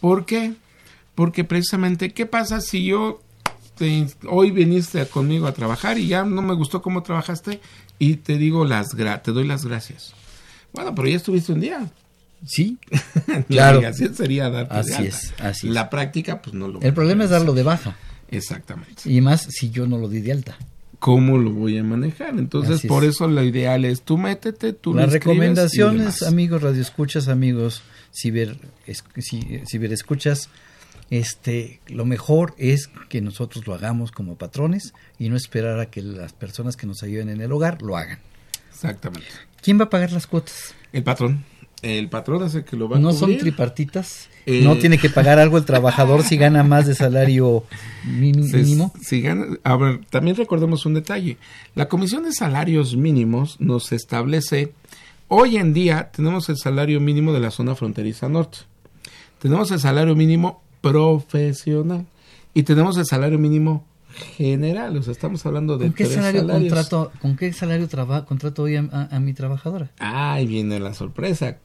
¿por 0.00 0.24
qué? 0.24 0.54
porque 1.14 1.44
precisamente 1.44 2.12
qué 2.12 2.26
pasa 2.26 2.60
si 2.60 2.84
yo 2.84 3.22
te, 3.76 4.06
hoy 4.28 4.50
viniste 4.50 5.04
conmigo 5.06 5.46
a 5.46 5.52
trabajar 5.52 5.98
y 5.98 6.08
ya 6.08 6.24
no 6.24 6.42
me 6.42 6.54
gustó 6.54 6.82
cómo 6.82 7.02
trabajaste 7.02 7.60
y 7.98 8.16
te 8.16 8.36
digo 8.38 8.64
las 8.64 8.94
gra 8.94 9.22
te 9.22 9.32
doy 9.32 9.46
las 9.46 9.64
gracias. 9.64 10.12
Bueno, 10.72 10.94
pero 10.94 11.08
ya 11.08 11.16
estuviste 11.16 11.52
un 11.52 11.60
día. 11.60 11.90
Sí, 12.46 12.78
La 13.26 13.42
claro. 13.42 13.78
obligación 13.78 14.14
sería 14.14 14.50
darte 14.50 14.74
Así 14.74 14.90
de 14.90 14.96
alta. 14.96 15.08
es, 15.08 15.34
así 15.40 15.68
es. 15.68 15.72
La 15.74 15.88
práctica, 15.90 16.42
pues 16.42 16.54
no 16.54 16.68
lo. 16.68 16.80
El 16.82 16.92
problema 16.92 17.24
es 17.24 17.30
darlo 17.30 17.54
de 17.54 17.62
baja. 17.62 17.96
Exactamente. 18.30 19.02
Y 19.10 19.20
más 19.20 19.42
si 19.42 19.70
yo 19.70 19.86
no 19.86 19.98
lo 19.98 20.08
di 20.08 20.20
de 20.20 20.32
alta. 20.32 20.56
¿Cómo 20.98 21.38
lo 21.38 21.50
voy 21.50 21.76
a 21.78 21.84
manejar? 21.84 22.30
Entonces, 22.38 22.76
Así 22.78 22.88
por 22.88 23.04
es. 23.04 23.10
eso 23.16 23.28
lo 23.28 23.42
ideal 23.42 23.84
es 23.84 24.02
tú 24.02 24.16
métete, 24.18 24.72
tú 24.72 24.94
Las 24.94 25.12
recomendaciones, 25.12 26.22
amigos 26.22 26.62
radioescuchas, 26.62 27.28
amigos 27.28 27.82
ciber, 28.12 28.56
es- 28.86 29.04
ci- 29.16 29.62
ciberescuchas, 29.70 30.48
este, 31.10 31.80
lo 31.88 32.04
mejor 32.04 32.54
es 32.58 32.88
que 33.08 33.20
nosotros 33.20 33.66
lo 33.66 33.74
hagamos 33.74 34.10
como 34.12 34.36
patrones 34.36 34.92
y 35.18 35.28
no 35.28 35.36
esperar 35.36 35.78
a 35.80 35.86
que 35.86 36.02
las 36.02 36.32
personas 36.32 36.76
que 36.76 36.86
nos 36.86 37.02
ayuden 37.02 37.28
en 37.28 37.40
el 37.40 37.52
hogar 37.52 37.82
lo 37.82 37.96
hagan. 37.96 38.18
Exactamente. 38.70 39.28
¿Quién 39.62 39.78
va 39.80 39.84
a 39.84 39.90
pagar 39.90 40.12
las 40.12 40.26
cuotas? 40.26 40.74
El 40.92 41.02
patrón. 41.04 41.44
El 41.82 42.08
patrón 42.08 42.42
es 42.44 42.54
el 42.54 42.64
que 42.64 42.76
lo 42.76 42.88
va 42.88 42.96
a 42.96 43.00
¿No 43.00 43.12
son 43.12 43.36
tripartitas? 43.36 44.28
Eh, 44.46 44.62
¿No 44.64 44.76
tiene 44.78 44.96
que 44.98 45.10
pagar 45.10 45.38
algo 45.38 45.58
el 45.58 45.64
trabajador 45.66 46.22
si 46.22 46.36
gana 46.36 46.62
más 46.62 46.86
de 46.86 46.94
salario 46.94 47.64
mínimo? 48.04 48.92
si 49.02 49.20
gana- 49.20 49.58
a 49.62 49.76
ver, 49.76 50.00
también 50.10 50.36
recordemos 50.36 50.86
un 50.86 50.94
detalle. 50.94 51.36
La 51.74 51.88
Comisión 51.88 52.24
de 52.24 52.32
Salarios 52.32 52.96
Mínimos 52.96 53.60
nos 53.60 53.92
establece, 53.92 54.72
hoy 55.28 55.56
en 55.58 55.74
día 55.74 56.10
tenemos 56.14 56.48
el 56.48 56.56
salario 56.56 57.00
mínimo 57.00 57.32
de 57.32 57.40
la 57.40 57.50
zona 57.50 57.74
fronteriza 57.74 58.28
norte, 58.28 58.58
tenemos 59.38 59.70
el 59.70 59.78
salario 59.80 60.14
mínimo 60.16 60.62
profesional 60.92 62.06
y 62.54 62.62
tenemos 62.62 62.96
el 62.98 63.06
salario 63.06 63.38
mínimo 63.38 63.84
general. 64.36 64.96
O 64.96 65.02
sea, 65.02 65.12
estamos 65.12 65.44
hablando 65.46 65.76
de 65.78 65.86
¿Con 65.86 65.94
qué 65.94 66.04
tres 66.04 66.16
salario 66.16 66.40
salarios. 66.42 66.72
contrato, 66.72 67.12
con 67.20 67.36
qué 67.36 67.52
salario 67.52 67.86
traba- 67.88 68.24
contrato 68.24 68.62
hoy 68.62 68.76
a, 68.76 68.88
a- 68.90 69.16
a 69.16 69.20
mi 69.20 69.34
trabajadora? 69.34 69.90
Ahí 69.98 70.46
viene 70.46 70.80
la 70.80 70.94
sorpresa. 70.94 71.58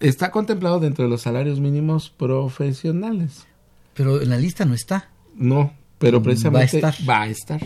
Está 0.00 0.30
contemplado 0.30 0.80
dentro 0.80 1.04
de 1.04 1.10
los 1.10 1.22
salarios 1.22 1.60
mínimos 1.60 2.10
profesionales. 2.10 3.46
Pero 3.94 4.20
en 4.20 4.30
la 4.30 4.38
lista 4.38 4.64
no 4.64 4.74
está. 4.74 5.10
No, 5.34 5.72
pero 5.98 6.22
precisamente 6.22 6.80
va 6.80 6.88
a 6.88 6.90
estar. 6.90 7.08
va 7.08 7.22
a 7.22 7.26
estar. 7.28 7.60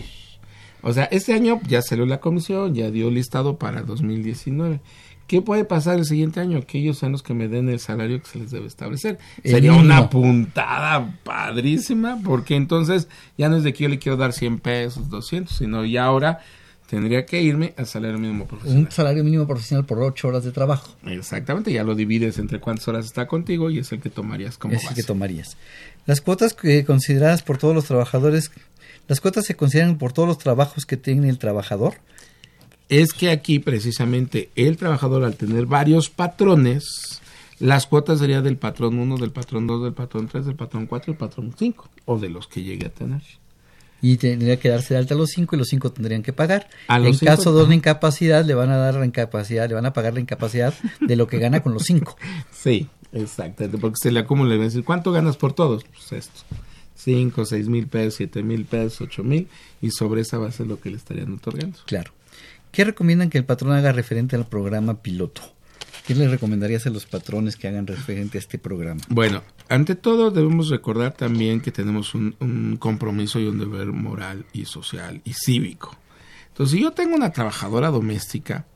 O 0.83 0.93
sea, 0.93 1.05
este 1.05 1.33
año 1.33 1.59
ya 1.67 1.81
salió 1.81 2.05
la 2.05 2.19
comisión, 2.19 2.73
ya 2.75 2.91
dio 2.91 3.09
listado 3.09 3.57
para 3.57 3.81
2019. 3.81 4.79
¿Qué 5.27 5.41
puede 5.41 5.65
pasar 5.65 5.97
el 5.97 6.05
siguiente 6.05 6.39
año? 6.39 6.65
Que 6.65 6.79
ellos 6.79 6.97
sean 6.97 7.11
los 7.11 7.21
que 7.21 7.33
me 7.33 7.49
den 7.49 7.67
el 7.67 7.79
salario 7.79 8.21
que 8.21 8.27
se 8.27 8.39
les 8.39 8.49
debe 8.49 8.65
establecer. 8.65 9.19
El 9.43 9.51
Sería 9.51 9.73
una 9.73 10.09
puntada 10.09 11.19
padrísima, 11.23 12.19
porque 12.23 12.55
entonces 12.55 13.09
ya 13.37 13.49
no 13.49 13.57
es 13.57 13.63
de 13.63 13.73
que 13.73 13.83
yo 13.83 13.89
le 13.89 13.99
quiero 13.99 14.17
dar 14.17 14.31
100 14.31 14.59
pesos, 14.59 15.09
200, 15.09 15.55
sino 15.55 15.83
ya 15.83 16.05
ahora 16.05 16.39
tendría 16.87 17.25
que 17.25 17.41
irme 17.41 17.73
al 17.77 17.85
salario 17.85 18.17
mínimo 18.17 18.47
profesional. 18.47 18.85
Un 18.85 18.91
salario 18.91 19.23
mínimo 19.23 19.45
profesional 19.45 19.85
por 19.85 19.99
ocho 19.99 20.29
horas 20.29 20.45
de 20.45 20.51
trabajo. 20.51 20.95
Exactamente, 21.05 21.71
ya 21.71 21.83
lo 21.83 21.93
divides 21.95 22.39
entre 22.39 22.59
cuántas 22.59 22.87
horas 22.87 23.05
está 23.05 23.27
contigo 23.27 23.69
y 23.69 23.79
es 23.79 23.91
el 23.91 23.99
que 23.99 24.09
tomarías 24.09 24.57
como 24.57 24.73
es 24.75 24.85
el 24.85 24.95
que 24.95 25.03
tomarías. 25.03 25.57
Las 26.05 26.21
cuotas 26.21 26.53
que 26.53 26.85
consideradas 26.85 27.43
por 27.43 27.57
todos 27.57 27.75
los 27.75 27.85
trabajadores, 27.85 28.51
las 29.07 29.19
cuotas 29.19 29.45
se 29.45 29.55
consideran 29.55 29.97
por 29.97 30.13
todos 30.13 30.27
los 30.27 30.37
trabajos 30.37 30.85
que 30.85 30.95
tiene 30.95 31.27
el 31.29 31.37
trabajador. 31.37 31.95
Es 32.89 33.13
que 33.13 33.29
aquí 33.31 33.59
precisamente 33.59 34.49
el 34.55 34.77
trabajador 34.77 35.23
al 35.23 35.35
tener 35.35 35.65
varios 35.65 36.09
patrones, 36.09 37.21
las 37.59 37.87
cuotas 37.87 38.19
serían 38.19 38.43
del 38.43 38.57
patrón 38.57 38.99
1, 38.99 39.17
del 39.17 39.31
patrón 39.31 39.67
2, 39.67 39.83
del 39.83 39.93
patrón 39.93 40.27
3, 40.27 40.45
del 40.45 40.55
patrón 40.55 40.85
4 40.85 41.11
y 41.11 41.13
del 41.13 41.17
patrón 41.19 41.53
5, 41.57 41.89
o 42.05 42.19
de 42.19 42.29
los 42.29 42.47
que 42.47 42.63
llegue 42.63 42.85
a 42.87 42.89
tener. 42.89 43.21
Y 43.99 44.17
tendría 44.17 44.59
que 44.59 44.69
darse 44.69 44.93
de 44.93 44.99
alta 44.99 45.15
a 45.15 45.17
los 45.17 45.31
cinco 45.31 45.55
y 45.55 45.59
los 45.59 45.69
cinco 45.69 45.91
tendrían 45.91 46.21
que 46.21 46.31
pagar. 46.31 46.69
A 46.87 46.97
en 46.97 47.15
cinco- 47.15 47.25
caso 47.25 47.57
de 47.57 47.63
una 47.63 47.73
incapacidad, 47.73 48.45
le 48.45 48.53
van 48.53 48.69
a 48.69 48.77
dar 48.77 48.93
la 48.93 49.05
incapacidad, 49.07 49.67
le 49.67 49.73
van 49.73 49.87
a 49.87 49.93
pagar 49.93 50.13
la 50.13 50.19
incapacidad 50.19 50.71
de 51.01 51.15
lo 51.15 51.25
que 51.25 51.39
gana 51.39 51.61
con 51.63 51.73
los 51.73 51.83
cinco. 51.83 52.15
Sí, 52.51 52.87
exactamente, 53.11 53.77
porque 53.79 53.95
se 53.99 54.11
le 54.11 54.19
acumula, 54.19 54.53
a 54.53 54.57
decir, 54.59 54.83
¿cuánto 54.83 55.11
ganas 55.11 55.35
por 55.37 55.53
todos? 55.53 55.83
Pues 55.85 56.11
esto, 56.11 56.41
5, 56.95 57.45
6 57.45 57.69
mil 57.69 57.87
pesos, 57.87 58.15
7 58.15 58.43
mil 58.43 58.65
pesos, 58.65 59.01
8 59.01 59.23
mil, 59.23 59.47
y 59.81 59.89
sobre 59.89 60.21
esa 60.21 60.37
base 60.37 60.61
es 60.63 60.69
lo 60.69 60.79
que 60.79 60.91
le 60.91 60.97
estarían 60.97 61.33
otorgando. 61.33 61.79
Claro. 61.85 62.11
¿Qué 62.77 62.83
recomiendan 62.83 63.31
que 63.31 63.39
el 63.39 63.43
patrón 63.43 63.73
haga 63.73 63.91
referente 63.91 64.35
al 64.35 64.45
programa 64.45 65.01
piloto? 65.01 65.41
¿Qué 66.05 66.13
le 66.13 66.27
recomendarías 66.27 66.85
a 66.85 66.91
los 66.91 67.07
patrones 67.07 67.55
que 67.55 67.67
hagan 67.67 67.87
referente 67.87 68.37
a 68.37 68.39
este 68.39 68.59
programa? 68.59 69.01
Bueno, 69.09 69.41
ante 69.67 69.95
todo 69.95 70.29
debemos 70.29 70.69
recordar 70.69 71.13
también 71.13 71.59
que 71.59 71.71
tenemos 71.71 72.13
un, 72.13 72.35
un 72.39 72.77
compromiso 72.77 73.39
y 73.39 73.47
un 73.47 73.57
deber 73.57 73.87
moral 73.87 74.45
y 74.53 74.65
social 74.65 75.21
y 75.25 75.33
cívico. 75.33 75.97
Entonces, 76.49 76.77
si 76.77 76.83
yo 76.83 76.91
tengo 76.91 77.15
una 77.15 77.31
trabajadora 77.31 77.89
doméstica, 77.89 78.67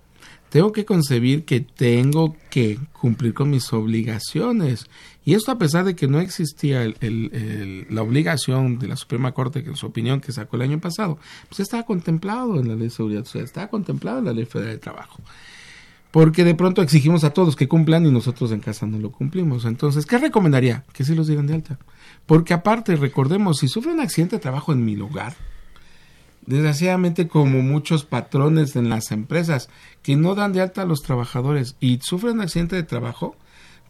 tengo 0.50 0.72
que 0.72 0.84
concebir 0.84 1.46
que 1.46 1.60
tengo 1.60 2.36
que 2.50 2.80
cumplir 2.94 3.36
con 3.36 3.52
mis 3.52 3.72
obligaciones. 3.72 4.88
Y 5.24 5.36
esto 5.36 5.52
a 5.52 5.58
pesar 5.58 5.86
de 5.86 5.96
que 5.96 6.08
no 6.08 6.20
existía 6.20 6.92
la 7.00 8.02
obligación 8.02 8.80
de 8.80 8.88
la 8.88 8.96
Suprema 8.96 9.34
Corte, 9.34 9.64
que 9.64 9.70
en 9.70 9.76
su 9.76 9.86
opinión 9.86 10.20
que 10.20 10.32
sacó 10.32 10.56
el 10.56 10.64
año 10.64 10.80
pasado, 10.80 11.20
pues 11.48 11.60
estaba 11.60 11.84
contemplado 11.84 12.60
en 12.60 12.68
la 12.68 12.76
Ley 12.76 12.86
de 12.86 12.90
Seguridad 12.90 13.26
Social, 13.26 13.44
estaba 13.44 13.68
contemplado 13.68 14.20
en 14.20 14.26
la 14.26 14.34
Ley 14.34 14.46
Federal 14.46 14.74
de 14.74 14.80
Trabajo. 14.80 15.22
Porque 16.10 16.44
de 16.44 16.56
pronto 16.56 16.82
exigimos 16.82 17.24
a 17.24 17.30
todos 17.30 17.56
que 17.56 17.68
cumplan 17.68 18.06
y 18.06 18.12
nosotros 18.12 18.52
en 18.52 18.60
casa 18.60 18.86
no 18.86 18.98
lo 18.98 19.12
cumplimos. 19.12 19.64
Entonces, 19.64 20.06
¿qué 20.06 20.18
recomendaría? 20.18 20.84
Que 20.92 21.06
sí 21.06 21.16
los 21.16 21.28
dieran 21.28 21.48
de 21.48 21.54
alta. 21.54 21.78
Porque 22.26 22.54
aparte, 22.54 22.96
recordemos, 22.96 23.60
si 23.60 23.68
sufre 23.68 23.94
un 23.94 24.02
accidente 24.02 24.36
de 24.36 24.42
trabajo 24.42 24.74
en 24.74 24.84
mi 24.84 24.96
lugar, 24.96 25.36
desgraciadamente 26.46 27.28
como 27.28 27.62
muchos 27.62 28.04
patrones 28.04 28.76
en 28.76 28.90
las 28.90 29.12
empresas 29.12 29.70
que 30.02 30.16
no 30.16 30.36
dan 30.36 30.52
de 30.52 30.62
alta 30.62 30.82
a 30.82 30.86
los 30.86 31.02
trabajadores 31.02 31.76
y 31.80 32.00
sufren 32.02 32.34
un 32.34 32.42
accidente 32.42 32.76
de 32.76 32.84
trabajo, 32.84 33.38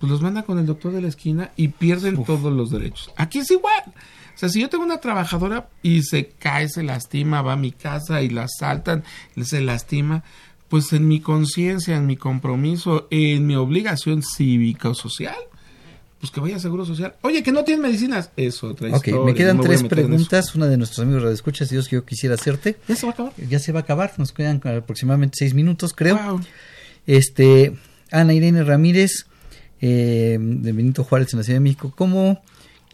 pues 0.02 0.12
los 0.12 0.22
mandan 0.22 0.44
con 0.44 0.60
el 0.60 0.66
doctor 0.66 0.92
de 0.92 1.02
la 1.02 1.08
esquina 1.08 1.52
y 1.56 1.70
pierden 1.70 2.22
todos 2.26 2.52
los 2.52 2.72
derechos. 2.72 3.12
Aquí 3.16 3.40
es 3.40 3.50
igual. 3.52 3.84
O 4.36 4.38
sea, 4.42 4.50
si 4.50 4.60
yo 4.60 4.68
tengo 4.70 4.84
una 4.84 4.98
trabajadora 5.00 5.70
y 5.84 6.02
se 6.02 6.28
cae, 6.40 6.68
se 6.68 6.82
lastima, 6.84 7.42
va 7.42 7.54
a 7.54 7.58
mi 7.58 7.72
casa 7.72 8.22
y 8.22 8.30
la 8.30 8.44
asaltan, 8.46 9.04
se 9.42 9.62
lastima, 9.62 10.24
pues 10.68 10.92
en 10.94 11.08
mi 11.08 11.20
conciencia, 11.20 11.96
en 11.96 12.08
mi 12.08 12.18
compromiso, 12.18 13.08
en 13.12 13.46
mi 13.46 13.56
obligación 13.56 14.24
cívica 14.24 14.90
o 14.90 14.96
social, 14.96 15.36
pues 16.20 16.32
que 16.32 16.40
vaya 16.40 16.56
a 16.56 16.60
Seguro 16.60 16.86
Social. 16.86 17.16
Oye, 17.22 17.44
que 17.44 17.52
no 17.52 17.64
tienes 17.64 17.82
medicinas. 17.84 18.32
Es 18.38 18.64
otra 18.64 18.90
Ok, 18.90 19.08
historia. 19.08 19.26
me 19.26 19.34
quedan 19.34 19.58
no 19.58 19.64
tres 19.64 19.84
preguntas. 19.84 20.54
Una 20.56 20.68
de 20.68 20.78
nuestros 20.78 21.00
amigos 21.00 21.24
radioescuchas, 21.24 21.70
Dios 21.70 21.88
que 21.88 21.96
yo 21.98 22.06
quisiera 22.06 22.36
hacerte. 22.36 22.78
Ya 22.88 22.96
se 22.96 23.06
va 23.06 23.12
a 23.12 23.14
acabar. 23.14 23.34
Ya 23.50 23.60
se 23.60 23.72
va 23.72 23.80
a 23.80 23.84
acabar, 23.84 24.14
nos 24.18 24.32
quedan 24.32 24.62
aproximadamente 24.66 25.36
seis 25.40 25.54
minutos, 25.54 25.94
creo. 25.94 26.40
Este, 27.08 27.76
Ana 28.12 28.34
Irene 28.34 28.64
Ramírez, 28.64 29.26
eh, 29.82 30.38
de 30.40 30.72
Benito 30.72 31.04
Juárez 31.04 31.34
en 31.34 31.40
la 31.40 31.44
Ciudad 31.44 31.58
de 31.58 31.64
México, 31.64 31.94
¿cómo 31.96 32.42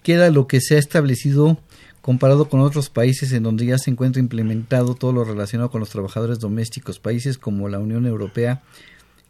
queda 0.03 0.29
lo 0.31 0.47
que 0.47 0.61
se 0.61 0.75
ha 0.75 0.79
establecido 0.79 1.57
comparado 2.01 2.47
con 2.47 2.61
otros 2.61 2.89
países 2.89 3.33
en 3.33 3.43
donde 3.43 3.65
ya 3.65 3.77
se 3.77 3.91
encuentra 3.91 4.21
implementado 4.21 4.95
todo 4.95 5.11
lo 5.11 5.25
relacionado 5.25 5.69
con 5.69 5.81
los 5.81 5.89
trabajadores 5.89 6.39
domésticos, 6.39 6.99
países 6.99 7.37
como 7.37 7.67
la 7.67 7.79
Unión 7.79 8.05
Europea, 8.05 8.63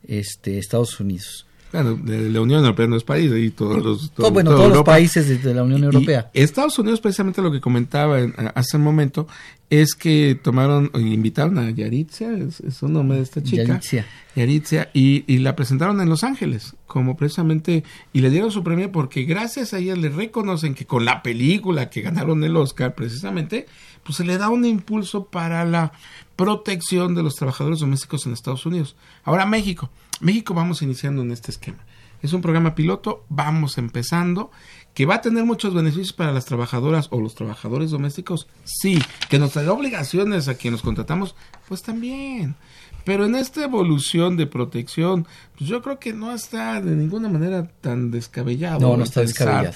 este, 0.07 0.59
Estados 0.59 0.99
Unidos? 0.99 1.47
Bueno, 1.74 1.95
de 1.95 2.30
la 2.30 2.39
Unión 2.41 2.61
Europea 2.61 2.88
no 2.88 2.95
es 2.95 3.03
país, 3.03 3.32
y 3.36 3.49
todos 3.51 3.84
los... 3.84 4.11
Todo- 4.11 4.32
bueno, 4.32 4.51
toda 4.51 4.63
todos 4.63 4.78
los 4.78 4.84
países 4.86 5.43
de, 5.43 5.53
la 5.53 5.63
Unión 5.63 5.84
Europea. 5.84 6.30
y 6.34 6.39
Estados 6.41 6.80
Unidos, 6.80 7.01
precisamente 7.01 7.41
lo 7.41 7.51
que 7.51 7.59
comentaba 7.59 8.20
en- 8.22 8.34
hace 8.55 8.78
un 8.78 8.84
momento, 8.84 9.28
es 9.70 9.93
que 9.95 10.39
tomaron, 10.41 10.89
invitaron 10.95 11.57
a 11.57 11.70
Yaritza, 11.70 12.32
es, 12.38 12.61
es 12.61 12.82
un 12.84 12.93
nombre 12.93 13.18
de 13.18 13.24
esta 13.24 13.43
chica. 13.43 13.63
Yaritza. 13.65 14.05
Yaritza, 14.36 14.88
y, 14.93 15.26
y 15.28 15.39
la 15.39 15.55
presentaron 15.57 15.99
en 15.99 16.07
Los 16.07 16.24
Ángeles, 16.24 16.76
como 16.86 17.18
precisamente, 17.18 17.84
y 18.13 18.22
le 18.22 18.30
dieron 18.30 18.49
su 18.51 18.63
premio 18.63 18.91
porque 18.91 19.24
gracias 19.24 19.74
a 19.74 19.80
ella 19.80 19.95
le 19.97 20.07
reconocen 20.07 20.74
que 20.74 20.86
con 20.86 21.03
la 21.03 21.22
película 21.22 21.89
que 21.89 22.01
ganaron 22.01 22.43
el 22.45 22.55
Oscar, 22.55 22.95
precisamente, 22.95 23.65
pues 24.03 24.15
se 24.15 24.24
le 24.24 24.38
da 24.38 24.47
un 24.49 24.63
impulso 24.63 25.26
para 25.26 25.65
la 25.65 25.91
protección 26.38 27.13
de 27.15 27.24
los 27.24 27.36
trabajadores 27.36 27.80
domésticos 27.80 28.26
en 28.26 28.32
Estados 28.34 28.65
Unidos. 28.65 28.95
Ahora 29.26 29.45
México. 29.45 29.89
México 30.20 30.53
vamos 30.53 30.82
iniciando 30.82 31.22
en 31.22 31.32
este 31.32 31.51
esquema. 31.51 31.86
Es 32.22 32.34
un 32.34 32.41
programa 32.41 32.74
piloto, 32.74 33.26
vamos 33.30 33.78
empezando, 33.78 34.49
que 34.93 35.05
va 35.05 35.15
a 35.15 35.22
tener 35.22 35.45
muchos 35.45 35.76
beneficios 35.76 36.13
para 36.13 36.32
las 36.32 36.45
trabajadoras 36.45 37.07
o 37.11 37.22
los 37.22 37.36
trabajadores 37.36 37.91
domésticos. 37.91 38.47
Sí, 38.63 38.99
que 39.30 39.38
nos 39.38 39.51
traerá 39.51 39.74
obligaciones 39.74 40.47
a 40.47 40.55
quienes 40.55 40.80
nos 40.80 40.82
contratamos, 40.82 41.36
pues 41.68 41.84
también. 41.84 42.55
Pero 43.03 43.26
en 43.26 43.36
esta 43.36 43.63
evolución 43.63 44.36
de 44.36 44.47
protección, 44.47 45.28
pues 45.57 45.70
yo 45.70 45.82
creo 45.82 45.99
que 45.99 46.11
no 46.11 46.34
está 46.34 46.82
de 46.82 46.95
ninguna 46.95 47.30
manera 47.30 47.68
tan 47.80 48.11
descabellado. 48.11 48.80
No, 48.80 48.97
no 48.97 49.03
está 49.03 49.22
descabellado. 49.22 49.76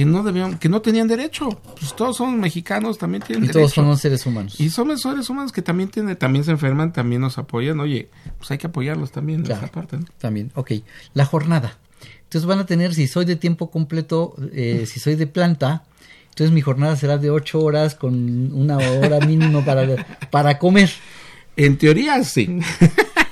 Que 0.00 0.06
no 0.06 0.22
debían, 0.22 0.58
que 0.58 0.68
no 0.68 0.80
tenían 0.80 1.08
derecho. 1.08 1.48
Pues 1.78 1.94
todos 1.94 2.16
son 2.16 2.40
mexicanos, 2.40 2.96
también 2.98 3.22
tienen 3.22 3.44
Y 3.44 3.46
derecho. 3.48 3.58
todos 3.60 3.72
somos 3.74 4.00
seres 4.00 4.24
humanos. 4.24 4.58
Y 4.58 4.70
somos 4.70 5.02
seres 5.02 5.28
humanos 5.28 5.52
que 5.52 5.60
también 5.62 5.90
tienen, 5.90 6.16
también 6.16 6.44
se 6.44 6.52
enferman, 6.52 6.92
también 6.92 7.20
nos 7.20 7.36
apoyan. 7.36 7.78
Oye, 7.80 8.08
pues 8.38 8.50
hay 8.50 8.58
que 8.58 8.66
apoyarlos 8.68 9.10
también 9.12 9.40
en 9.40 9.46
Claro. 9.46 9.62
esa 9.64 9.72
parte. 9.72 9.98
¿no? 9.98 10.04
También, 10.18 10.52
ok. 10.54 10.72
La 11.14 11.24
jornada. 11.26 11.76
Entonces 12.22 12.46
van 12.46 12.60
a 12.60 12.66
tener, 12.66 12.94
si 12.94 13.08
soy 13.08 13.24
de 13.26 13.36
tiempo 13.36 13.70
completo, 13.70 14.34
eh, 14.52 14.86
si 14.86 15.00
soy 15.00 15.16
de 15.16 15.26
planta, 15.26 15.84
entonces 16.30 16.52
mi 16.54 16.60
jornada 16.62 16.96
será 16.96 17.18
de 17.18 17.28
ocho 17.30 17.60
horas 17.60 17.94
con 17.94 18.54
una 18.54 18.78
hora 18.78 19.20
mínimo 19.26 19.64
para, 19.64 20.06
para 20.30 20.58
comer. 20.58 20.90
En 21.64 21.76
teoría, 21.76 22.22
sí. 22.24 22.58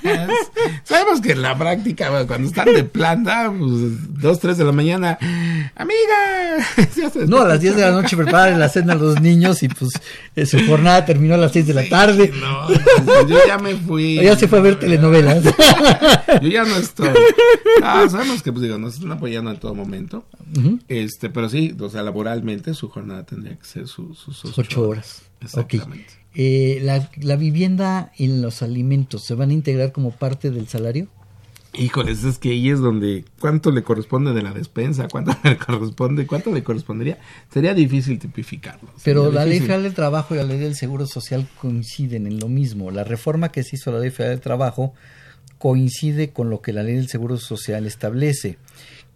Sabemos 0.83 1.21
que 1.21 1.33
en 1.33 1.41
la 1.41 1.57
práctica, 1.57 2.09
bueno, 2.09 2.25
cuando 2.27 2.47
están 2.47 2.73
de 2.73 2.83
planta, 2.83 3.53
pues, 3.57 4.21
dos, 4.21 4.39
tres 4.39 4.57
de 4.57 4.63
la 4.63 4.71
mañana, 4.71 5.17
amiga. 5.75 6.65
No, 7.27 7.41
a 7.41 7.47
las 7.47 7.61
10 7.61 7.75
de 7.75 7.81
la 7.81 7.91
noche 7.91 8.15
preparan 8.17 8.59
la 8.59 8.69
cena 8.69 8.93
a 8.93 8.95
los 8.95 9.21
niños 9.21 9.61
y 9.63 9.67
pues 9.67 9.91
eh, 10.35 10.45
su 10.45 10.65
jornada 10.65 11.05
terminó 11.05 11.35
a 11.35 11.37
las 11.37 11.51
6 11.51 11.67
de 11.67 11.73
la 11.73 11.87
tarde. 11.87 12.31
No, 12.39 12.67
pues, 13.05 13.27
yo 13.27 13.37
ya 13.47 13.57
me 13.57 13.75
fui. 13.75 14.15
Ya 14.15 14.35
se 14.35 14.47
fue 14.47 14.59
a 14.59 14.61
ver 14.61 14.79
telenovelas. 14.79 15.43
Yo 16.41 16.47
ya 16.49 16.63
no 16.63 16.75
estoy. 16.77 17.09
Ah, 17.83 18.05
sabemos 18.09 18.41
que, 18.41 18.51
pues 18.51 18.63
digo, 18.63 18.77
nos 18.77 18.95
están 18.95 19.11
apoyando 19.11 19.51
en 19.51 19.59
todo 19.59 19.75
momento. 19.75 20.25
Este, 20.87 21.29
pero 21.29 21.49
sí, 21.49 21.75
o 21.79 21.89
sea, 21.89 22.03
laboralmente 22.03 22.73
su 22.73 22.89
jornada 22.89 23.25
tendría 23.25 23.57
que 23.57 23.65
ser 23.65 23.87
su- 23.87 24.13
sus, 24.15 24.37
sus 24.37 24.57
Ocho 24.57 24.87
horas. 24.87 25.21
Exactamente. 25.41 26.13
Eh, 26.41 26.79
la, 26.83 27.09
la 27.19 27.35
vivienda 27.35 28.13
y 28.15 28.27
los 28.27 28.61
alimentos 28.61 29.25
se 29.25 29.35
van 29.35 29.49
a 29.49 29.53
integrar 29.53 29.91
como 29.91 30.11
parte 30.11 30.51
del 30.51 30.69
salario. 30.69 31.09
Híjoles, 31.73 32.23
es 32.23 32.39
que 32.39 32.51
ahí 32.51 32.69
es 32.69 32.79
donde 32.79 33.25
cuánto 33.41 33.71
le 33.71 33.83
corresponde 33.83 34.31
de 34.31 34.41
la 34.41 34.53
despensa, 34.53 35.09
cuánto 35.09 35.35
le 35.43 35.57
corresponde, 35.57 36.25
cuánto 36.25 36.53
le 36.53 36.63
correspondería. 36.63 37.17
Sería 37.51 37.73
difícil 37.73 38.19
tipificarlo. 38.19 38.89
Pero 39.03 39.29
la 39.33 39.45
ley 39.45 39.59
federal 39.59 39.83
del 39.83 39.93
trabajo 39.93 40.33
y 40.33 40.37
la 40.37 40.45
ley 40.45 40.59
del 40.59 40.75
seguro 40.75 41.07
social 41.07 41.45
coinciden 41.59 42.25
en 42.25 42.39
lo 42.39 42.47
mismo. 42.47 42.89
La 42.89 43.03
reforma 43.03 43.51
que 43.51 43.63
se 43.63 43.75
hizo 43.75 43.89
a 43.89 43.95
la 43.95 43.99
ley 43.99 44.09
federal 44.09 44.37
del 44.37 44.41
trabajo 44.41 44.93
coincide 45.57 46.29
con 46.29 46.49
lo 46.49 46.61
que 46.61 46.71
la 46.71 46.83
ley 46.83 46.95
del 46.95 47.09
seguro 47.09 47.35
social 47.35 47.85
establece. 47.85 48.57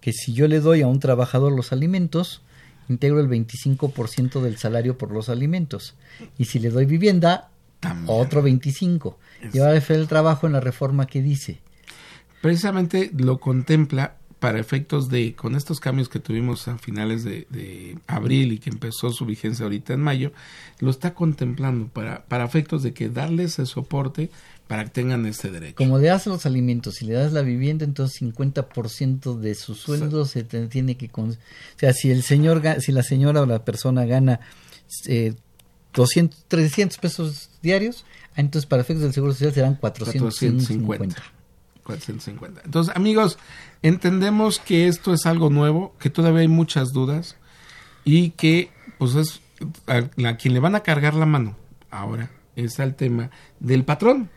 Que 0.02 0.12
si 0.12 0.34
yo 0.34 0.50
le 0.50 0.60
doy 0.60 0.82
a 0.82 0.88
un 0.88 1.00
trabajador 1.00 1.54
los 1.54 1.72
alimentos, 1.72 2.42
integro 2.90 3.20
el 3.20 3.30
25% 3.30 4.42
del 4.42 4.58
salario 4.58 4.98
por 4.98 5.12
los 5.12 5.30
alimentos. 5.30 5.96
Y 6.38 6.46
si 6.46 6.60
le 6.60 6.70
doy 6.70 6.86
vivienda, 6.86 7.50
otro 8.08 8.44
25%. 8.44 9.16
Y 9.54 9.60
ahora 9.60 9.80
del 9.80 10.08
trabajo 10.08 10.48
en 10.48 10.54
la 10.54 10.60
reforma 10.60 11.06
que 11.06 11.22
dice. 11.22 11.60
Precisamente 12.42 13.12
lo 13.16 13.40
contempla 13.40 14.16
para 14.44 14.60
efectos 14.60 15.08
de, 15.08 15.36
con 15.36 15.56
estos 15.56 15.80
cambios 15.80 16.10
que 16.10 16.20
tuvimos 16.20 16.68
a 16.68 16.78
finales 16.78 17.24
de, 17.24 17.48
de 17.50 17.98
abril 18.08 18.52
y 18.52 18.60
que 18.60 18.70
empezó 18.70 19.12
su 19.12 19.26
vigencia 19.26 19.64
ahorita 19.64 19.94
en 19.94 20.02
mayo, 20.02 20.34
lo 20.80 20.90
está 20.90 21.14
contemplando 21.14 21.88
para, 21.88 22.26
para 22.26 22.44
efectos 22.44 22.84
de 22.84 22.94
que 22.94 23.08
darles 23.08 23.58
el 23.60 23.68
soporte 23.68 24.30
para 24.68 24.86
que 24.86 24.90
tengan 24.92 25.26
este 25.26 25.52
derecho. 25.52 25.76
Como 25.76 25.98
le 26.00 26.08
das 26.08 26.26
los 26.26 26.46
alimentos 26.46 27.02
y 27.02 27.06
le 27.06 27.14
das 27.14 27.34
la 27.34 27.42
vivienda, 27.42 27.86
entonces 27.86 28.22
50% 28.22 29.38
de 29.40 29.56
su 29.56 29.76
sueldo 29.76 30.26
se 30.26 30.44
te 30.44 30.68
tiene 30.68 30.96
que... 30.98 31.10
con- 31.10 31.32
O 31.32 31.36
sea, 31.78 31.94
si 31.94 32.10
el 32.12 32.24
señor, 32.24 32.62
si 32.80 32.92
la 32.92 33.04
señora 33.04 33.42
o 33.42 33.46
la 33.46 33.64
persona 33.66 34.06
gana 34.06 34.40
eh, 35.08 35.34
200, 35.94 36.46
300 36.48 36.98
pesos 36.98 37.50
diarios, 37.62 38.06
ah, 38.32 38.42
entonces 38.42 38.66
para 38.68 38.82
efectos 38.82 39.04
del 39.04 39.14
Seguro 39.14 39.34
Social 39.34 39.54
serán 39.54 39.76
450. 39.76 40.64
450. 40.64 41.24
450. 41.84 42.62
Entonces, 42.66 42.96
amigos, 42.96 43.38
entendemos 43.82 44.60
que 44.60 44.88
esto 44.88 45.14
es 45.14 45.26
algo 45.26 45.50
nuevo, 45.50 45.94
que 46.00 46.10
todavía 46.10 46.42
hay 46.42 46.48
muchas 46.48 46.94
dudas 46.94 47.36
y 48.06 48.30
que, 48.32 48.72
pues, 48.98 49.16
es 49.16 49.42
a, 49.88 50.10
a 50.30 50.38
quien 50.38 50.54
le 50.54 50.60
van 50.60 50.76
a 50.76 50.82
cargar 50.82 51.14
la 51.14 51.26
mano 51.26 51.56
ahora 51.92 52.32
es 52.56 52.80
al 52.80 52.96
tema 52.96 53.30
del 53.60 53.84
patrón, 53.84 54.30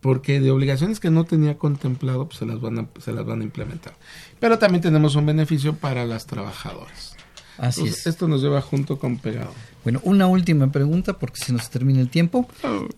porque 0.00 0.40
de 0.40 0.50
obligaciones 0.50 1.00
que 1.00 1.10
no 1.10 1.24
tenía 1.24 1.58
contemplado, 1.58 2.26
pues 2.26 2.38
se 2.38 2.46
las 2.46 2.60
van 2.60 2.78
a, 2.78 2.86
se 3.00 3.12
las 3.12 3.24
van 3.26 3.40
a 3.40 3.44
implementar. 3.44 3.94
Pero 4.38 4.58
también 4.58 4.82
tenemos 4.82 5.14
un 5.16 5.26
beneficio 5.26 5.74
para 5.74 6.04
las 6.06 6.26
trabajadoras. 6.26 7.16
Así 7.58 7.80
Entonces, 7.80 8.00
es. 8.00 8.06
Esto 8.14 8.26
nos 8.26 8.40
lleva 8.40 8.62
junto 8.62 8.98
con 8.98 9.18
pegado. 9.18 9.52
Bueno, 9.84 10.00
una 10.04 10.26
última 10.26 10.72
pregunta 10.72 11.18
porque 11.18 11.44
se 11.44 11.52
nos 11.52 11.68
termina 11.68 12.00
el 12.00 12.08
tiempo. 12.08 12.48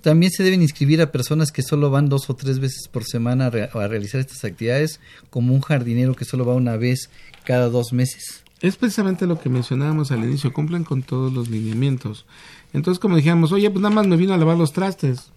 También 0.02 0.30
se 0.30 0.44
deben 0.44 0.62
inscribir 0.62 1.02
a 1.02 1.10
personas 1.10 1.50
que 1.50 1.62
solo 1.62 1.90
van 1.90 2.08
dos 2.08 2.30
o 2.30 2.36
tres 2.36 2.60
veces 2.60 2.86
por 2.86 3.02
semana 3.04 3.46
a, 3.46 3.50
re- 3.50 3.70
a 3.72 3.88
realizar 3.88 4.20
estas 4.20 4.44
actividades, 4.44 5.00
como 5.30 5.52
un 5.52 5.62
jardinero 5.62 6.14
que 6.14 6.24
solo 6.24 6.44
va 6.46 6.54
una 6.54 6.76
vez 6.76 7.10
cada 7.44 7.68
dos 7.70 7.92
meses. 7.92 8.44
Es 8.60 8.76
precisamente 8.76 9.26
lo 9.26 9.40
que 9.40 9.48
mencionábamos 9.48 10.12
al 10.12 10.22
inicio, 10.22 10.52
cumplen 10.52 10.84
con 10.84 11.02
todos 11.02 11.32
los 11.32 11.48
lineamientos. 11.48 12.24
Entonces, 12.72 13.00
como 13.00 13.16
dijéramos, 13.16 13.50
oye, 13.50 13.68
pues 13.68 13.82
nada 13.82 13.92
más 13.94 14.06
me 14.06 14.16
vino 14.16 14.32
a 14.32 14.36
lavar 14.36 14.56
los 14.56 14.72
trastes. 14.72 15.32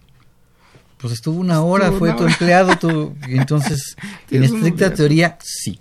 Pues 1.06 1.18
estuvo 1.18 1.38
una 1.38 1.62
hora, 1.62 1.84
Estuvo 1.84 1.98
fue 2.00 2.08
una 2.08 2.16
tu 2.16 2.24
hora. 2.24 2.32
empleado, 2.32 2.76
tu, 2.78 3.16
entonces, 3.28 3.96
en 4.30 4.44
estricta 4.44 4.92
teoría, 4.92 5.38
sí. 5.40 5.78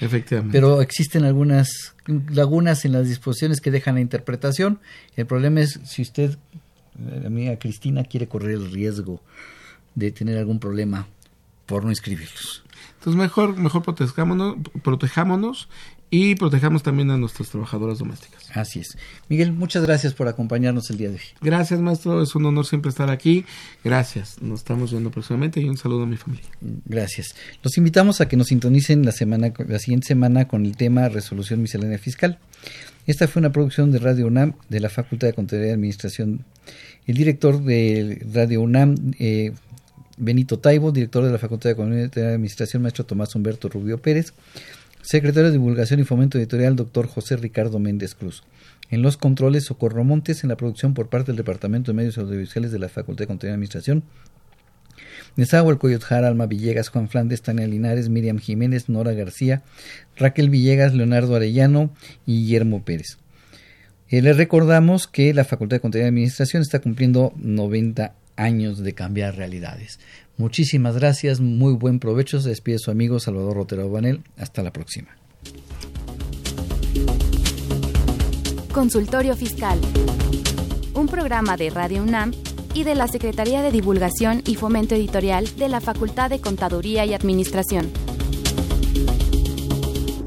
Efectivamente. 0.00 0.52
Pero 0.52 0.82
existen 0.82 1.24
algunas 1.24 1.94
lagunas 2.06 2.84
en 2.84 2.92
las 2.92 3.08
disposiciones 3.08 3.60
que 3.60 3.70
dejan 3.70 3.94
la 3.94 4.00
interpretación. 4.00 4.80
El 5.16 5.26
problema 5.26 5.60
es 5.60 5.80
si 5.84 6.02
usted, 6.02 6.36
la 6.98 7.28
amiga 7.28 7.58
Cristina, 7.58 8.04
quiere 8.04 8.28
correr 8.28 8.52
el 8.52 8.70
riesgo 8.70 9.22
de 9.94 10.10
tener 10.10 10.36
algún 10.36 10.58
problema 10.58 11.06
por 11.66 11.84
no 11.84 11.90
inscribirlos. 11.90 12.64
Entonces, 12.98 13.18
mejor, 13.18 13.56
mejor 13.56 13.82
protejámonos, 13.82 14.56
protejámonos 14.82 15.68
y 16.14 16.34
protejamos 16.34 16.82
también 16.82 17.10
a 17.10 17.16
nuestras 17.16 17.48
trabajadoras 17.48 17.98
domésticas. 17.98 18.50
Así 18.52 18.80
es. 18.80 18.98
Miguel, 19.30 19.50
muchas 19.50 19.82
gracias 19.82 20.12
por 20.12 20.28
acompañarnos 20.28 20.90
el 20.90 20.98
día 20.98 21.08
de 21.08 21.14
hoy. 21.14 21.22
Gracias, 21.40 21.80
maestro. 21.80 22.22
Es 22.22 22.34
un 22.34 22.44
honor 22.44 22.66
siempre 22.66 22.90
estar 22.90 23.08
aquí. 23.08 23.46
Gracias. 23.82 24.36
Nos 24.42 24.60
estamos 24.60 24.90
viendo 24.90 25.10
próximamente 25.10 25.62
y 25.62 25.70
un 25.70 25.78
saludo 25.78 26.02
a 26.02 26.06
mi 26.06 26.18
familia. 26.18 26.44
Gracias. 26.84 27.34
Los 27.62 27.78
invitamos 27.78 28.20
a 28.20 28.28
que 28.28 28.36
nos 28.36 28.48
sintonicen 28.48 29.06
la 29.06 29.12
semana, 29.12 29.54
la 29.66 29.78
siguiente 29.78 30.06
semana 30.06 30.46
con 30.46 30.66
el 30.66 30.76
tema 30.76 31.08
resolución 31.08 31.62
miscelánea 31.62 31.96
fiscal. 31.96 32.38
Esta 33.06 33.26
fue 33.26 33.40
una 33.40 33.50
producción 33.50 33.90
de 33.90 33.98
Radio 33.98 34.26
UNAM 34.26 34.52
de 34.68 34.80
la 34.80 34.90
Facultad 34.90 35.28
de 35.28 35.32
Contaduría 35.32 35.70
y 35.70 35.72
Administración. 35.72 36.44
El 37.06 37.16
director 37.16 37.64
de 37.64 38.22
Radio 38.34 38.60
UNAM, 38.60 39.14
eh, 39.18 39.52
Benito 40.18 40.58
Taibo, 40.58 40.92
director 40.92 41.24
de 41.24 41.32
la 41.32 41.38
Facultad 41.38 41.70
de 41.70 41.76
Contaduría 41.76 42.10
y 42.14 42.20
Administración, 42.20 42.82
maestro 42.82 43.06
Tomás 43.06 43.34
Humberto 43.34 43.70
Rubio 43.70 43.96
Pérez, 43.96 44.34
secretario 45.02 45.48
de 45.48 45.52
Divulgación 45.52 46.00
y 46.00 46.04
Fomento 46.04 46.38
Editorial, 46.38 46.76
doctor 46.76 47.06
José 47.06 47.36
Ricardo 47.36 47.78
Méndez 47.78 48.14
Cruz. 48.14 48.44
En 48.90 49.02
los 49.02 49.16
controles, 49.16 49.64
Socorro 49.64 50.04
Montes, 50.04 50.44
en 50.44 50.48
la 50.48 50.56
producción 50.56 50.94
por 50.94 51.08
parte 51.08 51.28
del 51.28 51.36
Departamento 51.36 51.92
de 51.92 51.96
Medios 51.96 52.18
Audiovisuales 52.18 52.72
de 52.72 52.78
la 52.78 52.88
Facultad 52.88 53.24
de 53.24 53.26
Contaduría 53.26 53.52
y 53.52 53.54
Administración, 53.54 54.04
Nezahualcóyotl 55.36 56.04
Jara, 56.04 56.28
Alma 56.28 56.46
Villegas, 56.46 56.88
Juan 56.88 57.08
Flandes, 57.08 57.42
Tania 57.42 57.66
Linares, 57.66 58.08
Miriam 58.08 58.38
Jiménez, 58.38 58.88
Nora 58.88 59.12
García, 59.12 59.62
Raquel 60.16 60.50
Villegas, 60.50 60.94
Leonardo 60.94 61.34
Arellano 61.34 61.90
y 62.26 62.42
Guillermo 62.42 62.84
Pérez. 62.84 63.18
Eh, 64.08 64.20
les 64.20 64.36
recordamos 64.36 65.08
que 65.08 65.32
la 65.32 65.44
Facultad 65.44 65.76
de 65.76 65.80
Contaduría 65.80 66.06
y 66.06 66.10
Administración 66.10 66.62
está 66.62 66.80
cumpliendo 66.80 67.32
90 67.36 68.14
años 68.36 68.78
de 68.78 68.94
cambiar 68.94 69.36
realidades. 69.36 69.98
Muchísimas 70.36 70.96
gracias, 70.96 71.40
muy 71.40 71.74
buen 71.74 71.98
provecho. 71.98 72.40
Se 72.40 72.48
despide 72.48 72.78
su 72.78 72.90
amigo 72.90 73.20
Salvador 73.20 73.56
Rotero 73.56 73.90
Banel. 73.90 74.22
Hasta 74.36 74.62
la 74.62 74.72
próxima. 74.72 75.08
Consultorio 78.72 79.36
Fiscal. 79.36 79.78
Un 80.94 81.06
programa 81.06 81.56
de 81.56 81.70
Radio 81.70 82.02
UNAM 82.02 82.32
y 82.74 82.84
de 82.84 82.94
la 82.94 83.06
Secretaría 83.06 83.62
de 83.62 83.70
Divulgación 83.70 84.42
y 84.46 84.54
Fomento 84.54 84.94
Editorial 84.94 85.56
de 85.56 85.68
la 85.68 85.80
Facultad 85.80 86.30
de 86.30 86.40
Contaduría 86.40 87.04
y 87.04 87.12
Administración. 87.12 87.90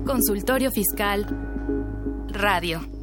Consultorio 0.05 0.71
Fiscal 0.71 1.25
Radio. 2.29 2.94